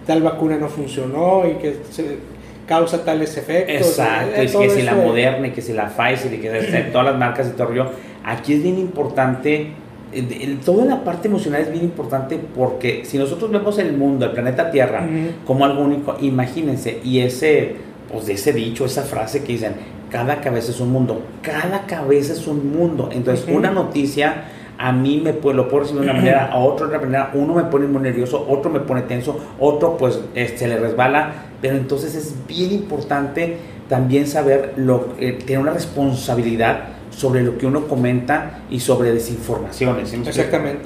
tal 0.07 0.21
vacuna 0.23 0.57
no 0.57 0.69
funcionó 0.69 1.43
y 1.45 1.55
que 1.61 1.75
se 1.91 2.03
causa 2.75 3.03
tales 3.03 3.35
efectos. 3.37 3.87
Exacto, 3.89 4.35
eh, 4.41 4.45
es 4.45 4.55
que 4.55 4.69
si 4.69 4.81
la 4.83 4.95
de- 4.95 5.05
Moderna, 5.05 5.47
y 5.47 5.51
que 5.51 5.61
si 5.61 5.73
la 5.73 5.87
Pfizer, 5.89 6.33
y 6.33 6.37
que 6.37 6.57
este, 6.57 6.79
todas 6.93 7.07
las 7.07 7.17
marcas 7.17 7.47
y 7.47 7.57
todo. 7.57 7.69
Aquí 8.23 8.53
es 8.53 8.63
bien 8.63 8.77
importante, 8.79 9.67
de- 10.13 10.43
el- 10.43 10.59
toda 10.59 10.85
la 10.85 11.03
parte 11.03 11.27
emocional 11.27 11.61
es 11.61 11.71
bien 11.71 11.83
importante 11.83 12.37
porque 12.55 13.03
si 13.03 13.17
nosotros 13.17 13.51
vemos 13.51 13.77
el 13.79 13.93
mundo, 13.93 14.25
el 14.25 14.31
planeta 14.31 14.71
Tierra, 14.71 15.05
como 15.45 15.65
algo 15.65 15.81
único, 15.83 16.15
imagínense, 16.21 16.99
y 17.03 17.19
ese, 17.19 17.75
pues 18.11 18.25
de 18.27 18.33
ese 18.33 18.53
dicho, 18.53 18.85
esa 18.85 19.03
frase 19.03 19.43
que 19.43 19.51
dicen, 19.53 19.73
cada 20.09 20.41
cabeza 20.41 20.71
es 20.71 20.79
un 20.79 20.91
mundo, 20.91 21.21
cada 21.41 21.85
cabeza 21.87 22.33
es 22.33 22.45
un 22.47 22.71
mundo. 22.77 23.09
Entonces, 23.11 23.45
una 23.53 23.71
noticia 23.71 24.43
a 24.81 24.91
mí 24.91 25.21
me 25.23 25.33
puede, 25.33 25.57
lo 25.57 25.69
puedo 25.69 25.83
recibir 25.83 26.01
de 26.01 26.09
una 26.09 26.19
manera, 26.19 26.47
a 26.51 26.57
otro 26.57 26.87
de 26.87 26.95
otra 26.95 27.05
manera, 27.05 27.31
uno 27.35 27.53
me 27.53 27.63
pone 27.65 27.85
muy 27.85 28.01
nervioso, 28.01 28.43
otro 28.49 28.71
me 28.71 28.79
pone 28.79 29.03
tenso, 29.03 29.39
otro 29.59 29.95
pues 29.95 30.19
se 30.33 30.67
le 30.67 30.77
resbala, 30.77 31.33
pero 31.61 31.77
entonces 31.77 32.15
es 32.15 32.35
bien 32.47 32.71
importante 32.71 33.57
también 33.87 34.25
saber, 34.25 34.73
lo, 34.77 35.13
eh, 35.19 35.33
tener 35.33 35.59
una 35.59 35.73
responsabilidad 35.73 36.85
sobre 37.11 37.43
lo 37.43 37.59
que 37.59 37.67
uno 37.67 37.87
comenta 37.87 38.61
y 38.71 38.79
sobre 38.79 39.11
desinformaciones. 39.11 40.13
Exactamente. 40.13 40.85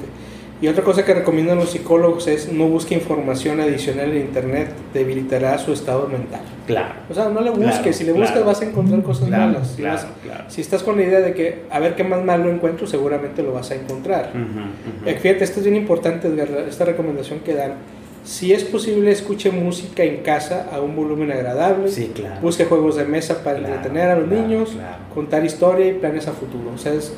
Y 0.60 0.68
otra 0.68 0.82
cosa 0.82 1.04
que 1.04 1.12
recomiendan 1.12 1.58
los 1.58 1.70
psicólogos 1.70 2.26
es 2.28 2.50
no 2.50 2.66
busque 2.66 2.94
información 2.94 3.60
adicional 3.60 4.10
en 4.12 4.22
internet, 4.22 4.70
debilitará 4.94 5.58
su 5.58 5.72
estado 5.74 6.08
mental. 6.08 6.40
Claro. 6.66 6.94
O 7.10 7.14
sea, 7.14 7.28
no 7.28 7.42
le 7.42 7.50
busques, 7.50 7.74
Claro, 7.76 7.92
si 7.92 8.04
le 8.04 8.12
buscas 8.12 8.30
claro. 8.32 8.46
vas 8.46 8.62
a 8.62 8.64
encontrar 8.64 9.02
cosas 9.02 9.28
Claro, 9.28 9.46
malas. 9.52 9.68
Si 9.68 9.76
claro, 9.82 9.94
vas- 9.96 10.06
claro. 10.24 10.44
Si 10.48 10.60
estás 10.62 10.82
con 10.82 10.96
la 10.96 11.02
idea 11.02 11.20
de 11.20 11.34
que 11.34 11.64
a 11.70 11.78
ver 11.78 11.94
qué 11.94 12.04
más 12.04 12.24
malo 12.24 12.50
encuentro, 12.50 12.86
seguramente 12.86 13.42
lo 13.42 13.52
vas 13.52 13.70
a 13.70 13.74
encontrar. 13.74 14.30
Ujú, 14.30 14.40
ujú. 14.40 15.08
Eh, 15.10 15.18
Fíjate, 15.20 15.44
esto 15.44 15.60
es 15.60 15.66
bien 15.66 15.76
importante, 15.76 16.32
esta 16.68 16.86
recomendación 16.86 17.40
que 17.40 17.52
dan. 17.54 17.72
Si 18.24 18.52
es 18.52 18.64
posible, 18.64 19.12
escuche 19.12 19.50
música 19.52 20.02
en 20.04 20.22
casa 20.22 20.68
a 20.72 20.80
un 20.80 20.96
volumen 20.96 21.30
agradable. 21.30 21.88
Sí, 21.90 22.10
claro. 22.14 22.40
Busque 22.40 22.64
juegos 22.64 22.96
de 22.96 23.04
mesa 23.04 23.44
para 23.44 23.58
entretener 23.58 24.08
a 24.08 24.16
los 24.18 24.26
niños, 24.28 24.70
claro. 24.70 24.96
contar 25.14 25.44
historia 25.44 25.86
y 25.86 25.92
planes 25.92 26.26
a 26.26 26.32
futuro. 26.32 26.72
O 26.74 26.78
sea, 26.78 26.92
es, 26.94 27.12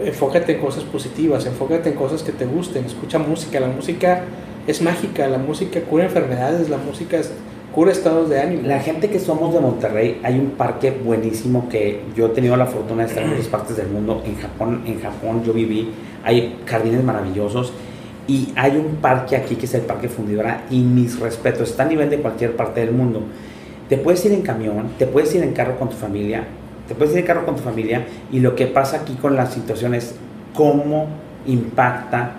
enfócate 0.00 0.52
en 0.52 0.60
cosas 0.60 0.84
positivas, 0.84 1.46
enfócate 1.46 1.90
en 1.90 1.94
cosas 1.94 2.22
que 2.22 2.32
te 2.32 2.46
gusten, 2.46 2.84
escucha 2.84 3.18
música. 3.18 3.60
La 3.60 3.68
música 3.68 4.24
es 4.66 4.82
mágica, 4.82 5.26
la 5.28 5.38
música 5.38 5.80
cura 5.82 6.04
enfermedades, 6.04 6.68
la 6.68 6.78
música 6.78 7.20
cura 7.74 7.92
estados 7.92 8.28
de 8.28 8.40
ánimo. 8.40 8.62
La 8.66 8.80
gente 8.80 9.10
que 9.10 9.18
somos 9.18 9.52
de 9.52 9.60
Monterrey, 9.60 10.20
hay 10.22 10.38
un 10.38 10.50
parque 10.52 10.90
buenísimo 10.90 11.68
que 11.68 12.00
yo 12.16 12.26
he 12.26 12.30
tenido 12.30 12.56
la 12.56 12.66
fortuna 12.66 13.02
de 13.02 13.08
estar 13.08 13.22
en 13.22 13.30
muchas 13.30 13.48
partes 13.48 13.76
del 13.76 13.88
mundo. 13.88 14.22
En 14.24 14.36
Japón, 14.36 14.82
en 14.86 15.00
Japón 15.00 15.42
yo 15.44 15.52
viví, 15.52 15.90
hay 16.24 16.58
jardines 16.66 17.04
maravillosos 17.04 17.72
y 18.26 18.52
hay 18.56 18.76
un 18.76 18.96
parque 18.96 19.36
aquí 19.36 19.56
que 19.56 19.66
es 19.66 19.74
el 19.74 19.82
Parque 19.82 20.08
Fundidora 20.08 20.64
y 20.70 20.80
mis 20.80 21.18
respetos, 21.18 21.70
está 21.70 21.84
a 21.84 21.86
nivel 21.86 22.10
de 22.10 22.18
cualquier 22.18 22.56
parte 22.56 22.80
del 22.80 22.92
mundo. 22.92 23.22
Te 23.88 23.96
puedes 23.96 24.22
ir 24.26 24.32
en 24.32 24.42
camión, 24.42 24.90
te 24.98 25.06
puedes 25.06 25.34
ir 25.34 25.42
en 25.42 25.52
carro 25.52 25.78
con 25.78 25.88
tu 25.88 25.96
familia, 25.96 26.44
te 26.88 26.94
puedes 26.94 27.12
ir 27.14 27.20
en 27.20 27.26
carro 27.26 27.44
con 27.44 27.56
tu 27.56 27.62
familia 27.62 28.06
y 28.32 28.40
lo 28.40 28.56
que 28.56 28.66
pasa 28.66 28.98
aquí 28.98 29.14
con 29.14 29.36
la 29.36 29.46
situación 29.46 29.94
es 29.94 30.14
cómo 30.54 31.06
impacta 31.46 32.32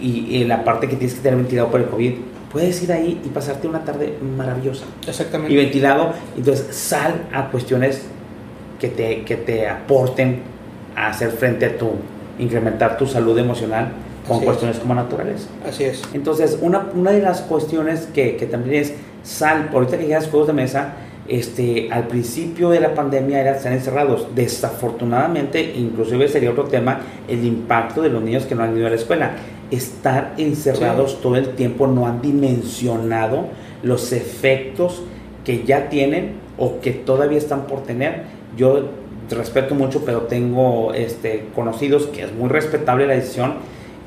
y, 0.00 0.36
y 0.36 0.44
la 0.44 0.64
parte 0.64 0.88
que 0.88 0.96
tienes 0.96 1.14
que 1.16 1.22
tener 1.22 1.38
ventilado 1.38 1.68
por 1.70 1.80
el 1.80 1.86
COVID. 1.86 2.12
Puedes 2.52 2.82
ir 2.82 2.92
ahí 2.92 3.20
y 3.24 3.28
pasarte 3.30 3.66
una 3.66 3.82
tarde 3.84 4.16
maravillosa 4.36 4.84
Exactamente. 5.08 5.52
y 5.52 5.56
ventilado. 5.56 6.12
Entonces 6.36 6.68
sal 6.76 7.22
a 7.32 7.50
cuestiones 7.50 8.02
que 8.78 8.88
te, 8.88 9.22
que 9.22 9.36
te 9.36 9.68
aporten 9.68 10.40
a 10.94 11.08
hacer 11.08 11.30
frente 11.30 11.66
a 11.66 11.78
tu, 11.78 11.92
incrementar 12.38 12.96
tu 12.96 13.06
salud 13.06 13.36
emocional 13.38 13.88
con 14.26 14.36
Así 14.36 14.42
es. 14.42 14.46
cuestiones 14.46 14.78
como 14.78 14.94
naturales. 14.94 15.48
Así 15.68 15.84
es. 15.84 16.02
Entonces, 16.14 16.58
una, 16.60 16.86
una 16.94 17.10
de 17.10 17.20
las 17.20 17.40
cuestiones 17.42 18.08
que, 18.14 18.36
que 18.36 18.46
también 18.46 18.82
es 18.82 18.94
sal, 19.22 19.70
ahorita 19.72 19.98
que 19.98 20.04
llegas 20.06 20.28
juegos 20.28 20.46
de 20.48 20.52
mesa, 20.54 20.92
este, 21.26 21.88
al 21.90 22.06
principio 22.06 22.68
de 22.70 22.80
la 22.80 22.94
pandemia 22.94 23.40
eran 23.40 23.54
estar 23.54 23.72
encerrados. 23.72 24.28
Desafortunadamente, 24.34 25.74
inclusive 25.76 26.28
sería 26.28 26.50
otro 26.50 26.64
tema, 26.64 27.00
el 27.28 27.44
impacto 27.44 28.02
de 28.02 28.10
los 28.10 28.22
niños 28.22 28.44
que 28.44 28.54
no 28.54 28.62
han 28.62 28.76
ido 28.76 28.86
a 28.86 28.90
la 28.90 28.96
escuela. 28.96 29.32
Estar 29.70 30.34
encerrados 30.36 31.20
todo 31.20 31.36
el 31.36 31.50
tiempo 31.54 31.86
no 31.86 32.06
han 32.06 32.20
dimensionado 32.20 33.48
los 33.82 34.12
efectos 34.12 35.02
que 35.44 35.64
ya 35.64 35.88
tienen 35.88 36.34
o 36.58 36.80
que 36.80 36.92
todavía 36.92 37.38
están 37.38 37.66
por 37.66 37.82
tener. 37.82 38.22
Yo 38.56 38.90
respeto 39.30 39.74
mucho, 39.74 40.04
pero 40.04 40.22
tengo 40.22 40.92
este, 40.92 41.46
conocidos 41.54 42.06
que 42.06 42.22
es 42.22 42.32
muy 42.32 42.50
respetable 42.50 43.06
la 43.06 43.14
decisión 43.14 43.54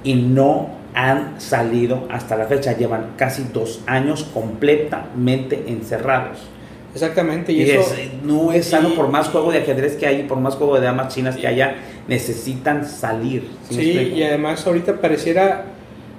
y 0.04 0.14
no 0.14 0.70
han 0.94 1.42
salido 1.42 2.08
hasta 2.12 2.38
la 2.38 2.46
fecha. 2.46 2.78
Llevan 2.78 3.14
casi 3.18 3.44
dos 3.52 3.82
años 3.88 4.24
completamente 4.34 5.66
encerrados. 5.68 6.48
Exactamente. 6.94 7.52
Y, 7.52 7.62
Y 7.62 7.72
eso, 7.72 7.82
es- 7.94 8.24
no 8.24 8.52
es 8.52 8.66
sano, 8.66 8.90
y- 8.90 8.94
por 8.94 9.10
más 9.10 9.30
juego 9.30 9.52
de 9.52 9.60
ajedrez 9.60 9.96
que 9.98 10.08
hay, 10.08 10.24
por 10.24 10.40
más 10.40 10.56
juego 10.56 10.76
de 10.80 10.82
damas 10.86 11.14
chinas 11.14 11.36
que 11.38 11.48
haya, 11.48 11.76
necesitan 12.08 12.86
salir. 12.88 13.48
¿sí 13.70 14.14
y 14.16 14.24
además 14.24 14.66
ahorita 14.66 14.96
pareciera, 15.02 15.66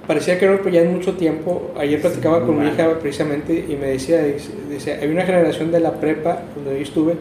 parecía 0.07 0.39
que 0.39 0.47
no 0.47 0.57
pues 0.57 0.73
ya 0.73 0.81
en 0.81 0.93
mucho 0.93 1.13
tiempo. 1.13 1.71
Ayer 1.77 1.99
platicaba 2.01 2.39
Sí, 2.39 2.45
con 2.45 2.59
mi 2.59 2.67
hija 2.67 2.87
precisamente 2.99 3.65
y 3.67 3.75
me 3.75 3.87
decía, 3.87 4.23
dice, 4.23 4.51
dice, 4.69 4.93
hay 5.01 5.09
una 5.09 5.23
generación 5.23 5.71
de 5.71 5.79
la 5.79 5.93
prepa 5.93 6.39
donde 6.55 6.75
yo 6.79 6.83
estuve 6.83 7.15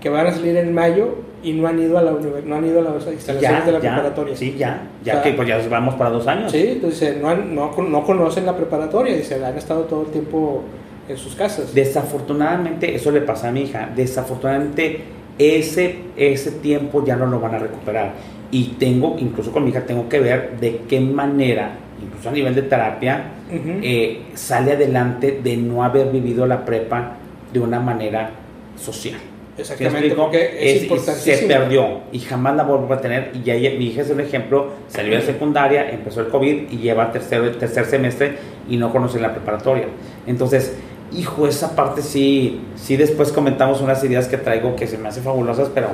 que 0.00 0.08
van 0.10 0.26
a 0.26 0.32
salir 0.32 0.56
en 0.56 0.74
mayo 0.74 1.14
y 1.42 1.52
no 1.52 1.66
han 1.66 1.78
ido 1.78 1.96
a 1.98 2.02
la 2.02 2.12
no 2.12 2.56
han 2.56 2.64
ido 2.66 2.80
a 2.80 2.82
las 2.82 3.06
instalaciones 3.06 3.60
ya, 3.60 3.64
de 3.66 3.72
la 3.72 3.80
ya, 3.80 3.90
preparatoria. 3.94 4.36
Sí, 4.36 4.54
ya, 4.58 4.82
ya 5.02 5.12
O 5.12 5.16
sea, 5.16 5.22
que 5.22 5.32
pues 5.32 5.48
ya 5.48 5.58
vamos 5.68 5.94
para 5.94 6.10
dos 6.10 6.26
años. 6.26 6.52
Sí, 6.52 6.62
entonces 6.72 7.16
no, 7.20 7.28
han- 7.30 7.54
no, 7.54 7.70
no 7.88 8.04
conocen 8.04 8.44
la 8.46 8.56
preparatoria, 8.56 9.14
dice, 9.16 9.42
han 9.44 9.56
estado 9.56 9.82
todo 9.84 10.02
el 10.02 10.08
tiempo 10.08 10.62
en 11.08 11.16
sus 11.16 11.34
casas. 11.34 11.74
Desafortunadamente, 11.74 12.94
eso 12.94 13.10
le 13.10 13.20
pasa 13.20 13.48
a 13.48 13.52
mi 13.52 13.62
hija. 13.62 13.90
Desafortunadamente, 13.94 15.00
ese, 15.38 15.96
ese 16.16 16.50
tiempo 16.52 17.04
ya 17.04 17.16
no 17.16 17.26
lo 17.26 17.40
van 17.40 17.54
a 17.54 17.58
recuperar. 17.58 18.12
Y 18.50 18.74
tengo, 18.78 19.16
incluso 19.18 19.50
con 19.52 19.64
mi 19.64 19.70
hija, 19.70 19.84
tengo 19.84 20.08
que 20.08 20.20
ver 20.20 20.58
de 20.60 20.80
qué 20.88 21.00
manera, 21.00 21.72
incluso 22.02 22.28
a 22.28 22.32
nivel 22.32 22.54
de 22.54 22.62
terapia, 22.62 23.24
Ujú. 23.50 23.80
eh, 23.82 24.20
sale 24.34 24.72
adelante 24.72 25.40
de 25.42 25.56
no 25.56 25.82
haber 25.84 26.10
vivido 26.10 26.46
la 26.46 26.64
prepa 26.64 27.14
de 27.52 27.60
una 27.60 27.80
manera 27.80 28.30
social. 28.76 29.18
¿Sí 29.56 29.58
me 29.58 29.62
Exactamente, 29.62 29.98
explico? 30.08 30.22
porque 30.22 30.44
es, 30.60 30.76
Es- 30.76 30.82
importantísimo. 30.82 31.36
Se 31.36 31.46
perdió 31.46 32.00
y 32.10 32.18
jamás 32.20 32.56
la 32.56 32.64
volvió 32.64 32.92
a 32.94 33.00
tener. 33.00 33.30
Y 33.34 33.42
ya 33.44 33.54
mi 33.54 33.86
hija 33.86 34.00
es 34.02 34.10
un 34.10 34.18
ejemplo, 34.20 34.70
salió 34.88 35.14
de 35.16 35.22
secundaria, 35.22 35.90
empezó 35.90 36.20
el 36.22 36.28
COVID 36.28 36.70
y 36.72 36.76
lleva 36.78 37.12
tercer, 37.12 37.56
tercer 37.56 37.84
semestre 37.86 38.34
y 38.68 38.76
no 38.76 38.90
conoce 38.90 39.20
la 39.20 39.32
preparatoria. 39.32 39.84
Entonces, 40.26 40.76
hijo, 41.16 41.46
esa 41.46 41.74
parte 41.76 42.02
sí, 42.02 42.60
sí 42.76 42.96
después 42.96 43.32
comentamos 43.32 43.80
unas 43.80 44.02
ideas 44.04 44.28
que 44.28 44.36
traigo 44.36 44.74
que 44.76 44.86
se 44.86 44.98
me 44.98 45.08
hacen 45.08 45.22
fabulosas, 45.22 45.68
pero 45.74 45.88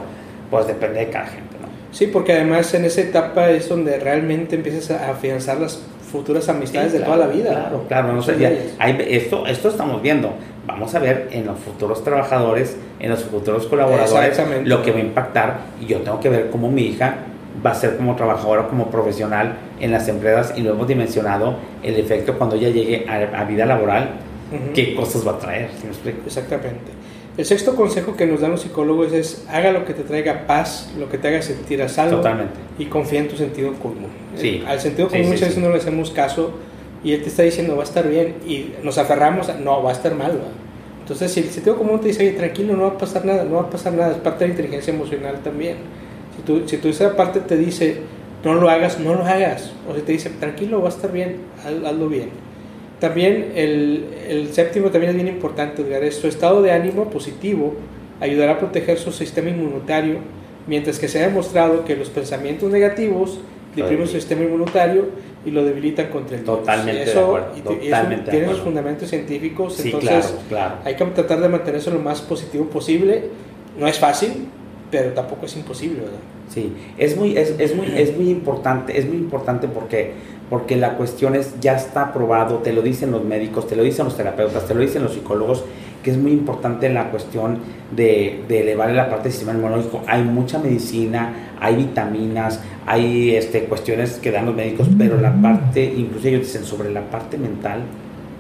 pues 0.51 0.67
depende 0.67 1.01
de 1.01 1.11
cada 1.11 1.27
gente, 1.27 1.57
¿no? 1.61 1.69
Sí, 1.93 2.07
porque 2.07 2.33
además 2.33 2.73
en 2.75 2.85
esa 2.85 3.01
etapa 3.01 3.51
es 3.51 3.69
donde 3.69 3.99
realmente 3.99 4.57
empiezas 4.57 4.91
a 4.91 5.11
afianzar 5.11 5.61
las 5.61 5.81
futuras 6.11 6.49
amistades 6.49 6.93
Sí, 6.93 6.99
de 6.99 7.05
toda 7.05 7.17
la 7.17 7.27
vida. 7.29 7.51
Claro, 7.51 7.85
claro. 7.89 8.13
No 8.13 8.23
sé, 8.23 8.37
ya- 8.39 8.53
hay- 8.79 8.99
esto, 9.11 9.47
esto 9.47 9.69
estamos 9.69 10.03
viendo. 10.03 10.33
Vamos 10.67 10.95
a 10.95 10.99
ver 10.99 11.29
en 11.33 11.47
los 11.47 11.59
futuros 11.59 12.03
trabajadores, 12.05 12.77
en 13.01 13.11
los 13.11 13.25
futuros 13.25 13.67
colaboradores, 13.67 14.39
lo 14.65 14.83
que 14.83 14.91
va 14.93 14.99
a 14.99 15.01
impactar. 15.01 15.59
Y 15.81 15.87
yo 15.87 15.99
tengo 16.01 16.19
que 16.21 16.29
ver 16.29 16.51
cómo 16.51 16.71
mi 16.71 16.83
hija 16.83 17.15
va 17.65 17.71
a 17.71 17.75
ser 17.75 17.97
como 17.97 18.15
trabajadora, 18.17 18.67
como 18.69 18.91
profesional 18.91 19.57
en 19.81 19.91
las 19.93 20.09
empresas. 20.09 20.53
Y 20.57 20.63
lo 20.63 20.73
hemos 20.73 20.87
dimensionado 20.89 21.57
el 21.83 21.97
efecto 21.97 22.35
cuando 22.39 22.57
ella 22.57 22.69
llegue 22.71 23.07
a, 23.09 23.41
a 23.41 23.45
vida 23.45 23.67
laboral, 23.67 24.11
Qué 24.75 24.95
cosas 24.95 25.27
va 25.27 25.33
a 25.33 25.39
traer. 25.39 25.71
¿sí 25.79 25.85
me 25.85 25.91
explico? 25.91 26.19
Exactamente. 26.27 26.91
El 27.37 27.45
sexto 27.45 27.75
consejo 27.77 28.17
que 28.17 28.27
nos 28.27 28.41
dan 28.41 28.51
los 28.51 28.61
psicólogos 28.63 29.13
es 29.13 29.45
haga 29.49 29.71
lo 29.73 29.85
que 29.85 29.95
te 29.95 30.03
traiga 30.03 30.47
paz, 30.47 30.91
lo 30.99 31.09
que 31.09 31.17
te 31.17 31.29
haga 31.29 31.41
sentir 31.43 31.81
a 31.83 31.89
salvo 31.89 32.17
Totalmente. 32.19 32.55
y 32.79 32.87
confía 32.87 33.21
en 33.21 33.29
tu 33.29 33.37
sentido 33.37 33.73
común. 33.75 34.09
Sí. 34.37 34.61
Eh, 34.63 34.65
Al 34.67 34.81
sentido 34.81 35.09
común 35.09 35.25
muchas 35.27 35.41
sí. 35.41 35.45
veces 35.47 35.63
no 35.63 35.71
le 35.71 35.77
hacemos 35.77 36.11
caso 36.11 36.53
y 37.05 37.13
él 37.13 37.23
te 37.23 37.29
está 37.29 37.43
diciendo 37.45 37.77
va 37.77 37.83
a 37.83 37.87
estar 37.87 38.07
bien 38.09 38.35
y 38.47 38.73
nos 38.83 38.99
aferramos 38.99 39.49
a 39.49 39.55
no, 39.55 39.83
va 39.83 39.91
a 39.91 39.93
estar 39.93 40.15
mal. 40.15 40.33
¿va? 40.33 40.49
Entonces 41.01 41.33
si 41.33 41.41
el 41.41 41.47
sentido 41.51 41.77
común 41.79 42.01
te 42.01 42.09
dice 42.09 42.23
oye 42.29 42.33
tranquilo, 42.37 42.77
no 42.77 42.83
va 42.83 42.89
a 42.91 42.99
pasar 42.99 43.25
nada, 43.25 43.45
no 43.45 43.55
va 43.57 43.63
a 43.63 43.71
pasar 43.71 43.93
nada, 43.95 44.11
es 44.13 44.19
parte 44.19 44.41
de 44.41 44.49
la 44.49 44.55
inteligencia 44.55 44.93
emocional 44.93 45.39
también. 45.43 45.77
Si 46.37 46.43
tú, 46.43 46.63
si 46.69 46.77
tú 46.79 46.89
esa 46.89 47.17
parte 47.17 47.41
te 47.41 47.57
dice 47.57 47.99
no 48.45 48.55
lo 48.55 48.69
hagas, 48.69 48.99
no 48.99 49.15
lo 49.15 49.25
hagas. 49.25 49.73
O 49.89 49.95
si 49.95 50.03
te 50.03 50.13
dice 50.13 50.31
tranquilo, 50.31 50.81
va 50.83 50.89
a 50.89 50.93
estar 50.93 51.13
bien, 51.13 51.37
haz- 51.65 51.87
hazlo 51.87 52.09
bien. 52.09 52.31
También 53.01 53.53
el, 53.55 54.05
el 54.29 54.53
séptimo 54.53 54.91
también 54.91 55.11
es 55.11 55.17
bien 55.17 55.29
importante, 55.29 55.83
Edgar, 55.83 56.05
es 56.05 56.17
su 56.17 56.27
estado 56.29 56.61
de 56.63 56.73
ánimo 56.73 57.07
positivo 57.11 57.75
ayudará 58.21 58.53
a 58.53 58.59
proteger 58.59 58.99
su 58.99 59.11
sistema 59.13 59.49
inmunitario, 59.49 60.19
mientras 60.67 60.99
que 60.99 61.09
se 61.09 61.23
ha 61.23 61.27
demostrado 61.29 61.85
que 61.87 61.97
los 61.97 62.11
pensamientos 62.11 62.71
negativos 62.71 63.39
deprimen 63.75 64.07
su 64.07 64.15
sistema 64.15 64.43
inmunitario 64.43 65.07
y 65.47 65.51
lo 65.53 65.65
debilitan 65.65 66.09
contra 66.09 66.37
el 66.37 66.43
virus. 66.43 66.59
Totalmente 66.59 67.05
de 67.05 67.11
Eso, 67.11 67.25
acuerdo, 67.27 67.49
y 67.57 67.61
te- 67.63 67.73
y 67.73 67.77
eso 67.77 67.85
totalmente 67.87 68.31
de 68.31 68.37
tiene 68.37 68.53
sus 68.53 68.63
fundamentos 68.63 69.09
científicos, 69.09 69.75
Sí, 69.77 69.83
entonces 69.87 70.11
claro, 70.11 70.39
claro. 70.51 70.75
hay 70.85 70.95
que 70.97 71.05
tratar 71.07 71.41
de 71.41 71.49
mantenerse 71.49 71.91
lo 71.91 71.99
más 72.01 72.21
positivo 72.21 72.67
posible. 72.67 73.23
No 73.79 73.87
es 73.89 73.99
fácil, 73.99 74.49
pero 74.91 75.13
tampoco 75.13 75.47
es 75.47 75.57
imposible, 75.57 76.01
¿verdad? 76.01 76.19
Sí, 76.51 76.73
es 76.99 77.17
muy, 77.17 77.37
es, 77.37 77.55
es 77.59 77.77
muy, 77.77 77.87
es 77.97 78.17
muy 78.17 78.29
importante, 78.29 78.99
es 78.99 79.07
muy 79.07 79.19
importante 79.19 79.69
porque, 79.69 80.15
porque 80.51 80.75
la 80.75 80.97
cuestión 80.97 81.37
es, 81.37 81.55
ya 81.61 81.77
está 81.77 82.13
probado, 82.13 82.57
te 82.57 82.73
lo 82.73 82.83
dicen 82.83 83.13
los 83.13 83.25
médicos, 83.25 83.69
te 83.69 83.77
lo 83.77 83.85
dicen 83.85 84.07
los 84.07 84.17
terapeutas, 84.17 84.67
te 84.67 84.75
lo 84.75 84.81
dicen 84.81 85.05
los 85.05 85.15
psicólogos, 85.15 85.65
que 86.03 86.11
es 86.11 86.17
muy 86.17 86.33
importante 86.33 86.89
la 86.89 87.13
cuestión 87.13 87.59
de, 87.95 88.43
de 88.49 88.63
elevar 88.63 88.91
la 88.91 89.09
parte 89.09 89.25
del 89.25 89.33
sistema 89.33 89.57
inmunológico. 89.57 90.03
Hay 90.09 90.25
mucha 90.25 90.59
medicina, 90.59 91.55
hay 91.61 91.77
vitaminas, 91.77 92.61
hay 92.85 93.37
este, 93.37 93.67
cuestiones 93.67 94.15
que 94.15 94.33
dan 94.33 94.47
los 94.47 94.57
médicos, 94.57 94.89
pero 94.99 95.21
la 95.21 95.33
parte, 95.41 95.85
incluso 95.85 96.27
ellos 96.27 96.41
dicen 96.41 96.65
sobre 96.65 96.91
la 96.91 97.03
parte 97.03 97.39
mental, 97.39 97.83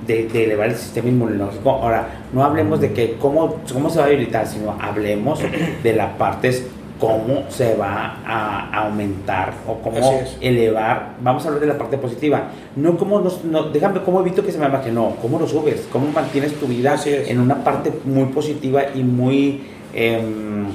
de, 0.04 0.26
de 0.26 0.44
elevar 0.44 0.70
el 0.70 0.74
sistema 0.74 1.10
inmunológico. 1.10 1.70
Ahora, 1.70 2.08
no 2.32 2.42
hablemos 2.42 2.80
de 2.80 2.92
que 2.92 3.16
cómo, 3.20 3.60
cómo 3.72 3.88
se 3.88 4.00
va 4.00 4.06
a 4.06 4.08
debilitar, 4.08 4.48
sino 4.48 4.74
hablemos 4.80 5.40
de 5.82 5.92
la 5.92 6.18
parte 6.18 6.48
es 6.48 6.66
cómo 7.00 7.44
se 7.48 7.74
va 7.76 8.18
a 8.26 8.84
aumentar 8.84 9.52
o 9.66 9.74
cómo 9.82 9.96
elevar. 10.40 11.14
Vamos 11.22 11.44
a 11.44 11.48
hablar 11.48 11.60
de 11.62 11.66
la 11.66 11.78
parte 11.78 11.96
positiva. 11.98 12.42
No 12.76 12.96
cómo 12.98 13.20
nos, 13.20 13.42
no, 13.44 13.64
déjame 13.64 14.02
cómo 14.02 14.20
evito 14.20 14.44
que 14.44 14.52
se 14.52 14.58
me 14.58 14.68
baje, 14.68 14.92
no, 14.92 15.16
cómo 15.22 15.38
lo 15.38 15.48
subes, 15.48 15.88
cómo 15.90 16.12
mantienes 16.12 16.54
tu 16.60 16.66
vida 16.66 16.96
en 17.06 17.40
una 17.40 17.64
parte 17.64 17.90
muy 18.04 18.26
positiva 18.26 18.82
y 18.94 19.02
muy 19.02 19.62
em, 19.94 20.66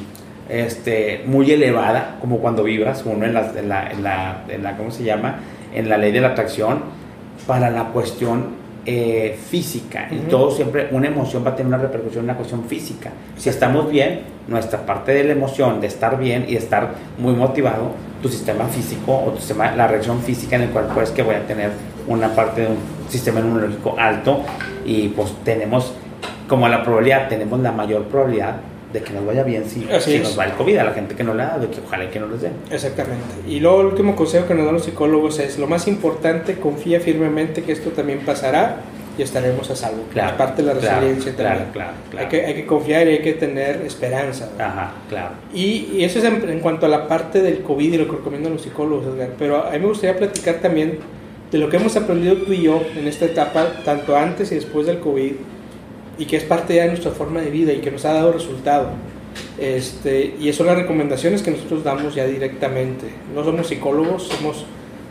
este, 0.50 1.24
muy 1.26 1.50
elevada, 1.52 2.18
como 2.20 2.40
cuando 2.40 2.64
vibras 2.64 3.04
uno 3.06 3.26
en 3.26 3.34
la, 3.34 3.52
en 3.58 3.70
la, 3.70 3.92
en 3.92 4.04
la, 4.04 4.44
en 4.50 4.64
la- 4.64 4.78
¿cómo 4.78 4.92
se 4.92 5.04
llama? 5.04 5.40
En 5.74 5.90
la 5.90 5.98
ley 5.98 6.12
de 6.12 6.22
la 6.22 6.30
atracción, 6.30 6.80
para 7.48 7.70
la 7.70 7.86
cuestión 7.86 8.65
eh, 8.86 9.38
física. 9.50 10.08
Y 10.12 10.30
todo 10.30 10.52
siempre, 10.52 10.90
una 10.92 11.08
emoción 11.08 11.44
va 11.46 11.52
a 11.52 11.56
tener 11.56 11.68
una 11.68 11.82
repercusión 11.82 12.24
en 12.24 12.28
la 12.28 12.36
cuestión 12.36 12.66
física. 12.66 13.12
Si 13.38 13.50
estamos 13.50 13.90
bien, 13.90 14.22
nuestra 14.48 14.86
parte 14.86 15.14
de 15.14 15.24
la 15.24 15.32
emoción, 15.32 15.82
de 15.82 15.88
estar 15.88 16.20
bien 16.20 16.46
y 16.48 16.56
estar 16.56 16.94
muy 17.18 17.34
motivado, 17.34 17.92
tu 18.22 18.30
sistema 18.30 18.66
físico 18.66 19.24
o 19.26 19.32
tu 19.32 19.38
sistema, 19.38 19.76
la 19.76 19.88
reacción 19.88 20.22
física 20.22 20.56
en 20.56 20.64
el 20.64 20.70
cuerpo 20.70 21.02
es 21.02 21.10
que 21.12 21.24
voy 21.24 21.36
a 21.36 21.46
tener 21.48 21.72
una 22.08 22.36
parte 22.36 22.62
de 22.62 22.68
un 22.68 22.78
sistema 23.10 23.40
inmunológico 23.40 23.96
alto 23.98 24.42
y 24.86 25.10
pues 25.10 25.34
tenemos, 25.44 25.94
como 26.48 26.68
la 26.68 26.84
probabilidad, 26.84 27.28
tenemos 27.28 27.60
la 27.60 27.72
mayor 27.72 28.04
probabilidad 28.04 28.58
de 28.96 29.02
que 29.02 29.14
nos 29.14 29.26
vaya 29.26 29.44
bien 29.44 29.66
si, 29.66 29.86
si 30.00 30.20
nos 30.20 30.40
va 30.40 30.46
el 30.46 30.54
COVID, 30.54 30.78
a 30.78 30.84
la 30.86 30.94
gente 30.94 31.16
que 31.16 31.24
no 31.24 31.34
ha 31.34 31.36
dado, 31.36 31.70
que 31.70 31.80
ojalá 31.86 32.10
que 32.10 32.20
no 32.20 32.28
les 32.28 32.42
den. 32.42 32.54
Exactamente. 32.72 33.24
Y 33.48 33.60
luego 33.60 33.82
el 33.82 33.88
último 33.88 34.16
consejo 34.16 34.48
que 34.48 34.54
nos 34.54 34.66
dan 34.66 34.74
los 34.74 34.86
psicólogos 34.86 35.38
es, 35.40 35.60
lo 35.60 35.68
más 35.68 35.88
importante, 35.88 36.56
confía 36.56 37.00
firmemente 37.02 37.62
que 37.62 37.74
esto 37.74 37.90
también 37.90 38.20
pasará 38.20 38.78
y 39.18 39.22
estaremos 39.22 39.70
a 39.70 39.76
salvo. 39.76 40.04
Claro, 40.14 40.32
es 40.32 40.36
parte 40.36 40.62
de 40.62 40.74
la 40.74 40.74
resiliencia 40.74 41.36
claro, 41.36 41.60
también. 41.60 41.74
claro, 41.74 41.92
claro. 42.10 42.26
Hay, 42.26 42.30
que, 42.30 42.46
hay 42.46 42.54
que 42.54 42.66
confiar 42.66 43.08
y 43.08 43.12
hay 43.12 43.22
que 43.22 43.34
tener 43.34 43.82
esperanza. 43.82 44.50
Ajá, 44.58 44.94
claro. 45.10 45.36
Y, 45.54 45.90
y 45.94 46.04
eso 46.06 46.20
es 46.20 46.26
en, 46.26 46.50
en 46.50 46.60
cuanto 46.62 46.86
a 46.86 46.90
la 46.90 47.08
parte 47.08 47.42
del 47.42 47.62
COVID 47.62 47.94
y 47.94 47.98
lo 47.98 48.06
que 48.06 48.18
recomiendan 48.18 48.54
los 48.54 48.62
psicólogos, 48.62 49.14
Edgar. 49.14 49.32
Pero 49.38 49.66
a 49.66 49.72
mí 49.72 49.80
me 49.80 49.88
gustaría 49.88 50.18
platicar 50.18 50.56
también 50.56 51.00
de 51.52 51.58
lo 51.58 51.70
que 51.70 51.78
hemos 51.78 51.96
aprendido 51.98 52.38
tú 52.38 52.54
y 52.54 52.64
yo 52.64 52.82
en 52.98 53.08
esta 53.08 53.26
etapa, 53.26 53.82
tanto 53.84 54.16
antes 54.16 54.52
y 54.52 54.56
después 54.56 54.88
del 54.88 55.00
COVID, 55.00 55.34
y 56.18 56.26
que 56.26 56.38
es 56.38 56.44
parte 56.44 56.76
ya 56.76 56.84
de 56.84 56.90
nuestra 56.90 57.12
forma 57.12 57.42
de 57.42 57.50
vida 57.50 57.74
y 57.74 57.80
que 57.80 57.92
nos 57.92 58.06
ha 58.06 58.14
dado 58.14 58.32
resultado. 58.32 58.90
Este, 59.58 60.36
y 60.40 60.50
eso 60.50 60.60
son 60.60 60.68
las 60.68 60.78
recomendaciones 60.78 61.42
que 61.42 61.52
nosotros 61.52 61.84
damos 61.84 62.16
ya 62.16 62.26
directamente. 62.26 63.08
No 63.34 63.44
somos 63.44 63.68
psicólogos, 63.68 64.24
somos 64.24 64.66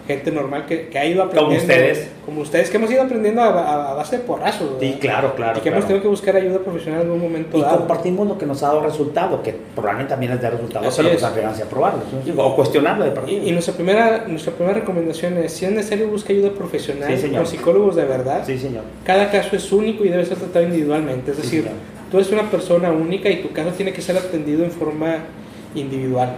gente 0.06 0.30
normal 0.30 0.66
que, 0.66 0.88
que 0.88 0.98
ha 0.98 1.06
ido 1.06 1.20
Como 1.28 1.30
aprendiendo. 1.46 1.62
ustedes. 1.72 2.08
Como 2.26 2.40
ustedes, 2.42 2.68
que 2.70 2.76
hemos 2.76 2.90
ido 2.90 3.02
aprendiendo 3.02 3.40
a, 3.42 3.46
a- 3.48 3.90
a 3.92 3.94
base 3.94 4.18
de 4.18 4.22
porrazos. 4.24 4.70
Sí, 4.80 4.98
claro, 5.00 5.34
claro. 5.34 5.52
Y 5.52 5.56
que 5.56 5.62
claro. 5.62 5.76
hemos 5.78 5.86
tenido 5.86 6.02
que 6.02 6.08
buscar 6.08 6.36
ayuda 6.36 6.58
profesional 6.58 7.02
en 7.02 7.10
un 7.10 7.20
momento 7.20 7.56
Y 7.56 7.62
dado. 7.62 7.78
compartimos 7.78 8.26
lo 8.28 8.36
que 8.36 8.44
nos 8.46 8.62
ha 8.62 8.68
dado 8.68 8.80
resultado, 8.82 9.42
que 9.42 9.54
probablemente 9.74 10.10
también 10.10 10.32
es 10.32 10.40
de 10.42 10.50
resultado, 10.50 10.86
Así 10.88 10.96
pero 10.98 11.08
es. 11.08 11.14
pues 11.14 11.24
atrévanse 11.24 11.62
a 11.62 11.66
probarlo, 11.66 12.00
¿sí? 12.24 12.32
o 12.36 12.54
cuestionarlo 12.56 13.04
de 13.04 13.10
Y, 13.10 13.14
partida. 13.14 13.44
y 13.44 13.52
nuestra 13.52 13.74
primera 13.74 14.24
nuestra 14.28 14.52
primera 14.52 14.78
recomendación 14.80 15.38
es, 15.38 15.52
si 15.52 15.64
es 15.64 15.72
necesario, 15.72 16.08
busca 16.08 16.32
ayuda 16.32 16.50
profesional 16.50 17.10
Sí, 17.14 17.22
señor. 17.22 17.42
con 17.42 17.46
psicólogos 17.46 17.96
de 17.96 18.04
verdad. 18.04 18.42
Sí, 18.46 18.58
señor. 18.58 18.82
Cada 19.04 19.30
caso 19.30 19.56
es 19.56 19.72
único 19.72 20.04
y 20.04 20.08
debe 20.10 20.24
ser 20.26 20.36
tratado 20.38 20.64
individualmente. 20.66 21.30
Es 21.30 21.36
Sí, 21.38 21.42
decir, 21.44 21.62
señor. 21.64 21.76
tú 22.10 22.18
eres 22.18 22.30
una 22.30 22.50
persona 22.50 22.90
única 22.92 23.28
y 23.30 23.42
tu 23.42 23.52
caso 23.52 23.70
tiene 23.70 23.92
que 23.92 24.02
ser 24.02 24.16
atendido 24.16 24.64
en 24.64 24.70
forma 24.70 25.18
individual. 25.74 26.30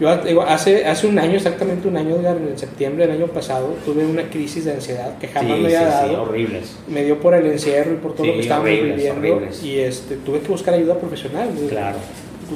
Yo 0.00 0.16
digo, 0.24 0.42
hace, 0.42 0.86
hace 0.86 1.06
un 1.06 1.18
año, 1.18 1.34
exactamente 1.36 1.86
un 1.86 1.96
año, 1.96 2.16
en 2.16 2.58
septiembre 2.58 3.06
del 3.06 3.16
año 3.16 3.26
pasado, 3.26 3.74
tuve 3.84 4.06
una 4.06 4.22
crisis 4.30 4.64
de 4.64 4.72
ansiedad 4.72 5.18
que 5.18 5.28
jamás 5.28 5.56
Sí, 5.56 5.62
me 5.62 5.68
sí, 5.70 5.74
había 5.76 5.90
sí, 6.02 6.08
dado. 6.12 6.22
horribles. 6.22 6.76
Me 6.88 7.04
dio 7.04 7.20
por 7.20 7.34
el 7.34 7.46
encierro 7.46 7.92
y 7.92 7.96
por 7.96 8.14
todo 8.14 8.22
Sí, 8.24 8.28
lo 8.30 8.34
que 8.36 8.40
estábamos 8.40 8.70
horribles, 8.70 8.96
viviendo. 8.96 9.20
horribles. 9.20 9.62
Y 9.62 9.78
este, 9.78 10.16
tuve 10.16 10.40
que 10.40 10.48
buscar 10.48 10.72
ayuda 10.74 10.98
profesional. 10.98 11.50
Claro. 11.68 11.98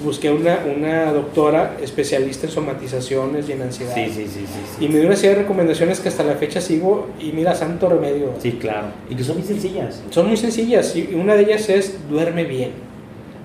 Busqué 0.03 0.31
una, 0.31 0.59
una 0.77 1.13
doctora 1.13 1.77
especialista 1.81 2.47
en 2.49 2.53
somatizaciones 2.53 3.49
y 3.49 3.53
en 3.53 3.63
ansiedad. 3.63 3.95
Sí, 3.95 4.07
sí, 4.07 4.25
sí, 4.27 4.41
sí. 4.41 4.47
sí. 4.79 4.85
Y 4.87 4.89
me 4.89 4.97
dio 4.99 5.07
una 5.07 5.15
serie 5.15 5.37
de 5.37 5.43
recomendaciones 5.43 6.01
que 6.01 6.09
hasta 6.09 6.25
la 6.25 6.35
fecha 6.35 6.61
sigo 6.61 7.09
y 7.21 7.31
mira, 7.33 7.55
santo 7.55 7.89
remedio. 7.89 8.31
Sí, 8.41 8.53
claro. 8.61 8.87
Y 9.09 9.15
que 9.15 9.23
son 9.23 9.37
muy 9.39 9.47
sencillas. 9.47 10.03
Son 10.11 10.27
muy 10.27 10.37
sencillas 10.37 10.97
y 10.97 11.15
una 11.15 11.35
de 11.37 11.43
ellas 11.43 11.69
es 11.69 12.09
duerme 12.11 12.45
bien. 12.45 12.71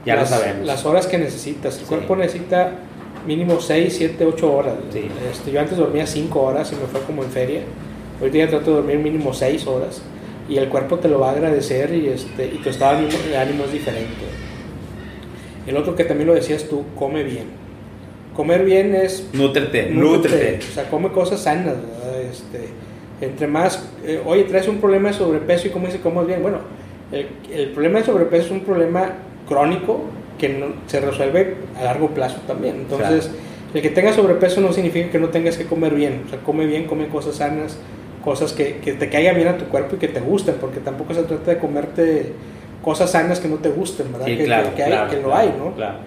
Ya 0.06 0.16
las, 0.16 0.32
lo 0.32 0.38
sabemos. 0.38 0.66
Las 0.66 0.86
horas 0.86 1.06
que 1.06 1.18
necesitas. 1.20 1.76
El 1.76 1.82
Sí. 1.82 1.86
cuerpo 1.88 2.16
necesita 2.16 2.72
mínimo 3.26 3.60
6, 3.60 3.94
7, 3.98 4.26
8 4.26 4.54
horas. 4.54 4.74
Sí. 4.92 5.08
Este, 5.32 5.52
yo 5.52 5.60
antes 5.60 5.78
dormía 5.78 6.06
5 6.06 6.40
horas 6.40 6.72
y 6.72 6.76
me 6.76 6.88
fue 6.88 7.02
como 7.02 7.24
en 7.24 7.30
feria. 7.30 7.62
Ahorita 8.20 8.38
ya 8.38 8.50
trato 8.50 8.72
de 8.72 8.78
dormir 8.78 8.98
mínimo 9.00 9.34
6 9.34 9.66
horas 9.68 10.02
y 10.50 10.58
el 10.58 10.68
cuerpo 10.68 10.98
te 10.98 11.08
lo 11.08 11.20
va 11.20 11.30
a 11.30 11.32
agradecer 11.34 11.94
y, 11.94 12.08
este, 12.08 12.48
y 12.48 12.58
tu 12.58 12.70
estado 12.70 13.00
de 13.00 13.06
ánimo, 13.06 13.20
de 13.30 13.38
ánimo 13.38 13.64
es 13.66 13.72
diferente. 13.72 14.26
El 15.68 15.78
otro 15.78 15.96
que 15.96 16.04
también 16.04 16.28
lo 16.28 16.34
decías 16.34 16.68
tú, 16.68 16.84
come 16.98 17.24
bien. 17.24 17.46
Comer 18.36 18.64
bien 18.64 18.96
es 18.96 19.30
Nútrete, 19.34 19.90
Nútrete, 19.90 19.94
nútrete. 19.94 20.60
O 20.60 20.74
sea, 20.74 20.90
come 20.90 21.12
cosas 21.12 21.42
sanas, 21.42 21.76
¿verdad? 21.76 22.22
Este, 22.22 22.70
entre 23.22 23.48
más, 23.48 23.90
eh, 24.06 24.22
oye, 24.26 24.44
traes 24.44 24.68
un 24.68 24.78
problema 24.78 25.10
de 25.10 25.16
sobrepeso 25.16 25.68
y 25.68 25.72
cómo 25.72 25.88
dice, 25.88 26.00
comes 26.00 26.26
bien. 26.26 26.42
Bueno, 26.42 26.60
el, 27.12 27.28
el 27.52 27.72
problema 27.72 28.00
de 28.00 28.06
sobrepeso 28.06 28.46
es 28.46 28.52
un 28.52 28.62
problema 28.62 29.14
crónico 29.48 30.02
que 30.40 30.50
no, 30.50 30.68
se 30.88 31.00
resuelve 31.00 31.56
a 31.80 31.84
largo 31.84 32.10
plazo 32.10 32.38
también. 32.48 32.76
Entonces, 32.78 33.30
el 33.74 33.82
que 33.82 33.90
tenga 33.90 34.14
sobrepeso 34.14 34.62
no 34.62 34.74
significa 34.74 35.10
que 35.12 35.20
no 35.20 35.30
tengas 35.30 35.58
que 35.58 35.66
comer 35.66 35.94
bien. 35.94 36.24
O 36.26 36.30
sea, 36.30 36.40
come 36.40 36.66
bien, 36.66 36.86
come 36.86 37.08
cosas 37.10 37.36
sanas, 37.36 37.78
cosas 38.24 38.54
que, 38.54 38.78
que 38.78 38.94
te 38.94 39.10
caigan 39.10 39.36
bien 39.36 39.48
a 39.50 39.58
tu 39.58 39.66
cuerpo 39.66 39.96
y 39.96 40.00
que 40.00 40.08
te 40.08 40.20
gusten, 40.22 40.56
porque 40.60 40.80
tampoco 40.80 41.14
se 41.14 41.24
trata 41.24 41.52
de 41.52 41.58
comerte 41.60 42.34
cosas 42.84 43.12
sanas 43.12 43.40
que 43.40 43.48
no 43.48 43.58
te 43.58 43.70
gusten, 43.70 44.12
¿verdad? 44.12 44.26
Sí, 44.26 44.38
que, 44.38 44.46
claro, 44.46 44.70
que- 44.70 44.76
que 44.76 44.84
hay- 44.84 44.90
claro, 44.92 45.10
que 45.12 45.16
lo 45.18 45.24
claro, 45.30 45.36
hay, 45.42 45.56
¿no? 45.58 45.76
Claro. 45.76 45.98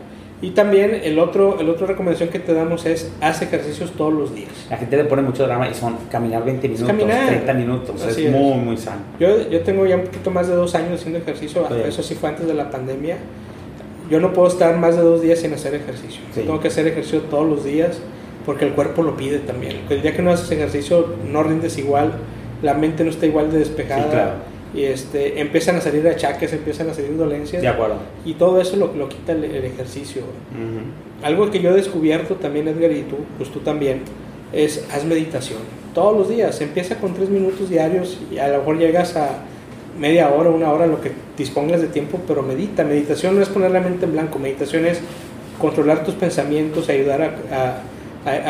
Y 0.41 0.51
también 0.51 1.01
el 1.05 1.21
otro, 1.21 1.61
el 1.61 1.69
otro 1.71 1.87
recomendación 1.87 2.29
que 2.31 2.41
te 2.41 2.53
damos 2.53 2.85
es 2.85 3.13
haz 3.21 3.43
ejercicios 3.43 3.93
todos 3.93 4.13
los 4.13 4.35
días. 4.35 4.49
La 4.69 4.77
gente 4.77 4.97
le 4.97 5.05
pone 5.05 5.23
mucho 5.23 5.45
drama 5.47 5.69
y 5.69 5.75
son 5.75 5.97
caminar 6.11 6.45
20 6.45 6.67
minutos, 6.69 6.89
caminar. 6.89 7.29
30 7.29 7.53
minutos. 7.53 8.05
Es, 8.05 8.19
es. 8.19 8.29
muy, 8.33 8.57
muy 8.59 8.77
sano. 8.77 9.03
Yo, 9.21 9.49
yo 9.49 9.61
tengo 9.61 9.87
ya 9.87 9.95
un 9.95 10.03
poquito 10.03 10.33
más 10.33 10.49
de 10.49 10.57
dos 10.57 10.75
años 10.75 10.95
haciendo 10.99 11.21
ejercicio, 11.21 11.65
Sí. 11.69 11.75
eso 11.87 12.03
sí 12.03 12.17
fue 12.17 12.31
antes 12.31 12.49
de 12.49 12.55
la 12.55 12.69
pandemia. 12.73 13.19
Yo 14.11 14.21
no 14.21 14.33
puedo 14.33 14.49
estar 14.49 14.77
más 14.79 14.97
de 14.97 15.03
dos 15.03 15.23
días 15.23 15.39
sin 15.39 15.53
hacer 15.55 15.75
ejercicio. 15.75 16.21
Sí. 16.35 16.43
Tengo 16.43 16.61
que 16.61 16.69
hacer 16.69 16.87
ejercicio 16.87 17.21
todos 17.23 17.49
los 17.49 17.65
días 17.65 17.99
porque 18.45 18.65
el 18.67 18.73
cuerpo 18.73 19.03
lo 19.03 19.17
pide 19.17 19.39
también. 19.39 19.83
El 19.89 20.03
día 20.03 20.15
que 20.15 20.23
no 20.23 20.33
haces 20.33 20.51
ejercicio 20.51 21.15
no 21.31 21.43
rindes 21.43 21.79
igual, 21.79 22.13
la 22.63 22.75
mente 22.75 23.05
no 23.05 23.11
está 23.11 23.27
igual 23.27 23.51
de 23.51 23.59
despejada. 23.59 24.05
Sí, 24.05 24.11
claro. 24.11 24.33
Y 24.75 24.85
este, 24.85 25.41
empiezan 25.41 25.77
a 25.77 25.81
salir 25.81 26.07
achaques, 26.09 26.53
empiezan 26.53 26.89
a 26.89 26.95
salir 26.95 27.17
dolencias. 27.17 27.61
De 27.61 27.69
acuerdo. 27.69 27.97
Y 28.25 28.35
todo 28.35 28.61
eso 28.61 28.77
lo, 28.77 28.95
lo 28.95 29.09
quita 29.09 29.33
el, 29.33 29.45
el 29.45 29.65
ejercicio. 29.65 30.23
Algo 31.23 31.51
que 31.51 31.61
yo 31.61 31.71
he 31.71 31.75
descubierto 31.75 32.37
también, 32.37 32.69
Edgar, 32.69 32.91
y 32.91 33.03
tú, 33.03 33.17
pues 33.37 33.51
tú 33.51 33.61
también, 33.61 34.01
es 34.53 34.87
haz 34.93 35.05
meditación. 35.05 35.61
Todos 35.95 36.17
los 36.17 36.29
días. 36.29 36.59
Empieza 36.63 36.97
con 36.97 37.15
tres 37.15 37.29
minutos 37.29 37.69
diarios 37.69 38.19
y 38.31 38.39
a 38.39 38.49
lo 38.49 38.59
mejor 38.59 38.79
llegas 38.79 39.15
a 39.17 39.45
media 39.99 40.31
hora, 40.31 40.51
una 40.51 40.71
hora, 40.73 40.87
lo 40.87 41.01
que 41.01 41.13
dispongas 41.37 41.81
de 41.81 41.89
tiempo, 41.89 42.21
pero 42.27 42.43
medita. 42.43 42.85
Meditación 42.85 43.37
no 43.37 43.43
es 43.43 43.49
poner 43.49 43.71
la 43.71 43.81
mente 43.81 44.05
en 44.07 44.13
blanco. 44.13 44.39
Meditación 44.39 44.87
es 44.87 45.01
controlar 45.59 46.05
tus 46.05 46.15
pensamientos, 46.15 46.89
ayudar 46.89 47.23
a, 47.23 47.83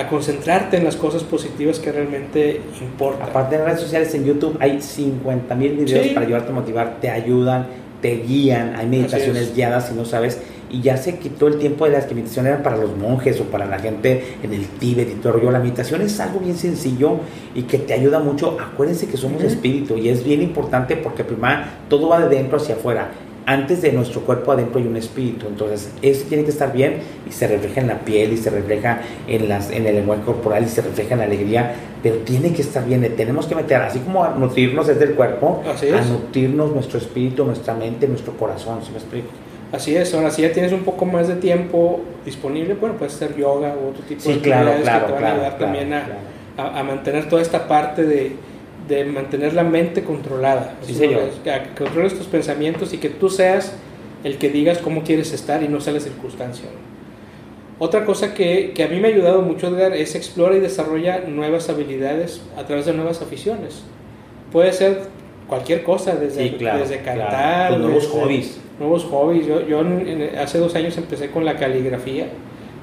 a- 0.00 0.06
concentrarte 0.08 0.76
en 0.76 0.84
las 0.84 0.96
cosas 0.96 1.22
positivas 1.24 1.78
que 1.78 1.90
realmente 1.92 2.60
importan. 2.80 3.28
Aparte 3.28 3.56
de 3.58 3.64
redes 3.64 3.80
sociales, 3.80 4.14
en 4.14 4.24
YouTube 4.24 4.56
hay 4.60 4.80
50 4.80 5.54
mil 5.54 5.72
videos 5.72 6.06
Sí. 6.08 6.12
para 6.14 6.26
ayudarte 6.26 6.50
a 6.50 6.54
motivar, 6.54 6.96
te 7.00 7.10
ayudan, 7.10 7.66
te 8.02 8.16
guían, 8.16 8.74
hay 8.76 8.86
meditaciones 8.86 9.54
guiadas 9.54 9.88
si 9.88 9.94
no 9.94 10.04
sabes. 10.04 10.40
Y 10.72 10.80
ya 10.80 10.96
se 10.96 11.18
quitó 11.18 11.48
el 11.48 11.58
tiempo 11.58 11.84
de 11.84 11.92
las 11.92 12.06
que 12.06 12.14
meditación 12.14 12.46
eran 12.46 12.62
para 12.62 12.78
los 12.78 12.96
monjes 12.96 13.38
o 13.40 13.44
para 13.44 13.66
la 13.66 13.78
gente 13.78 14.36
en 14.42 14.54
el 14.54 14.66
Tíbet 14.66 15.08
y 15.10 15.14
todo 15.16 15.34
el 15.34 15.40
rollo. 15.40 15.50
La 15.52 15.58
meditación 15.58 16.00
es 16.00 16.18
algo 16.18 16.40
bien 16.40 16.56
sencillo 16.56 17.16
y 17.54 17.64
que 17.64 17.76
te 17.78 17.92
ayuda 17.92 18.20
mucho. 18.20 18.56
Acuérdense 18.58 19.06
que 19.06 19.18
somos 19.18 19.42
Ujú. 19.42 19.48
espíritu 19.48 19.98
y 19.98 20.08
es 20.08 20.24
bien 20.24 20.40
importante 20.40 20.96
porque 20.96 21.24
primero 21.24 21.60
todo 21.90 22.08
va 22.08 22.26
de 22.26 22.34
dentro 22.34 22.56
hacia 22.56 22.74
afuera. 22.76 23.10
Antes 23.44 23.82
de 23.82 23.92
nuestro 23.92 24.20
cuerpo 24.20 24.52
adentro 24.52 24.78
hay 24.80 24.86
un 24.86 24.96
espíritu, 24.96 25.46
entonces 25.48 25.90
eso 26.00 26.24
tiene 26.28 26.44
que 26.44 26.50
estar 26.50 26.72
bien 26.72 27.00
y 27.28 27.32
se 27.32 27.48
refleja 27.48 27.80
en 27.80 27.88
la 27.88 27.98
piel 27.98 28.32
y 28.32 28.36
se 28.36 28.50
refleja 28.50 29.00
en, 29.26 29.48
las, 29.48 29.70
en 29.72 29.84
el 29.84 29.96
lenguaje 29.96 30.22
corporal 30.22 30.62
y 30.64 30.68
se 30.68 30.80
refleja 30.80 31.14
en 31.14 31.18
la 31.18 31.24
alegría, 31.24 31.74
pero 32.04 32.18
tiene 32.18 32.52
que 32.52 32.62
estar 32.62 32.86
bien, 32.86 33.00
tenemos 33.16 33.46
que 33.46 33.56
meter, 33.56 33.82
así 33.82 33.98
como 33.98 34.22
a 34.22 34.30
nutrirnos 34.36 34.86
desde 34.86 35.04
el 35.06 35.14
cuerpo, 35.14 35.60
Así 35.74 35.88
a 35.88 36.00
nutrirnos 36.02 36.72
nuestro 36.72 36.98
espíritu, 36.98 37.44
nuestra 37.44 37.74
mente, 37.74 38.06
nuestro 38.06 38.32
corazón, 38.36 38.78
¿sí 38.84 38.92
me 38.92 38.98
explico? 38.98 39.26
Así 39.72 39.96
es, 39.96 40.12
ahora 40.14 40.30
si 40.30 40.42
ya 40.42 40.52
tienes 40.52 40.72
un 40.72 40.82
poco 40.84 41.06
más 41.06 41.28
de 41.28 41.36
tiempo 41.36 42.00
disponible, 42.26 42.74
bueno, 42.74 42.96
puedes 42.96 43.14
hacer 43.14 43.34
yoga 43.36 43.74
u 43.74 43.88
otro 43.88 44.02
tipo 44.06 44.20
Sí, 44.20 44.34
de 44.34 44.40
claro, 44.40 44.70
actividades 44.70 44.82
claro, 44.82 45.06
que 45.06 45.06
te 45.06 45.12
van 45.12 45.20
claro, 45.22 45.34
a 45.34 45.44
ayudar 45.46 45.58
también 45.58 45.92
a, 45.94 46.06
a- 46.58 46.80
a 46.80 46.82
mantener 46.84 47.28
toda 47.28 47.40
esta 47.40 47.66
parte 47.66 48.04
de, 48.04 48.32
de 48.86 49.04
mantener 49.06 49.54
la 49.54 49.62
mente 49.64 50.04
controlada. 50.04 50.74
Sí, 50.82 50.92
señor. 50.94 51.22
es, 51.22 51.36
que 51.42 51.74
controles 51.82 52.16
tus 52.18 52.26
pensamientos 52.26 52.92
y 52.92 52.98
que 52.98 53.08
tú 53.08 53.30
seas 53.30 53.74
el 54.24 54.36
que 54.36 54.50
digas 54.50 54.78
cómo 54.78 55.02
quieres 55.04 55.32
estar 55.32 55.62
y 55.62 55.68
no 55.68 55.80
sea 55.80 55.94
la 55.94 56.00
circunstancia. 56.00 56.66
Otra 57.78 58.04
cosa 58.04 58.34
que, 58.34 58.72
que 58.74 58.84
a 58.84 58.88
mí 58.88 59.00
me 59.00 59.08
ha 59.08 59.10
ayudado 59.10 59.42
mucho, 59.42 59.66
Edgar, 59.68 59.94
es 59.94 60.14
explora 60.14 60.54
y 60.54 60.60
desarrolla 60.60 61.20
nuevas 61.26 61.68
habilidades 61.68 62.42
a 62.56 62.64
través 62.64 62.84
de 62.86 62.92
nuevas 62.92 63.22
aficiones. 63.22 63.82
Puede 64.52 64.72
ser 64.72 65.00
cualquier 65.48 65.82
cosa, 65.82 66.14
desde, 66.16 66.48
Sí, 66.48 66.54
claro, 66.58 66.80
desde 66.80 66.98
cantar, 67.02 67.70
Tus 67.72 67.78
nuevos 67.78 68.04
desde- 68.04 68.20
hobbies. 68.20 68.60
nuevos 68.78 69.04
hobbies. 69.04 69.46
Yo, 69.46 69.66
yo 69.66 69.80
en- 69.80 70.06
en- 70.08 70.38
hace 70.38 70.58
dos 70.58 70.74
años 70.74 70.96
empecé 70.96 71.30
con 71.30 71.44
la 71.44 71.56
caligrafía 71.56 72.26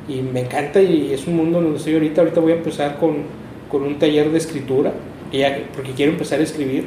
y 0.07 0.21
me 0.21 0.41
encanta 0.41 0.81
y 0.81 1.13
es 1.13 1.27
un 1.27 1.35
mundo 1.35 1.61
donde 1.61 1.77
estoy 1.77 1.93
ahorita. 1.93 2.21
Ahorita 2.21 2.39
voy 2.41 2.51
a 2.51 2.55
empezar 2.55 2.97
con, 2.97 3.17
con 3.71 3.83
un 3.83 3.97
taller 3.99 4.29
de 4.31 4.37
escritura 4.37 4.91
ya- 5.31 5.59
porque 5.75 5.91
quiero 5.91 6.11
empezar 6.11 6.39
a 6.39 6.43
escribir. 6.43 6.85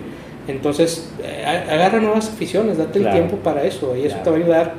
Entonces, 0.48 1.12
eh, 1.22 1.44
agarra 1.46 2.00
nuevas 2.00 2.28
aficiones, 2.28 2.78
date 2.78 2.98
Claro. 2.98 3.16
el 3.16 3.22
tiempo 3.26 3.42
para 3.44 3.62
eso 3.64 3.96
y 3.96 4.06
eso 4.06 4.16
te 4.24 4.30
va 4.30 4.36
a 4.36 4.38
ayudar 4.40 4.74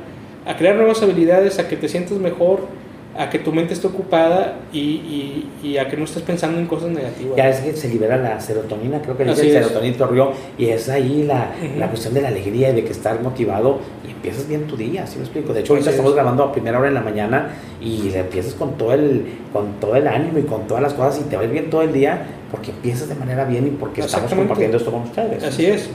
a 0.46 0.56
crear 0.58 0.76
nuevas 0.76 1.02
habilidades, 1.02 1.58
a 1.58 1.68
que 1.68 1.76
te 1.76 1.88
sientas 1.88 2.18
mejor, 2.18 2.60
a 3.16 3.30
que 3.30 3.38
tu 3.38 3.52
mente 3.52 3.74
esté 3.74 3.86
ocupada 3.86 4.56
y, 4.72 4.78
y- 4.80 5.48
y 5.62 5.78
a 5.78 5.88
que 5.88 5.96
no 5.96 6.04
estés 6.04 6.22
pensando 6.22 6.58
en 6.58 6.66
cosas 6.66 6.90
negativas. 6.90 7.36
Ya 7.36 7.48
es 7.48 7.60
que 7.60 7.72
se 7.76 7.88
libera 7.88 8.16
la 8.16 8.40
serotonina, 8.40 9.00
creo 9.02 9.16
que 9.16 9.24
dice 9.24 9.52
serotonina 9.52 9.96
torrió, 9.96 10.32
y 10.58 10.66
es 10.66 10.88
ahí 10.88 11.22
la, 11.22 11.50
la 11.78 11.88
cuestión 11.88 12.14
de 12.14 12.22
la 12.22 12.28
alegría 12.28 12.70
y 12.70 12.74
de 12.74 12.84
que 12.84 12.90
estar 12.92 13.20
motivado 13.22 13.78
y 14.06 14.10
empiezas 14.10 14.48
bien 14.48 14.66
tu 14.66 14.76
día, 14.76 15.06
¿sí 15.06 15.16
me 15.18 15.22
explico? 15.24 15.52
De 15.52 15.60
hecho, 15.60 15.74
ahorita 15.74 15.90
Así 15.90 15.96
estamos 15.96 16.10
es. 16.12 16.16
grabando 16.16 16.42
a 16.44 16.52
primera 16.52 16.78
hora 16.78 16.88
en 16.88 16.94
la 16.94 17.02
mañana 17.02 17.50
y 17.80 18.10
le 18.10 18.18
empiezas 18.18 18.54
con 18.54 18.76
todo, 18.76 18.92
el, 18.94 19.24
con 19.52 19.74
todo 19.80 19.94
el 19.96 20.08
ánimo 20.08 20.38
y 20.38 20.42
con 20.42 20.66
todas 20.66 20.82
las 20.82 20.94
cosas 20.94 21.20
y 21.20 21.28
te 21.28 21.36
va 21.36 21.42
bien 21.42 21.70
todo 21.70 21.82
el 21.82 21.92
día 21.92 22.22
porque 22.50 22.70
empiezas 22.70 23.08
de 23.08 23.14
manera 23.14 23.44
bien 23.44 23.66
y 23.66 23.70
porque 23.70 24.00
estamos 24.00 24.32
compartiendo 24.34 24.76
esto 24.76 24.90
con 24.90 25.02
ustedes. 25.02 25.42
Así 25.44 25.66
es. 25.66 25.88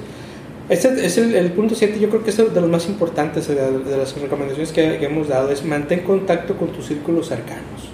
Este 0.70 1.06
es 1.06 1.18
el, 1.18 1.36
el 1.36 1.52
punto 1.52 1.74
7, 1.76 2.00
yo 2.00 2.10
creo 2.10 2.24
que 2.24 2.30
es 2.30 2.38
de 2.38 2.62
los 2.62 2.70
más 2.70 2.88
importantes 2.88 3.48
de, 3.48 3.56
de 3.56 3.98
las 3.98 4.16
recomendaciones 4.22 4.72
que, 4.72 4.98
que 5.00 5.06
hemos 5.06 5.28
dado, 5.28 5.50
es 5.52 5.64
mantén 5.66 6.02
contacto 6.02 6.56
con 6.58 6.68
tus 6.70 6.86
círculos 6.86 7.28
cercanos. 7.28 7.90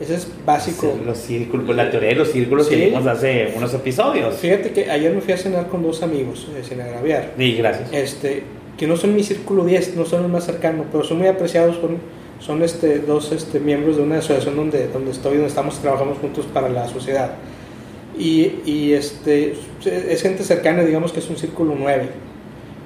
Ese 0.00 0.14
es 0.14 0.28
básico. 0.46 0.94
Sí, 0.96 1.04
Los 1.04 1.18
círculos, 1.18 1.74
la 1.76 1.90
teoría 1.90 2.10
de 2.10 2.14
los 2.14 2.28
círculos 2.30 2.66
Sí. 2.68 2.76
que 2.76 2.86
vimos 2.86 3.06
hace 3.06 3.52
unos 3.56 3.74
episodios. 3.74 4.36
Fíjate 4.36 4.70
que 4.70 4.90
ayer 4.90 5.12
me 5.12 5.20
fui 5.20 5.32
a 5.34 5.36
cenar 5.36 5.66
con 5.66 5.82
dos 5.82 6.02
amigos, 6.02 6.46
eh, 6.56 6.62
sin 6.66 6.80
agraviar, 6.80 7.32
Sí, 7.36 7.56
gracias. 7.56 7.92
este, 7.92 8.42
que 8.78 8.86
no 8.86 8.96
son 8.96 9.14
mi 9.14 9.22
círculo 9.24 9.64
10, 9.64 9.96
no 9.96 10.04
son 10.06 10.22
los 10.22 10.30
más 10.30 10.46
cercanos, 10.46 10.86
pero 10.90 11.02
son 11.04 11.18
muy 11.18 11.26
apreciados, 11.26 11.76
son, 11.76 11.98
son 12.38 12.62
este, 12.62 13.00
dos 13.00 13.32
este, 13.32 13.58
miembros 13.60 13.96
de 13.96 14.02
una 14.04 14.18
asociación 14.18 14.56
donde, 14.56 14.86
donde 14.88 15.10
estoy, 15.10 15.32
donde 15.34 15.48
estamos, 15.48 15.78
trabajamos 15.80 16.16
juntos 16.18 16.46
para 16.54 16.68
la 16.68 16.88
sociedad. 16.88 17.32
Y, 18.18 18.60
y, 18.66 18.92
este, 18.94 19.54
es 19.84 20.22
gente 20.22 20.42
cercana, 20.42 20.82
digamos 20.82 21.12
que 21.12 21.20
es 21.20 21.28
un 21.30 21.36
círculo 21.36 21.74
9. 21.78 22.08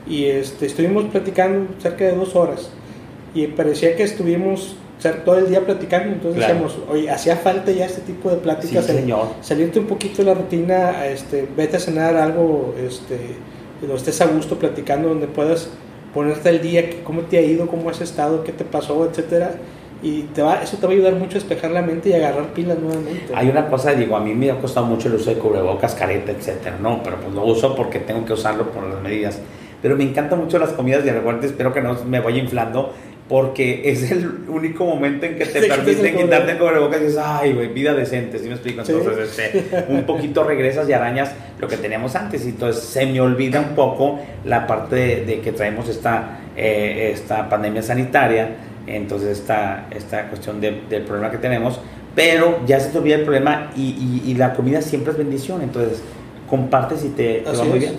Y 0.06 0.24
este, 0.24 0.66
estuvimos 0.66 1.04
platicando 1.04 1.72
cerca 1.80 2.04
de 2.04 2.12
dos 2.14 2.34
horas. 2.36 2.70
Y 3.34 3.46
parecía 3.46 3.96
que 3.96 4.02
estuvimos 4.02 4.76
todo 5.24 5.38
el 5.38 5.48
día 5.48 5.64
platicando. 5.64 6.12
Entonces 6.12 6.44
Claro. 6.44 6.54
decíamos, 6.66 6.78
oye, 6.90 7.10
hacía 7.10 7.36
falta 7.36 7.70
ya 7.72 7.86
este 7.86 8.02
tipo 8.02 8.28
de 8.28 8.36
Sí, 8.36 8.40
pláticas. 8.42 8.88
el- 8.90 8.96
señor. 8.96 9.26
salirte 9.40 9.78
un 9.78 9.86
poquito 9.86 10.18
de 10.18 10.24
la 10.24 10.34
rutina, 10.34 11.06
este, 11.06 11.48
vete 11.56 11.76
a 11.78 11.80
cenar 11.80 12.16
algo, 12.16 12.74
este, 12.78 13.18
donde 13.80 13.96
estés 13.96 14.20
a 14.20 14.26
gusto 14.26 14.58
platicando, 14.58 15.08
donde 15.08 15.26
puedas 15.28 15.68
ponerte 16.12 16.50
al 16.50 16.60
día, 16.60 16.84
cómo 17.04 17.22
te 17.22 17.38
ha 17.38 17.42
ido, 17.42 17.66
cómo 17.66 17.88
has 17.88 18.00
estado, 18.02 18.44
qué 18.44 18.52
te 18.52 18.64
pasó, 18.64 19.08
etcétera. 19.08 19.54
Y 20.02 20.22
te 20.34 20.42
va, 20.42 20.62
eso 20.62 20.76
te 20.78 20.86
va 20.86 20.92
a 20.92 20.96
ayudar 20.96 21.14
mucho 21.14 21.32
a 21.32 21.40
despejar 21.40 21.70
la 21.70 21.80
mente 21.80 22.08
y 22.08 22.12
agarrar 22.12 22.46
pilas 22.52 22.78
nuevamente. 22.78 23.32
Hay 23.34 23.48
una 23.48 23.68
cosa, 23.68 23.94
digo, 23.94 24.16
a 24.16 24.20
mí 24.20 24.34
me 24.34 24.50
ha 24.50 24.58
costado 24.58 24.86
mucho 24.86 25.08
el 25.08 25.14
uso 25.14 25.30
de 25.30 25.36
cubrebocas, 25.36 25.94
careta, 25.94 26.32
etcétera, 26.32 26.76
no, 26.80 27.02
pero 27.02 27.16
pues 27.16 27.32
lo 27.34 27.44
uso 27.44 27.76
porque 27.76 28.00
tengo 28.00 28.24
que 28.24 28.32
usarlo 28.32 28.70
por 28.70 28.82
las 28.82 29.00
medidas. 29.00 29.38
Pero 29.80 29.96
me 29.96 30.04
encantan 30.04 30.40
mucho 30.40 30.58
las 30.58 30.70
comidas 30.70 31.04
de 31.04 31.12
repente 31.12 31.46
espero 31.46 31.72
que 31.72 31.80
no 31.80 31.96
me 32.04 32.20
vaya 32.20 32.38
inflando 32.38 32.92
porque 33.28 33.88
es 33.90 34.10
el 34.10 34.28
único 34.48 34.84
momento 34.84 35.26
en 35.26 35.36
que 35.36 35.46
te 35.46 35.62
Sí, 35.62 35.68
permiten 35.68 36.16
quitarte 36.16 36.52
el 36.52 36.58
cubrebocas 36.58 37.00
y 37.00 37.04
dices, 37.04 37.20
ay, 37.24 37.52
güey, 37.52 37.68
vida 37.68 37.94
decente, 37.94 38.38
¿sí 38.38 38.46
me 38.46 38.54
explico? 38.54 38.84
Sí. 38.84 38.92
Entonces, 38.92 39.38
este, 39.38 39.84
un 39.88 40.02
poquito 40.02 40.44
regresas 40.44 40.88
y 40.88 40.92
arañas 40.92 41.32
lo 41.58 41.68
que 41.68 41.76
teníamos 41.76 42.14
antes 42.14 42.44
y 42.44 42.50
entonces 42.50 42.82
se 42.82 43.06
me 43.06 43.20
olvida 43.20 43.60
un 43.60 43.74
poco 43.74 44.18
la 44.44 44.66
parte 44.66 44.96
de, 44.96 45.24
de 45.24 45.40
que 45.40 45.52
traemos 45.52 45.88
esta, 45.88 46.40
eh, 46.56 47.12
esta 47.14 47.48
pandemia 47.48 47.82
sanitaria, 47.82 48.50
entonces 48.86 49.38
esta, 49.38 49.86
esta 49.90 50.28
cuestión 50.28 50.60
de- 50.60 50.82
del 50.90 51.02
problema 51.02 51.30
que 51.30 51.38
tenemos, 51.38 51.80
pero 52.14 52.60
ya 52.66 52.78
se 52.80 52.90
te 52.90 52.98
olvida 52.98 53.14
el 53.16 53.22
problema 53.22 53.70
y, 53.76 53.82
y- 54.26 54.30
y 54.30 54.34
la 54.34 54.52
comida 54.54 54.82
siempre 54.82 55.12
es 55.12 55.18
bendición, 55.18 55.62
entonces 55.62 56.02
compartes 56.48 57.04
y 57.04 57.08
te, 57.08 57.38
te 57.38 57.50
va 57.50 57.64
muy 57.64 57.78
es. 57.78 57.84
bien. 57.84 57.96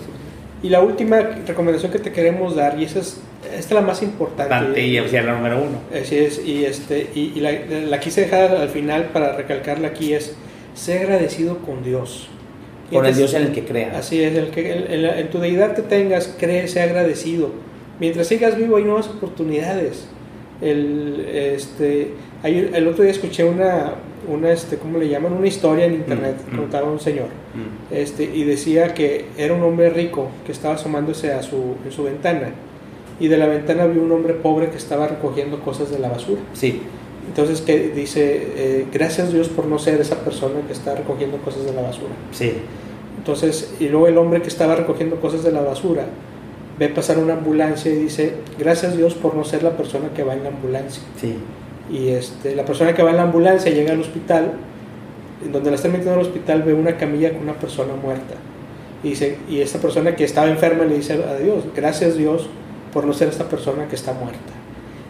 Y 0.61 0.69
la 0.69 0.81
última 0.81 1.19
recomendación 1.19 1.91
que 1.91 1.99
te 1.99 2.11
queremos 2.11 2.55
dar, 2.55 2.79
y 2.79 2.85
esa 2.85 2.99
es, 2.99 3.17
esta 3.45 3.57
es 3.57 3.71
la 3.71 3.81
más 3.81 4.01
importante. 4.01 4.81
Y 4.81 5.09
sea, 5.09 5.23
la 5.23 5.33
número 5.35 5.57
uno. 5.57 5.77
Así 6.01 6.17
es, 6.17 6.41
y, 6.45 6.63
este, 6.63 7.09
y, 7.13 7.33
y 7.35 7.39
la, 7.41 7.51
la 7.51 7.99
quise 7.99 8.21
dejar 8.21 8.51
al 8.55 8.69
final 8.69 9.05
para 9.11 9.35
recalcarla 9.35 9.89
aquí, 9.89 10.13
es 10.13 10.35
ser 10.73 11.01
agradecido 11.03 11.57
con 11.59 11.83
Dios. 11.83 12.29
Con 12.91 13.05
el 13.05 13.15
Dios 13.15 13.33
en 13.33 13.43
el 13.43 13.51
que 13.51 13.65
creas. 13.65 13.95
Así 13.95 14.21
es, 14.23 14.35
el 14.35 14.49
que 14.51 14.71
el- 14.71 14.87
el- 14.87 15.05
en 15.05 15.29
tu 15.29 15.39
deidad 15.39 15.73
que 15.75 15.81
tengas, 15.81 16.33
cree, 16.39 16.67
sea 16.67 16.83
agradecido. 16.83 17.49
Mientras 17.99 18.27
sigas 18.27 18.55
vivo 18.55 18.77
hay 18.77 18.83
nuevas 18.83 19.07
oportunidades. 19.07 20.05
El, 20.63 21.25
este, 21.33 22.09
hay- 22.41 22.69
el 22.73 22.87
otro 22.87 23.03
día 23.03 23.11
escuché 23.11 23.43
una, 23.43 23.93
una 24.27 24.51
este, 24.51 24.77
¿cómo 24.77 24.97
le 24.97 25.09
llaman? 25.09 25.33
Una 25.33 25.47
historia 25.47 25.85
en 25.85 25.93
internet, 25.95 26.35
Mm, 26.49 26.55
mm. 26.55 26.57
contaba 26.59 26.89
un 26.89 26.99
señor. 26.99 27.27
Mm. 27.53 27.93
Este, 27.93 28.23
y 28.23 28.43
decía 28.45 28.93
que 28.93 29.25
era 29.37 29.53
un 29.53 29.61
hombre 29.63 29.89
rico 29.89 30.29
que 30.45 30.51
estaba 30.51 30.75
asomándose 30.75 31.33
a 31.33 31.41
su, 31.43 31.75
en 31.85 31.91
su 31.91 32.03
ventana. 32.03 32.51
Y 33.19 33.27
de 33.27 33.37
la 33.37 33.47
ventana 33.47 33.85
vio 33.85 34.01
un 34.01 34.11
hombre 34.11 34.33
pobre 34.33 34.69
que 34.69 34.77
estaba 34.77 35.07
recogiendo 35.07 35.59
cosas 35.59 35.91
de 35.91 35.99
la 35.99 36.09
basura. 36.09 36.41
Sí, 36.53 36.81
Entonces 37.27 37.61
que 37.61 37.89
dice, 37.89 38.47
eh, 38.57 38.85
gracias 38.91 39.31
Dios 39.31 39.47
por 39.49 39.65
no 39.65 39.79
ser 39.79 40.01
esa 40.01 40.17
persona 40.25 40.55
que 40.67 40.73
está 40.73 40.93
recogiendo 40.95 41.37
cosas 41.37 41.65
de 41.65 41.73
la 41.73 41.81
basura. 41.81 42.13
sí. 42.31 42.53
Entonces, 43.17 43.75
y 43.79 43.87
luego 43.87 44.07
el 44.09 44.17
hombre 44.17 44.41
que 44.41 44.49
estaba 44.49 44.75
recogiendo 44.75 45.15
cosas 45.21 45.43
de 45.43 45.51
la 45.53 45.61
basura 45.61 46.07
ve 46.79 46.89
pasar 46.89 47.17
una 47.19 47.33
ambulancia 47.33 47.91
y 47.91 47.95
dice, 47.95 48.33
gracias 48.57 48.97
Dios 48.97 49.13
por 49.13 49.35
no 49.35 49.43
ser 49.43 49.63
la 49.63 49.71
persona 49.77 50.09
que 50.15 50.23
va 50.23 50.33
en 50.33 50.43
la 50.43 50.49
ambulancia. 50.49 51.03
Sí, 51.19 51.35
Y 51.91 52.09
este, 52.09 52.55
la 52.55 52.65
persona 52.65 52.93
que 52.93 53.03
va 53.03 53.11
en 53.11 53.17
la 53.17 53.23
ambulancia 53.23 53.71
llega 53.71 53.93
al 53.93 53.99
hospital, 54.01 54.53
en 55.45 55.51
donde 55.51 55.69
la 55.69 55.75
están 55.75 55.91
metiendo 55.91 56.13
al 56.15 56.21
hospital 56.25 56.63
ve 56.63 56.73
una 56.73 56.97
camilla 56.97 57.31
con 57.33 57.43
una 57.43 57.53
persona 57.53 57.93
muerta. 58.01 58.35
Y, 59.03 59.09
dice, 59.09 59.37
y 59.49 59.59
esta 59.59 59.79
persona 59.79 60.15
que 60.15 60.23
estaba 60.23 60.47
enferma 60.49 60.85
le 60.85 60.95
dice 60.95 61.13
a 61.13 61.35
Dios, 61.37 61.65
gracias 61.75 62.17
Dios 62.17 62.47
por 62.93 63.05
no 63.05 63.13
ser 63.13 63.27
esta 63.27 63.49
persona 63.49 63.87
que 63.87 63.95
está 63.95 64.13
muerta. 64.13 64.39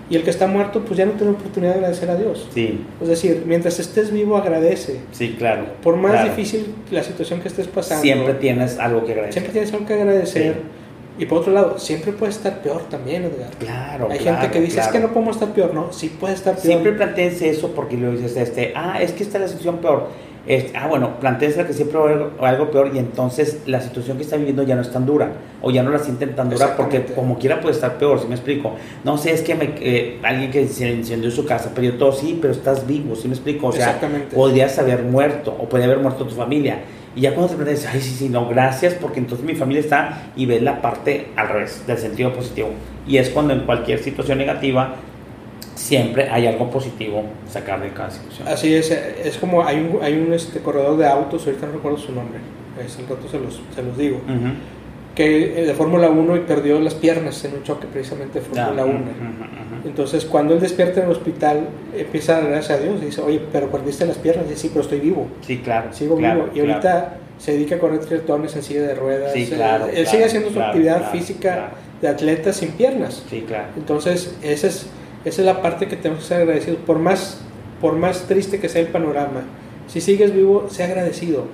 Y 0.09 0.15
el 0.15 0.23
que 0.23 0.31
está 0.31 0.47
muerto 0.47 0.81
pues 0.83 0.97
ya 0.97 1.05
no 1.05 1.13
tiene 1.13 1.31
oportunidad 1.33 1.71
de 1.73 1.77
agradecer 1.77 2.09
a 2.09 2.15
Dios. 2.15 2.47
sí, 2.53 2.81
Es 3.01 3.07
decir, 3.07 3.43
mientras 3.45 3.79
estés 3.79 4.11
vivo 4.11 4.35
agradece. 4.37 4.99
sí, 5.11 5.35
claro. 5.37 5.65
Por 5.81 5.95
más 5.95 6.11
claro. 6.11 6.29
difícil 6.29 6.73
la 6.91 7.03
situación 7.03 7.39
que 7.39 7.47
estés 7.47 7.67
pasando, 7.67 8.01
Siempre 8.01 8.33
tienes 8.33 8.79
algo 8.79 9.05
que 9.05 9.11
agradecer. 9.13 9.33
siempre 9.33 9.53
tienes 9.53 9.73
algo 9.73 9.85
que 9.85 9.93
agradecer. 9.93 10.55
Y 11.17 11.25
por 11.25 11.39
otro 11.39 11.53
lado, 11.53 11.77
siempre 11.77 12.11
puede 12.11 12.31
estar 12.31 12.61
peor 12.61 12.81
también, 12.89 13.23
Edgar. 13.23 13.51
Claro, 13.59 14.07
Hay 14.09 14.19
claro, 14.19 14.41
gente 14.41 14.53
que 14.53 14.61
dice, 14.61 14.75
claro. 14.75 14.89
es 14.89 14.93
que 14.93 14.99
no 14.99 15.13
podemos 15.13 15.35
estar 15.35 15.53
peor. 15.53 15.73
No, 15.73 15.93
sí 15.93 16.09
puede 16.09 16.33
estar 16.33 16.53
peor. 16.53 16.65
Siempre 16.65 16.91
plantees 16.93 17.41
eso 17.41 17.71
porque 17.71 17.97
luego 17.97 18.17
dices, 18.17 18.35
este, 18.35 18.73
ah, 18.75 18.99
es 19.01 19.11
que 19.11 19.23
está 19.23 19.37
la 19.37 19.47
situación 19.47 19.77
peor. 19.77 20.07
Este, 20.45 20.77
ah, 20.77 20.87
bueno, 20.87 21.21
plantees 21.21 21.55
que 21.55 21.71
siempre 21.71 21.97
va 21.97 22.09
a 22.09 22.11
haber 22.11 22.27
algo 22.41 22.69
peor 22.69 22.91
y 22.93 22.97
entonces 22.97 23.61
la 23.65 23.79
situación 23.79 24.17
que 24.17 24.23
está 24.23 24.35
viviendo 24.35 24.63
ya 24.63 24.75
no 24.75 24.81
es 24.81 24.91
tan 24.91 25.05
dura 25.05 25.31
o 25.61 25.71
ya 25.71 25.83
no 25.83 25.89
la 25.89 25.99
sienten 25.99 26.35
tan 26.35 26.49
dura 26.49 26.75
porque 26.75 27.05
como 27.15 27.39
quiera 27.39 27.61
puede 27.61 27.73
estar 27.75 27.97
peor, 27.97 28.19
si 28.19 28.27
me 28.27 28.35
explico? 28.35 28.73
No 29.05 29.17
sé, 29.17 29.31
es 29.31 29.41
que 29.41 29.55
me, 29.55 29.73
eh, 29.79 30.19
alguien 30.21 30.51
que 30.51 30.67
se 30.67 30.91
incendió 30.91 31.31
su 31.31 31.45
casa, 31.45 31.73
perdió 31.73 31.97
todo, 31.97 32.11
sí, 32.11 32.37
pero 32.41 32.51
estás 32.51 32.85
vivo, 32.85 33.15
si 33.15 33.29
me 33.29 33.35
explico? 33.35 33.67
O 33.67 33.71
sea, 33.71 34.01
podrías 34.33 34.77
haber 34.79 35.03
muerto 35.03 35.55
o 35.57 35.69
puede 35.69 35.85
haber 35.85 35.99
muerto 35.99 36.25
tu 36.25 36.35
familia. 36.35 36.79
Y 37.15 37.21
ya 37.21 37.33
cuando 37.33 37.51
te 37.51 37.55
planteas, 37.55 37.85
ay, 37.93 38.01
sí, 38.01 38.15
sí, 38.15 38.29
no, 38.29 38.47
gracias, 38.47 38.95
porque 38.95 39.19
entonces 39.19 39.45
mi 39.45 39.55
familia 39.55 39.81
está 39.81 40.23
y 40.35 40.45
ves 40.45 40.61
la 40.61 40.81
parte 40.81 41.27
al 41.35 41.47
revés, 41.49 41.83
del 41.85 41.97
sentido 41.97 42.33
positivo. 42.33 42.69
Y 43.07 43.17
es 43.17 43.29
cuando 43.29 43.53
en 43.53 43.61
cualquier 43.61 43.99
situación 43.99 44.39
negativa 44.39 44.95
siempre 45.75 46.29
hay 46.29 46.47
algo 46.47 46.69
positivo 46.69 47.23
sacar 47.47 47.81
de 47.81 47.89
cada 47.89 48.09
situación. 48.09 48.47
Así 48.47 48.73
es, 48.73 48.91
es 48.91 49.37
como 49.37 49.65
hay 49.65 49.77
un, 49.77 50.03
hay 50.03 50.13
un 50.15 50.33
este, 50.33 50.59
corredor 50.59 50.97
de 50.97 51.07
autos, 51.07 51.45
ahorita 51.45 51.67
no 51.67 51.73
recuerdo 51.73 51.97
su 51.97 52.13
nombre, 52.13 52.39
es, 52.83 52.97
al 52.97 53.07
rato 53.07 53.27
se 53.29 53.39
los, 53.39 53.61
se 53.75 53.83
los 53.83 53.97
digo, 53.97 54.17
Ujú. 54.17 54.53
Que 55.15 55.61
eh, 55.61 55.65
de 55.67 55.73
Fórmula 55.73 56.09
1 56.09 56.35
y 56.37 56.39
perdió 56.41 56.79
las 56.79 56.95
piernas 56.95 57.43
en 57.45 57.53
un 57.53 57.63
choque 57.63 57.87
precisamente 57.91 58.39
de 58.39 58.45
Fórmula 58.45 58.83
1. 58.85 58.93
ujú, 58.93 58.99
ujú. 59.01 59.87
Entonces, 59.87 60.25
cuando 60.25 60.53
él 60.53 60.59
despierta 60.59 61.01
en 61.01 61.05
el 61.07 61.11
hospital, 61.11 61.67
empieza 61.95 62.37
a 62.37 62.41
dar 62.41 62.49
gracias 62.51 62.79
a 62.79 62.83
Dios 62.83 62.99
y 63.01 63.05
dice, 63.07 63.21
oye, 63.21 63.41
pero 63.51 63.69
perdiste 63.69 64.05
las 64.05 64.17
piernas. 64.17 64.45
Y 64.47 64.49
dice, 64.49 64.61
sí, 64.61 64.69
pero 64.69 64.81
estoy 64.81 64.99
vivo, 64.99 65.27
Sí, 65.41 65.57
claro. 65.59 65.91
sigo 65.93 66.15
claro, 66.17 66.45
vivo. 66.45 66.55
Y 66.55 66.59
ahorita 66.61 66.79
claro. 66.81 67.05
se 67.37 67.51
dedica 67.53 67.75
a 67.75 67.79
correr 67.79 67.99
triatones 67.99 68.55
en 68.55 68.63
silla 68.63 68.81
de 68.83 68.95
ruedas. 68.95 69.33
Sí, 69.33 69.43
Eh, 69.43 69.55
claro, 69.55 69.87
Él 69.93 70.07
sigue 70.07 70.25
haciendo 70.25 70.49
su 70.51 70.61
actividad 70.61 71.11
física 71.11 71.71
de 72.01 72.07
atleta 72.07 72.53
sin 72.53 72.69
piernas. 72.71 73.23
Sí, 73.29 73.43
claro. 73.47 73.67
Entonces, 73.77 74.35
esa 74.41 74.67
es, 74.67 74.87
esa 75.25 75.41
es 75.41 75.45
la 75.45 75.61
parte 75.61 75.87
que 75.87 75.95
tenemos 75.97 76.23
que 76.23 76.29
ser 76.29 76.41
agradecidos. 76.41 76.79
Por 76.87 76.97
más, 76.99 77.41
por 77.81 77.95
más 77.97 78.23
triste 78.23 78.59
que 78.59 78.69
sea 78.69 78.81
el 78.81 78.87
panorama, 78.87 79.41
si 79.87 79.99
sigues 80.01 80.33
vivo, 80.33 80.67
sea 80.69 80.85
agradecido, 80.87 81.45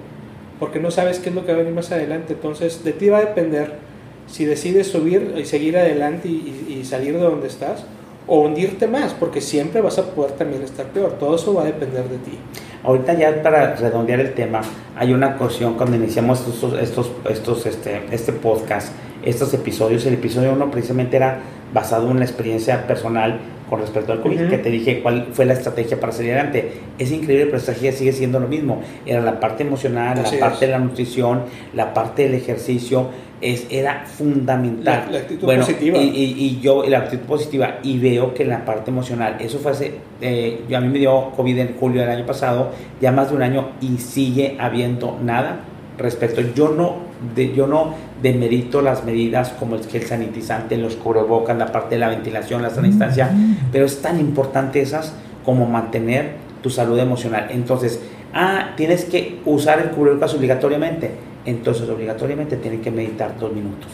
porque 0.60 0.80
no 0.80 0.92
sabes 0.92 1.20
qué 1.20 1.30
es 1.30 1.36
lo 1.36 1.46
que 1.46 1.52
va 1.52 1.58
a 1.58 1.60
venir 1.60 1.74
más 1.74 1.92
adelante. 1.92 2.34
Entonces, 2.34 2.84
de 2.84 2.92
ti 2.94 3.10
va 3.10 3.18
a 3.18 3.22
depender 3.22 3.74
si 4.28 4.46
decides 4.46 4.88
subir 4.88 5.34
y 5.38 5.46
seguir 5.46 5.78
adelante 5.78 6.28
y, 6.28 6.66
y- 6.70 6.74
y 6.80 6.86
salir 6.86 7.14
de 7.14 7.22
donde 7.22 7.48
estás, 7.48 7.84
o 8.28 8.42
hundirte 8.42 8.88
más, 8.88 9.14
porque 9.16 9.42
siempre 9.42 9.82
vas 9.82 9.98
a 9.98 10.04
poder 10.14 10.34
también 10.34 10.62
estar 10.62 10.86
peor. 10.88 11.14
Todo 11.14 11.36
eso 11.36 11.54
va 11.56 11.64
a 11.64 11.66
depender 11.66 12.04
de 12.10 12.18
ti. 12.18 12.38
Ahorita 12.84 13.14
ya 13.14 13.42
para 13.42 13.76
redondear 13.76 14.20
el 14.20 14.34
tema, 14.34 14.62
hay 14.96 15.14
una 15.14 15.36
ocasión 15.36 15.74
cuando 15.74 15.96
iniciamos 15.96 16.48
estos, 16.48 16.74
estos, 16.80 17.12
estos, 17.30 17.66
este, 17.66 18.02
este 18.12 18.32
podcast, 18.32 18.90
estos 19.24 19.52
episodios. 19.56 20.06
El 20.06 20.14
episodio 20.14 20.54
1 20.54 20.70
precisamente 20.72 21.18
era 21.18 21.40
basado 21.74 22.12
en 22.12 22.20
la 22.20 22.26
experiencia 22.26 22.86
personal 22.86 23.40
con 23.70 23.80
respecto 23.82 24.12
al 24.12 24.22
COVID, 24.22 24.42
Ujú. 24.42 24.50
que 24.50 24.58
te 24.58 24.70
dije 24.72 25.02
cuál 25.02 25.28
fue 25.32 25.46
la 25.46 25.54
estrategia 25.54 26.00
para 26.00 26.12
salir 26.12 26.32
adelante. 26.34 26.72
Es 26.98 27.12
increíble, 27.12 27.46
pero 27.46 27.58
la 27.58 27.60
estrategia 27.60 27.92
sigue 27.92 28.12
siendo 28.14 28.40
lo 28.40 28.48
mismo. 28.48 28.82
Era 29.06 29.22
la 29.22 29.40
parte 29.40 29.64
emocional, 29.64 30.18
Así 30.20 30.36
la 30.36 30.42
parte 30.42 30.56
es. 30.56 30.62
de 30.62 30.68
la 30.68 30.80
nutrición, 30.80 31.42
la 31.74 31.94
parte 31.94 32.24
del 32.24 32.34
ejercicio, 32.34 33.08
es, 33.42 33.68
era 33.70 34.04
fundamental. 34.06 35.06
La- 35.06 35.12
la 35.12 35.20
actitud 35.20 35.46
bueno, 35.46 35.62
positiva. 35.66 35.98
Y, 35.98 36.08
y- 36.10 36.36
y 36.46 36.60
yo, 36.62 36.84
la 36.86 36.98
actitud 37.00 37.26
positiva, 37.26 37.76
y 37.84 37.98
veo 38.00 38.34
que 38.34 38.44
la 38.46 38.66
parte 38.66 38.92
emocional, 38.92 39.38
eso 39.40 39.60
fue 39.60 39.72
hace, 39.72 39.94
eh, 40.22 40.62
yo 40.68 40.78
a 40.78 40.82
mí 40.82 40.90
me 40.90 41.00
dio 41.00 41.32
COVID 41.38 41.58
en 41.58 41.76
julio 41.80 42.02
del 42.02 42.10
año 42.10 42.26
pasado, 42.26 42.72
ya 43.00 43.12
más 43.12 43.30
de 43.30 43.36
un 43.38 43.44
año, 43.44 43.70
y 43.82 43.98
sigue 43.98 44.58
habiendo 44.60 45.18
nada 45.24 45.62
respecto. 45.98 46.42
Yo 46.56 46.70
no, 46.70 47.09
de, 47.36 47.54
yo 47.54 47.68
no 47.68 47.96
demerito 48.22 48.82
las 48.82 49.04
medidas 49.04 49.50
como 49.50 49.76
el 49.76 49.86
gel 49.86 50.04
sanitizante, 50.04 50.78
los 50.78 50.96
cubrebocas, 50.96 51.58
la 51.58 51.72
parte 51.72 51.96
de 51.96 52.00
la 52.00 52.10
ventilación, 52.10 52.62
la 52.62 52.70
sana 52.70 52.88
distancia, 52.88 53.32
pero 53.72 53.86
es 53.86 54.02
tan 54.02 54.20
importante 54.20 54.82
esas 54.82 55.14
como 55.44 55.66
mantener 55.66 56.34
tu 56.62 56.70
salud 56.70 57.00
emocional. 57.00 57.48
Entonces, 57.52 58.00
ah, 58.34 58.72
tienes 58.76 59.06
que 59.06 59.40
usar 59.46 59.80
el 59.80 59.90
cubrebocas 59.90 60.34
obligatoriamente. 60.34 61.12
Entonces, 61.46 61.90
obligatoriamente 61.90 62.58
tienen 62.58 62.82
que 62.82 62.92
meditar 62.92 63.38
dos 63.40 63.54
minutos. 63.54 63.88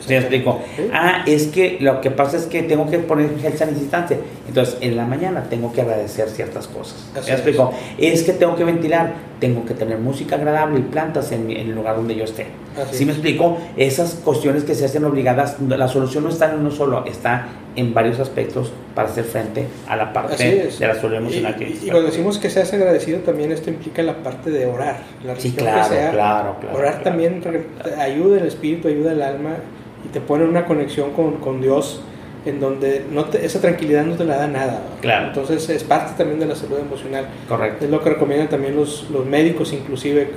¿Sí 0.00 0.08
me 0.08 0.18
explico? 0.18 0.60
Sí. 0.76 0.88
Ah, 0.92 1.22
es 1.26 1.48
que 1.48 1.78
lo 1.80 2.00
que 2.00 2.10
pasa 2.10 2.36
es 2.36 2.46
que 2.46 2.62
tengo 2.62 2.88
que 2.88 2.98
poner 2.98 3.38
gel 3.38 3.56
sanitizante. 3.56 4.18
Entonces, 4.48 4.78
en 4.80 4.96
la 4.96 5.04
mañana 5.04 5.44
tengo 5.48 5.72
que 5.72 5.82
agradecer 5.82 6.28
ciertas 6.28 6.66
cosas. 6.66 7.10
¿Me 7.14 7.32
explico? 7.32 7.72
Es 7.98 8.22
que 8.22 8.32
tengo 8.32 8.56
que 8.56 8.64
ventilar. 8.64 9.31
Tengo 9.42 9.64
que 9.64 9.74
tener 9.74 9.98
música 9.98 10.36
agradable 10.36 10.78
y 10.78 10.82
plantas 10.82 11.32
en, 11.32 11.50
en 11.50 11.68
el 11.70 11.74
lugar 11.74 11.96
donde 11.96 12.14
yo 12.14 12.22
esté. 12.22 12.46
Así 12.80 12.98
¿Sí 12.98 13.04
me 13.04 13.10
es. 13.10 13.18
explico? 13.18 13.58
Esas 13.76 14.14
cuestiones 14.24 14.62
que 14.62 14.76
se 14.76 14.84
hacen 14.84 15.04
obligadas, 15.04 15.56
la 15.68 15.88
solución 15.88 16.22
no 16.22 16.30
está 16.30 16.52
en 16.52 16.60
uno 16.60 16.70
solo, 16.70 17.04
está 17.06 17.48
en 17.74 17.92
varios 17.92 18.20
aspectos 18.20 18.72
para 18.94 19.08
hacer 19.08 19.24
frente 19.24 19.66
a 19.88 19.96
la 19.96 20.12
parte 20.12 20.36
de 20.78 20.86
la 20.86 20.94
salud 20.94 21.16
emocional 21.16 21.56
Y- 21.56 21.58
que 21.58 21.64
y, 21.70 21.72
y 21.86 21.90
cuando 21.90 22.08
decimos 22.10 22.38
que 22.38 22.50
seas 22.50 22.72
agradecido, 22.72 23.18
también 23.20 23.50
esto 23.50 23.68
implica 23.70 24.00
la 24.04 24.14
parte 24.22 24.50
de 24.50 24.64
orar. 24.66 25.00
La 25.24 25.34
Sí, 25.34 25.48
religión 25.48 25.56
que 25.56 25.62
claro, 25.72 25.88
sea, 25.92 26.10
claro, 26.12 26.56
claro. 26.60 26.78
Orar 26.78 26.92
claro. 26.92 27.04
también 27.04 27.40
te 27.40 27.94
ayuda 28.00 28.38
el 28.38 28.46
espíritu, 28.46 28.86
ayuda 28.86 29.10
el 29.10 29.22
alma 29.22 29.56
y 30.04 30.08
te 30.08 30.20
pone 30.20 30.44
en 30.44 30.50
una 30.50 30.66
conexión 30.66 31.10
con, 31.14 31.38
con 31.38 31.60
Dios 31.60 32.00
en 32.44 32.60
donde 32.60 33.04
no 33.10 33.24
te- 33.26 33.44
esa 33.44 33.60
tranquilidad 33.60 34.04
no 34.04 34.14
te 34.16 34.24
la 34.24 34.36
da 34.36 34.48
nada. 34.48 34.82
Claro. 35.00 35.28
Entonces 35.28 35.68
es 35.68 35.84
parte 35.84 36.12
también 36.16 36.40
de 36.40 36.46
la 36.46 36.56
salud 36.56 36.78
emocional. 36.78 37.26
Correcto. 37.48 37.84
Es 37.84 37.90
lo 37.90 38.02
que 38.02 38.10
recomiendan 38.10 38.48
también 38.48 38.74
los, 38.76 39.08
los 39.10 39.24
médicos 39.26 39.72
inclusive 39.72 40.28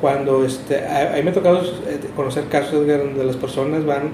cuando 0.00 0.44
este, 0.44 0.84
a, 0.86 1.12
a 1.12 1.16
mí 1.16 1.22
me 1.22 1.30
ha 1.30 1.34
tocado 1.34 1.60
eh, 1.60 1.98
conocer 2.16 2.44
casos 2.44 2.72
Edgar, 2.74 3.00
donde 3.00 3.24
las 3.24 3.36
personas 3.36 3.84
van 3.84 4.10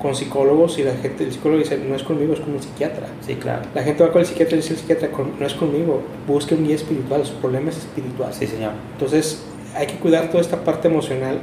con 0.00 0.14
psicólogos 0.14 0.78
y 0.78 0.82
la 0.84 0.92
gente, 0.94 1.24
el 1.24 1.32
psicólogo 1.32 1.58
dice, 1.62 1.76
no 1.78 1.94
es 1.94 2.02
conmigo, 2.02 2.32
es 2.34 2.40
con 2.40 2.52
un 2.54 2.62
psiquiatra. 2.62 3.06
Sí, 3.26 3.34
claro. 3.34 3.62
La 3.74 3.82
gente 3.82 4.02
va 4.02 4.10
con 4.12 4.20
el 4.20 4.26
psiquiatra 4.26 4.56
y 4.56 4.60
dice 4.60 4.72
el 4.74 4.78
psiquiatra, 4.80 5.10
"Con- 5.10 5.38
no 5.38 5.46
es 5.46 5.52
conmigo, 5.54 6.02
busque 6.26 6.54
un 6.54 6.66
guía 6.66 6.76
espiritual, 6.76 7.24
su 7.26 7.34
problema 7.34 7.68
es 7.70 7.76
espiritual. 7.78 8.32
Sí, 8.32 8.46
señor. 8.46 8.72
Entonces 8.94 9.42
hay 9.76 9.86
que 9.86 9.94
cuidar 9.94 10.28
toda 10.30 10.40
esta 10.42 10.58
parte 10.64 10.88
emocional. 10.88 11.40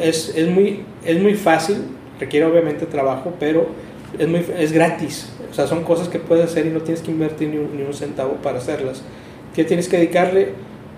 Es, 0.00 0.34
es 0.36 0.48
muy, 0.48 0.84
es 1.04 1.20
muy 1.20 1.34
fácil, 1.34 1.78
requiere 2.20 2.46
obviamente 2.46 2.86
trabajo, 2.86 3.34
pero 3.40 3.66
es, 4.18 4.28
muy, 4.28 4.44
es 4.58 4.72
gratis. 4.72 5.28
O 5.50 5.54
sea, 5.54 5.66
son 5.66 5.84
cosas 5.84 6.08
que 6.08 6.18
puedes 6.18 6.44
hacer 6.44 6.66
y 6.66 6.70
no 6.70 6.80
tienes 6.80 7.02
que 7.02 7.10
invertir 7.10 7.48
ni 7.48 7.58
un, 7.58 7.76
ni 7.76 7.82
un 7.82 7.94
centavo 7.94 8.34
para 8.42 8.58
hacerlas. 8.58 9.02
Que 9.54 9.64
tienes 9.64 9.88
que 9.88 9.98
dedicarle 9.98 10.50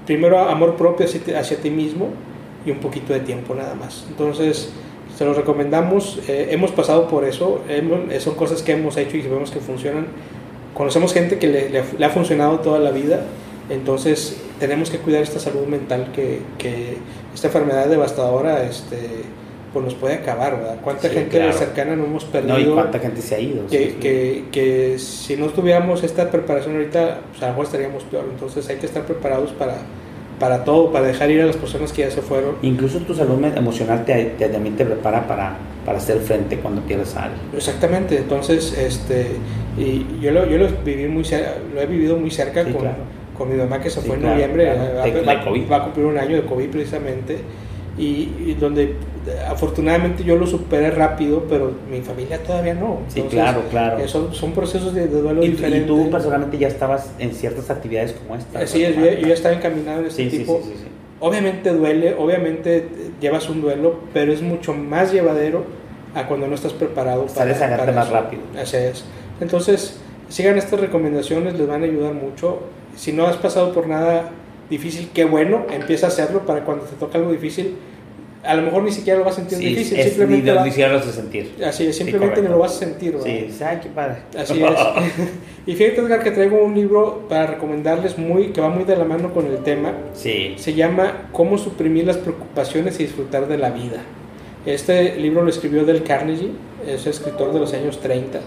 primero 0.07 0.39
amor 0.39 0.77
propio 0.77 1.07
hacia 1.07 1.21
ti, 1.21 1.33
hacia 1.33 1.57
ti 1.57 1.71
mismo 1.71 2.09
y 2.65 2.71
un 2.71 2.79
poquito 2.79 3.13
de 3.13 3.21
tiempo 3.21 3.55
nada 3.55 3.75
más. 3.75 4.05
Entonces, 4.09 4.71
se 5.17 5.25
los 5.25 5.37
recomendamos. 5.37 6.21
Eh, 6.29 6.49
hemos 6.51 6.71
pasado 6.71 7.09
por 7.09 7.25
eso. 7.25 7.63
Hemos, 7.69 8.13
eh, 8.13 8.21
son 8.21 8.35
cosas 8.35 8.63
que 8.63 8.73
hemos 8.73 8.97
hecho 8.97 9.17
y 9.17 9.23
vemos 9.23 9.51
que 9.51 9.61
funcionan. 9.61 10.07
Conocemos 10.75 11.13
gente 11.13 11.39
que 11.39 11.47
le, 11.47 11.71
le, 11.71 11.85
le 11.99 12.05
ha 12.05 12.11
funcionado 12.11 12.61
toda 12.61 12.79
la 12.79 12.91
vida. 12.91 13.25
Entonces, 13.71 14.37
tenemos 14.59 14.91
que 14.91 14.99
cuidar 14.99 15.23
esta 15.23 15.39
salud 15.39 15.67
mental 15.67 16.11
que, 16.15 16.41
que 16.59 16.97
esta 17.35 17.47
enfermedad 17.49 17.89
devastadora 17.89 18.65
este, 18.65 18.99
pues 19.75 19.85
nos 19.85 19.95
puede 19.95 20.15
acabar, 20.15 20.57
¿verdad? 20.57 20.77
¿Cuánta 20.83 21.09
Sí, 21.09 21.15
gente 21.15 21.37
claro. 21.37 21.53
cercana 21.53 21.95
no 21.97 22.05
hemos 22.05 22.25
perdido? 22.25 22.55
No, 22.55 22.61
y 22.61 22.65
cuánta 22.73 22.99
gente 23.01 23.21
se 23.21 23.35
ha 23.35 23.41
ido. 23.41 23.67
que, 23.67 23.79
Sí, 23.79 23.85
sí. 23.91 23.97
que, 24.01 24.45
que 24.51 24.99
si 24.99 25.37
no 25.37 25.49
tuviéramos 25.49 26.03
esta 26.03 26.31
preparación 26.31 26.77
ahorita, 26.77 27.19
pues 27.31 27.43
a 27.43 27.47
lo 27.47 27.53
mejor 27.53 27.67
estaríamos 27.67 28.03
peor. 28.05 28.25
Entonces 28.33 28.67
hay 28.71 28.77
que 28.77 28.87
estar 28.87 29.03
preparados 29.03 29.51
para, 29.51 29.75
para 30.41 30.65
todo, 30.65 30.91
para 30.93 31.07
dejar 31.07 31.31
ir 31.31 31.43
a 31.43 31.47
las 31.47 31.57
personas 31.57 31.93
que 31.93 32.03
ya 32.03 32.11
se 32.11 32.23
fueron. 32.23 32.55
Incluso 32.63 33.01
tu 33.01 33.15
salud 33.15 33.45
emocional 33.55 34.05
te, 34.07 34.25
te- 34.39 34.49
también 34.49 34.77
te 34.77 34.85
prepara 34.87 35.27
para, 35.27 35.57
para 35.85 35.99
hacer 35.99 36.19
frente 36.21 36.57
cuando 36.59 36.81
pierdes 36.83 37.15
a 37.17 37.25
alguien. 37.25 37.43
Exactamente, 37.55 38.17
entonces 38.17 38.77
este 38.79 39.27
y 39.77 40.07
yo 40.21 40.31
lo, 40.31 40.47
yo 40.47 40.57
lo 40.57 40.69
viví 40.85 41.09
muy 41.09 41.25
lo 41.75 41.81
he 41.81 41.87
vivido 41.87 42.17
muy 42.17 42.31
cerca 42.31 42.63
con, 42.63 42.73
claro. 42.75 42.97
con 43.37 43.51
mi 43.51 43.57
mamá 43.57 43.81
que 43.81 43.91
se 43.91 44.01
fue 44.01 44.15
en 44.17 44.23
noviembre, 44.23 44.73
claro. 44.73 45.25
va 45.69 45.77
a 45.79 45.83
cumplir 45.85 46.07
un 46.07 46.17
año 46.19 46.37
de 46.37 46.43
COVID 46.45 46.69
precisamente 46.69 47.39
y, 47.97 48.29
y 48.47 48.57
donde 48.59 48.83
eh, 48.85 48.97
afortunadamente 49.49 50.25
yo 50.25 50.37
lo 50.37 50.47
superé 50.47 50.91
rápido, 50.91 51.45
pero 51.49 51.73
mi 51.91 52.01
familia 52.01 52.43
todavía 52.43 52.75
no. 52.75 52.99
Sí, 53.09 53.23
claro, 53.31 53.63
claro. 53.71 53.99
eh, 53.99 54.09
son, 54.09 54.53
procesos 54.53 54.95
de, 54.95 55.07
de 55.07 55.21
duelo 55.21 55.43
Y, 55.43 55.47
y 55.47 55.51
diferentes. 55.51 55.87
tú 55.87 56.11
personalmente 56.11 56.59
ya 56.59 56.69
estabas 56.69 57.11
en 57.19 57.33
ciertas 57.33 57.71
actividades 57.71 58.13
como 58.13 58.37
esta. 58.37 58.59
Así 58.61 58.83
es, 58.83 58.97
yo, 58.97 59.05
yo 59.05 59.29
ya 59.29 59.35
estaba 59.35 59.55
encaminado 59.55 60.01
en 60.01 60.07
este 60.07 60.25
Sí, 60.25 60.31
sí, 60.31 60.39
tipo. 60.39 60.61
sí, 60.63 60.71
sí, 60.71 60.79
sí. 60.79 60.89
Obviamente 61.21 61.71
duele, 61.73 62.15
obviamente 62.19 62.77
eh, 62.79 62.87
llevas 63.21 63.49
un 63.49 63.63
duelo, 63.63 64.01
pero 64.13 64.33
es 64.33 64.43
mucho 64.43 64.75
más 64.75 65.13
llevadero 65.13 65.65
a 66.15 66.27
cuando 66.27 66.47
no 66.49 66.55
estás 66.55 66.73
preparado 66.73 67.29
Sales 67.29 67.61
a 67.63 67.69
ganarte 67.69 67.93
más 67.93 68.07
eso. 68.07 68.15
rápido. 68.15 68.43
Así 68.61 68.77
es. 68.77 69.05
Entonces, 69.41 69.99
sigan 70.29 70.59
estas 70.59 70.81
recomendaciones, 70.81 71.55
les 71.59 71.67
van 71.67 71.83
a 71.83 71.87
ayudar 71.87 72.13
mucho. 72.13 72.59
Si 72.97 73.13
no 73.13 73.27
has 73.27 73.37
pasado 73.37 73.73
por 73.73 73.87
nada 73.89 74.31
difícil, 74.77 75.11
qué 75.13 75.25
bueno, 75.25 75.67
empieza 75.73 76.07
a 76.07 76.09
hacerlo 76.09 76.41
para 76.47 76.65
cuando 76.65 76.85
te 76.85 76.97
toca 76.97 77.19
algo 77.19 77.33
difícil. 77.33 77.77
A 78.45 78.55
lo 78.57 78.63
mejor 78.63 78.83
ni 78.83 78.93
siquiera 78.93 79.19
lo 79.19 79.25
vas 79.25 79.35
a 79.35 79.37
sentir 79.37 79.57
Sí, 79.57 79.65
difícil, 79.65 79.99
es, 79.99 80.07
simplemente 80.09 80.51
ni 80.51 80.57
lo 80.57 80.65
de 81.01 81.13
sentir. 81.13 81.55
así 81.65 81.87
es, 81.87 81.97
Sí, 81.97 82.03
simplemente 82.05 82.43
ni 82.43 82.49
correcto. 82.49 82.53
lo 82.53 82.59
vas 82.59 82.73
a 82.73 82.79
sentir. 82.79 83.13
¿verdad? 83.13 83.27
Sí, 83.27 83.65
ay, 83.65 83.81
qué 83.83 83.89
padre. 83.89 84.17
Así 84.39 84.63
es. 84.63 84.71
y 85.67 85.75
fíjate, 85.75 86.01
Edgar, 86.03 86.23
que 86.23 86.31
traigo 86.31 86.63
un 86.63 86.75
libro 86.75 87.27
para 87.27 87.47
recomendarles 87.47 88.19
muy, 88.19 88.49
que 88.49 88.61
va 88.61 88.69
muy 88.69 88.85
de 88.85 88.97
la 88.97 89.05
mano 89.05 89.33
con 89.33 89.47
el 89.47 89.59
tema. 89.59 89.93
Sí, 90.13 90.55
Se 90.59 90.75
llama 90.75 91.29
Cómo 91.33 91.57
suprimir 91.57 92.05
las 92.07 92.19
preocupaciones 92.19 93.01
y 93.01 93.05
disfrutar 93.05 93.49
de 93.49 93.57
la 93.57 93.71
vida. 93.71 94.03
Este 94.67 95.17
libro 95.17 95.43
lo 95.43 95.49
escribió 95.49 95.85
Del 95.87 96.03
Carnegie, 96.03 96.51
es 96.87 97.07
escritor 97.07 97.53
de 97.55 97.61
los 97.61 97.73
años 97.73 98.01
30. 98.01 98.41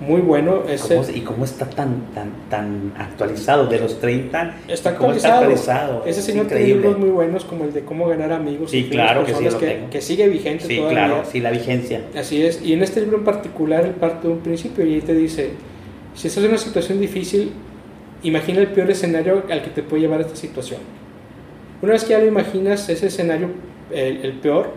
Muy 0.00 0.22
bueno. 0.22 0.62
Es 0.66 0.80
¿Cómo- 0.82 1.02
el- 1.06 1.16
¿Y 1.16 1.20
cómo 1.20 1.44
está 1.44 1.66
tan, 1.68 2.06
tan, 2.14 2.30
tan 2.48 2.92
actualizado? 2.96 3.66
De 3.66 3.78
los 3.78 4.00
30, 4.00 4.56
está 4.66 4.96
¿cómo 4.96 5.10
actualizado. 5.10 6.02
Ese 6.06 6.20
Es 6.20 6.24
señor 6.26 6.46
tiene 6.46 6.64
libros 6.64 6.98
muy 6.98 7.10
buenos 7.10 7.44
como 7.44 7.64
el 7.64 7.72
de 7.74 7.82
Cómo 7.82 8.08
ganar 8.08 8.32
amigos. 8.32 8.70
Sí, 8.70 8.78
y 8.78 8.88
claro 8.88 9.24
que 9.26 9.34
sí, 9.34 9.44
lo 9.44 9.58
que, 9.58 9.66
tengo. 9.66 9.90
que 9.90 10.00
sigue 10.00 10.26
vigente 10.28 10.64
Sí, 10.64 10.76
todavía. 10.78 11.06
claro, 11.06 11.22
sí, 11.30 11.40
la 11.40 11.50
vigencia. 11.50 12.02
Así 12.16 12.42
es. 12.42 12.62
Y 12.64 12.72
en 12.72 12.82
este 12.82 13.00
libro 13.00 13.18
en 13.18 13.24
particular, 13.24 13.84
él 13.84 13.90
parte 13.92 14.26
de 14.26 14.32
un 14.34 14.40
principio 14.40 14.86
y 14.86 14.94
ahí 14.94 15.00
te 15.02 15.14
dice, 15.14 15.50
si 16.14 16.28
estás 16.28 16.42
en 16.44 16.48
una 16.50 16.58
situación 16.58 16.98
difícil, 16.98 17.52
imagina 18.22 18.60
el 18.60 18.68
peor 18.68 18.90
escenario 18.90 19.42
al 19.50 19.62
que 19.62 19.70
te 19.70 19.82
puede 19.82 20.00
llevar 20.02 20.22
esta 20.22 20.34
situación. 20.36 20.80
Una 21.82 21.92
vez 21.92 22.04
que 22.04 22.10
ya 22.10 22.18
lo 22.20 22.26
imaginas, 22.26 22.88
ese 22.88 23.06
escenario, 23.08 23.48
el, 23.90 24.24
el 24.24 24.32
peor, 24.32 24.70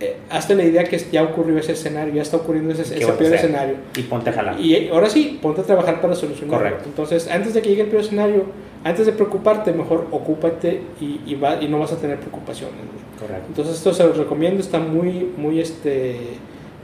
eh, 0.00 0.16
hazte 0.30 0.54
la 0.54 0.64
idea 0.64 0.84
que 0.84 0.98
ya 1.10 1.22
ocurrió 1.22 1.58
ese 1.58 1.72
escenario, 1.72 2.12
ya 2.14 2.22
está 2.22 2.36
ocurriendo 2.36 2.72
ese, 2.72 2.82
¿Qué 2.82 2.96
ese 2.96 3.04
vas 3.06 3.14
a 3.14 3.18
peor 3.18 3.34
escenario. 3.34 3.74
Y 3.96 4.02
ponte 4.02 4.30
a 4.30 4.32
jalar. 4.32 4.60
Y 4.60 4.88
ahora 4.88 5.08
sí, 5.08 5.38
ponte 5.40 5.62
a 5.62 5.64
trabajar 5.64 6.00
para 6.00 6.14
solucionarlo. 6.14 6.58
Correcto. 6.58 6.84
Entonces, 6.88 7.28
antes 7.30 7.54
de 7.54 7.62
que 7.62 7.70
llegue 7.70 7.82
el 7.82 7.88
peor 7.88 8.02
escenario, 8.02 8.44
antes 8.84 9.06
de 9.06 9.12
preocuparte, 9.12 9.72
mejor 9.72 10.06
ocúpate 10.10 10.80
y, 11.00 11.20
y, 11.26 11.34
va- 11.34 11.60
y 11.62 11.68
no 11.68 11.78
vas 11.78 11.92
a 11.92 11.96
tener 11.96 12.18
preocupaciones. 12.18 12.74
Correcto. 13.18 13.44
Entonces 13.48 13.76
esto 13.76 13.94
se 13.94 14.04
los 14.04 14.16
recomiendo, 14.18 14.60
está 14.60 14.78
muy, 14.78 15.30
muy, 15.36 15.60
este, 15.60 16.16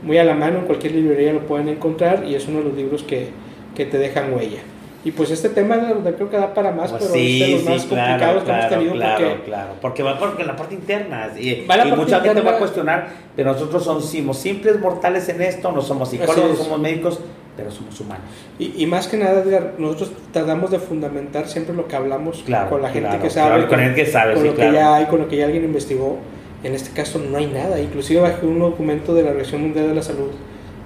muy 0.01 0.17
a 0.17 0.23
la 0.23 0.33
mano, 0.33 0.59
en 0.59 0.65
cualquier 0.65 0.93
librería 0.95 1.31
lo 1.33 1.41
pueden 1.45 1.69
encontrar 1.69 2.25
y 2.27 2.33
es 2.35 2.47
uno 2.47 2.59
de 2.59 2.63
los 2.65 2.73
libros 2.75 3.03
que, 3.03 3.27
que 3.75 3.85
te 3.85 3.99
dejan 3.99 4.33
huella. 4.33 4.59
Y 5.05 5.11
pues 5.11 5.31
este 5.31 5.49
tema 5.49 5.75
creo 6.15 6.29
que 6.29 6.37
da 6.37 6.53
para 6.53 6.71
más, 6.71 6.91
Pues 6.91 7.03
pero 7.03 7.15
es 7.15 7.39
de 7.39 7.47
los 7.49 7.63
más 7.63 7.81
complicados 7.85 8.43
claro, 8.43 8.45
que 8.45 8.51
hemos 8.51 8.69
tenido 8.69 8.93
claro, 8.93 9.17
porque 9.17 9.43
claro. 9.43 9.73
Porque 9.81 10.03
va 10.03 10.19
por 10.19 10.45
la 10.45 10.55
parte 10.55 10.75
interna. 10.75 11.29
Y, 11.37 11.65
mucha 11.95 12.21
gente 12.21 12.41
va 12.41 12.51
a 12.51 12.57
cuestionar, 12.57 13.07
pero 13.35 13.51
nosotros 13.51 13.83
somos, 13.83 14.37
simples 14.37 14.79
mortales 14.79 15.27
en 15.27 15.41
esto, 15.41 15.71
no 15.71 15.81
somos 15.81 16.09
psicólogos, 16.09 16.51
es. 16.51 16.57
somos 16.59 16.79
médicos, 16.79 17.19
pero 17.57 17.69
somos 17.69 17.99
humanos. 17.99 18.25
y, 18.57 18.81
y 18.81 18.85
más 18.87 19.07
que 19.07 19.17
nada, 19.17 19.43
nosotros 19.77 20.11
tratamos 20.31 20.71
de 20.71 20.79
fundamentar 20.79 21.47
siempre 21.47 21.75
lo 21.75 21.87
que 21.87 21.95
hablamos 21.95 22.41
Claro, 22.45 22.69
con 22.69 22.81
la 22.81 22.89
gente 22.89 23.19
que 23.19 23.29
sabe, 23.29 23.67
con 23.67 23.79
el 23.81 23.93
que 23.93 24.05
sabe, 24.05 24.33
con 24.35 24.43
sí, 24.43 24.49
lo 24.49 24.55
que 24.55 24.71
ya 24.71 24.95
hay, 24.95 25.05
con 25.05 25.19
lo 25.19 25.27
que 25.27 25.37
ya 25.37 25.45
alguien 25.45 25.65
investigó. 25.65 26.17
En 26.63 26.73
este 26.73 26.91
caso 26.91 27.19
no 27.19 27.37
hay 27.37 27.47
nada, 27.47 27.77
inclusive 27.81 28.21
bajé 28.21 28.45
un 28.45 28.57
documento 28.57 29.13
de 29.13 29.23
la 29.23 29.29
Organización 29.31 29.63
Mundial 29.63 29.89
de 29.89 29.95
la 29.95 30.01
Salud 30.01 30.29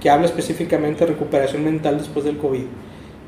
que 0.00 0.10
habla 0.10 0.26
específicamente 0.26 1.04
de 1.04 1.12
recuperación 1.12 1.64
mental 1.64 1.98
después 1.98 2.24
del 2.24 2.38
COVID. 2.38 2.64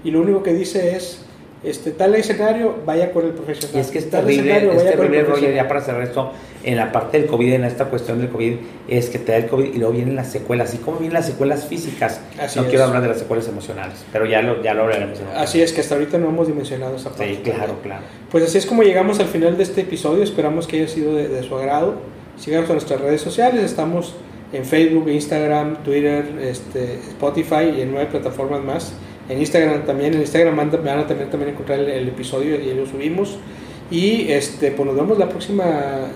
Y 0.04 0.10
lo 0.10 0.20
único 0.20 0.42
que 0.42 0.54
dice 0.54 0.96
es, 0.96 1.24
este, 1.62 1.90
tal 1.90 2.14
escenario, 2.14 2.76
vaya 2.86 3.12
con 3.12 3.26
el 3.26 3.32
profesional. 3.32 3.76
Y 3.76 3.80
es 3.80 3.90
que 3.90 3.98
es 3.98 4.08
Tal 4.08 4.22
terrible, 4.24 4.50
escenario, 4.50 4.70
es 4.72 4.76
vaya 4.78 4.90
terrible, 4.92 5.22
Roger, 5.24 5.54
ya 5.54 5.68
para 5.68 5.82
cerrar 5.82 6.02
esto, 6.02 6.32
en 6.64 6.76
la 6.76 6.90
parte 6.90 7.18
del 7.20 7.26
COVID, 7.26 7.52
en 7.52 7.64
esta 7.64 7.86
cuestión 7.86 8.18
del 8.18 8.30
COVID, 8.30 8.54
es 8.88 9.10
que 9.10 9.18
te 9.18 9.32
da 9.32 9.38
el 9.38 9.46
COVID 9.46 9.74
y 9.74 9.78
luego 9.78 9.92
vienen 9.92 10.16
las 10.16 10.32
secuelas. 10.32 10.74
¿Y 10.74 10.78
cómo 10.78 10.98
vienen 10.98 11.14
las 11.14 11.26
secuelas 11.26 11.66
físicas? 11.66 12.20
Así 12.40 12.58
no 12.58 12.64
es. 12.64 12.70
quiero 12.70 12.84
hablar 12.84 13.02
de 13.02 13.08
las 13.08 13.18
secuelas 13.18 13.46
emocionales, 13.48 14.04
pero 14.10 14.24
ya 14.24 14.40
lo, 14.40 14.62
ya 14.62 14.72
lo 14.72 14.84
hablaremos. 14.84 15.18
Así 15.36 15.60
es 15.60 15.72
que 15.72 15.82
hasta 15.82 15.96
ahorita 15.96 16.16
no 16.18 16.30
hemos 16.30 16.46
dimensionado 16.46 16.96
esa 16.96 17.10
parte. 17.10 17.28
Sí, 17.28 17.40
claro, 17.42 17.76
claro. 17.82 18.02
Pues 18.30 18.44
así 18.44 18.56
es 18.56 18.64
como 18.64 18.82
llegamos 18.82 19.20
al 19.20 19.26
final 19.26 19.56
de 19.58 19.62
este 19.62 19.82
episodio. 19.82 20.22
Esperamos 20.22 20.66
que 20.66 20.78
haya 20.78 20.88
sido 20.88 21.14
de, 21.14 21.28
de 21.28 21.42
su 21.42 21.54
agrado. 21.56 21.94
Síganos 22.38 22.70
en 22.70 22.76
nuestras 22.76 23.02
redes 23.02 23.20
sociales. 23.20 23.62
Estamos 23.62 24.14
en 24.52 24.64
Facebook, 24.64 25.08
Instagram, 25.08 25.82
Twitter, 25.82 26.24
este, 26.42 26.94
Spotify 26.94 27.74
y 27.76 27.82
en 27.82 27.92
nueve 27.92 28.08
plataformas 28.10 28.62
más. 28.62 28.92
En 29.30 29.38
Instagram 29.38 29.86
también. 29.86 30.12
En 30.14 30.20
Instagram 30.20 30.56
van, 30.56 30.70
van 30.70 30.98
a 30.98 31.06
tener 31.06 31.30
también 31.30 31.52
encontrar 31.52 31.78
el, 31.78 31.88
el 31.88 32.08
episodio 32.08 32.60
y 32.60 32.74
lo 32.74 32.84
subimos. 32.84 33.38
Y 33.90 34.30
este, 34.30 34.70
pues 34.70 34.86
nos 34.86 34.94
vemos 34.94 35.18
la 35.18 35.28
próxima 35.28 35.64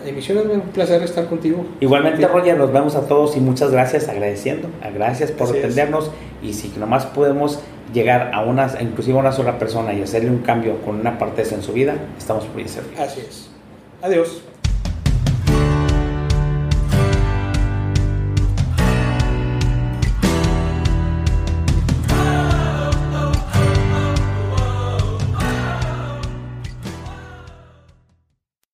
emisión. 0.06 0.38
Es 0.38 0.44
un 0.44 0.60
placer 0.60 1.02
estar 1.02 1.26
contigo. 1.26 1.64
Igualmente, 1.80 2.26
Roger, 2.26 2.56
nos 2.56 2.72
vemos 2.72 2.94
a 2.94 3.08
todos 3.08 3.36
y 3.36 3.40
muchas 3.40 3.72
gracias, 3.72 4.08
agradeciendo. 4.08 4.68
Gracias 4.94 5.32
por 5.32 5.48
Así 5.48 5.58
es. 5.58 5.64
atendernos. 5.64 6.10
Y 6.42 6.52
si 6.52 6.68
nomás 6.78 7.06
podemos 7.06 7.60
llegar 7.92 8.30
a 8.32 8.44
una, 8.44 8.70
inclusive 8.80 9.16
a 9.16 9.20
una 9.20 9.32
sola 9.32 9.58
persona 9.58 9.92
y 9.92 10.02
hacerle 10.02 10.30
un 10.30 10.38
cambio 10.38 10.80
con 10.82 11.00
una 11.00 11.18
parte 11.18 11.42
en 11.42 11.62
su 11.62 11.72
vida, 11.72 11.96
estamos 12.16 12.44
por 12.44 12.68
servir. 12.68 12.98
Así 12.98 13.20
es. 13.20 13.50
Adiós. 14.02 14.42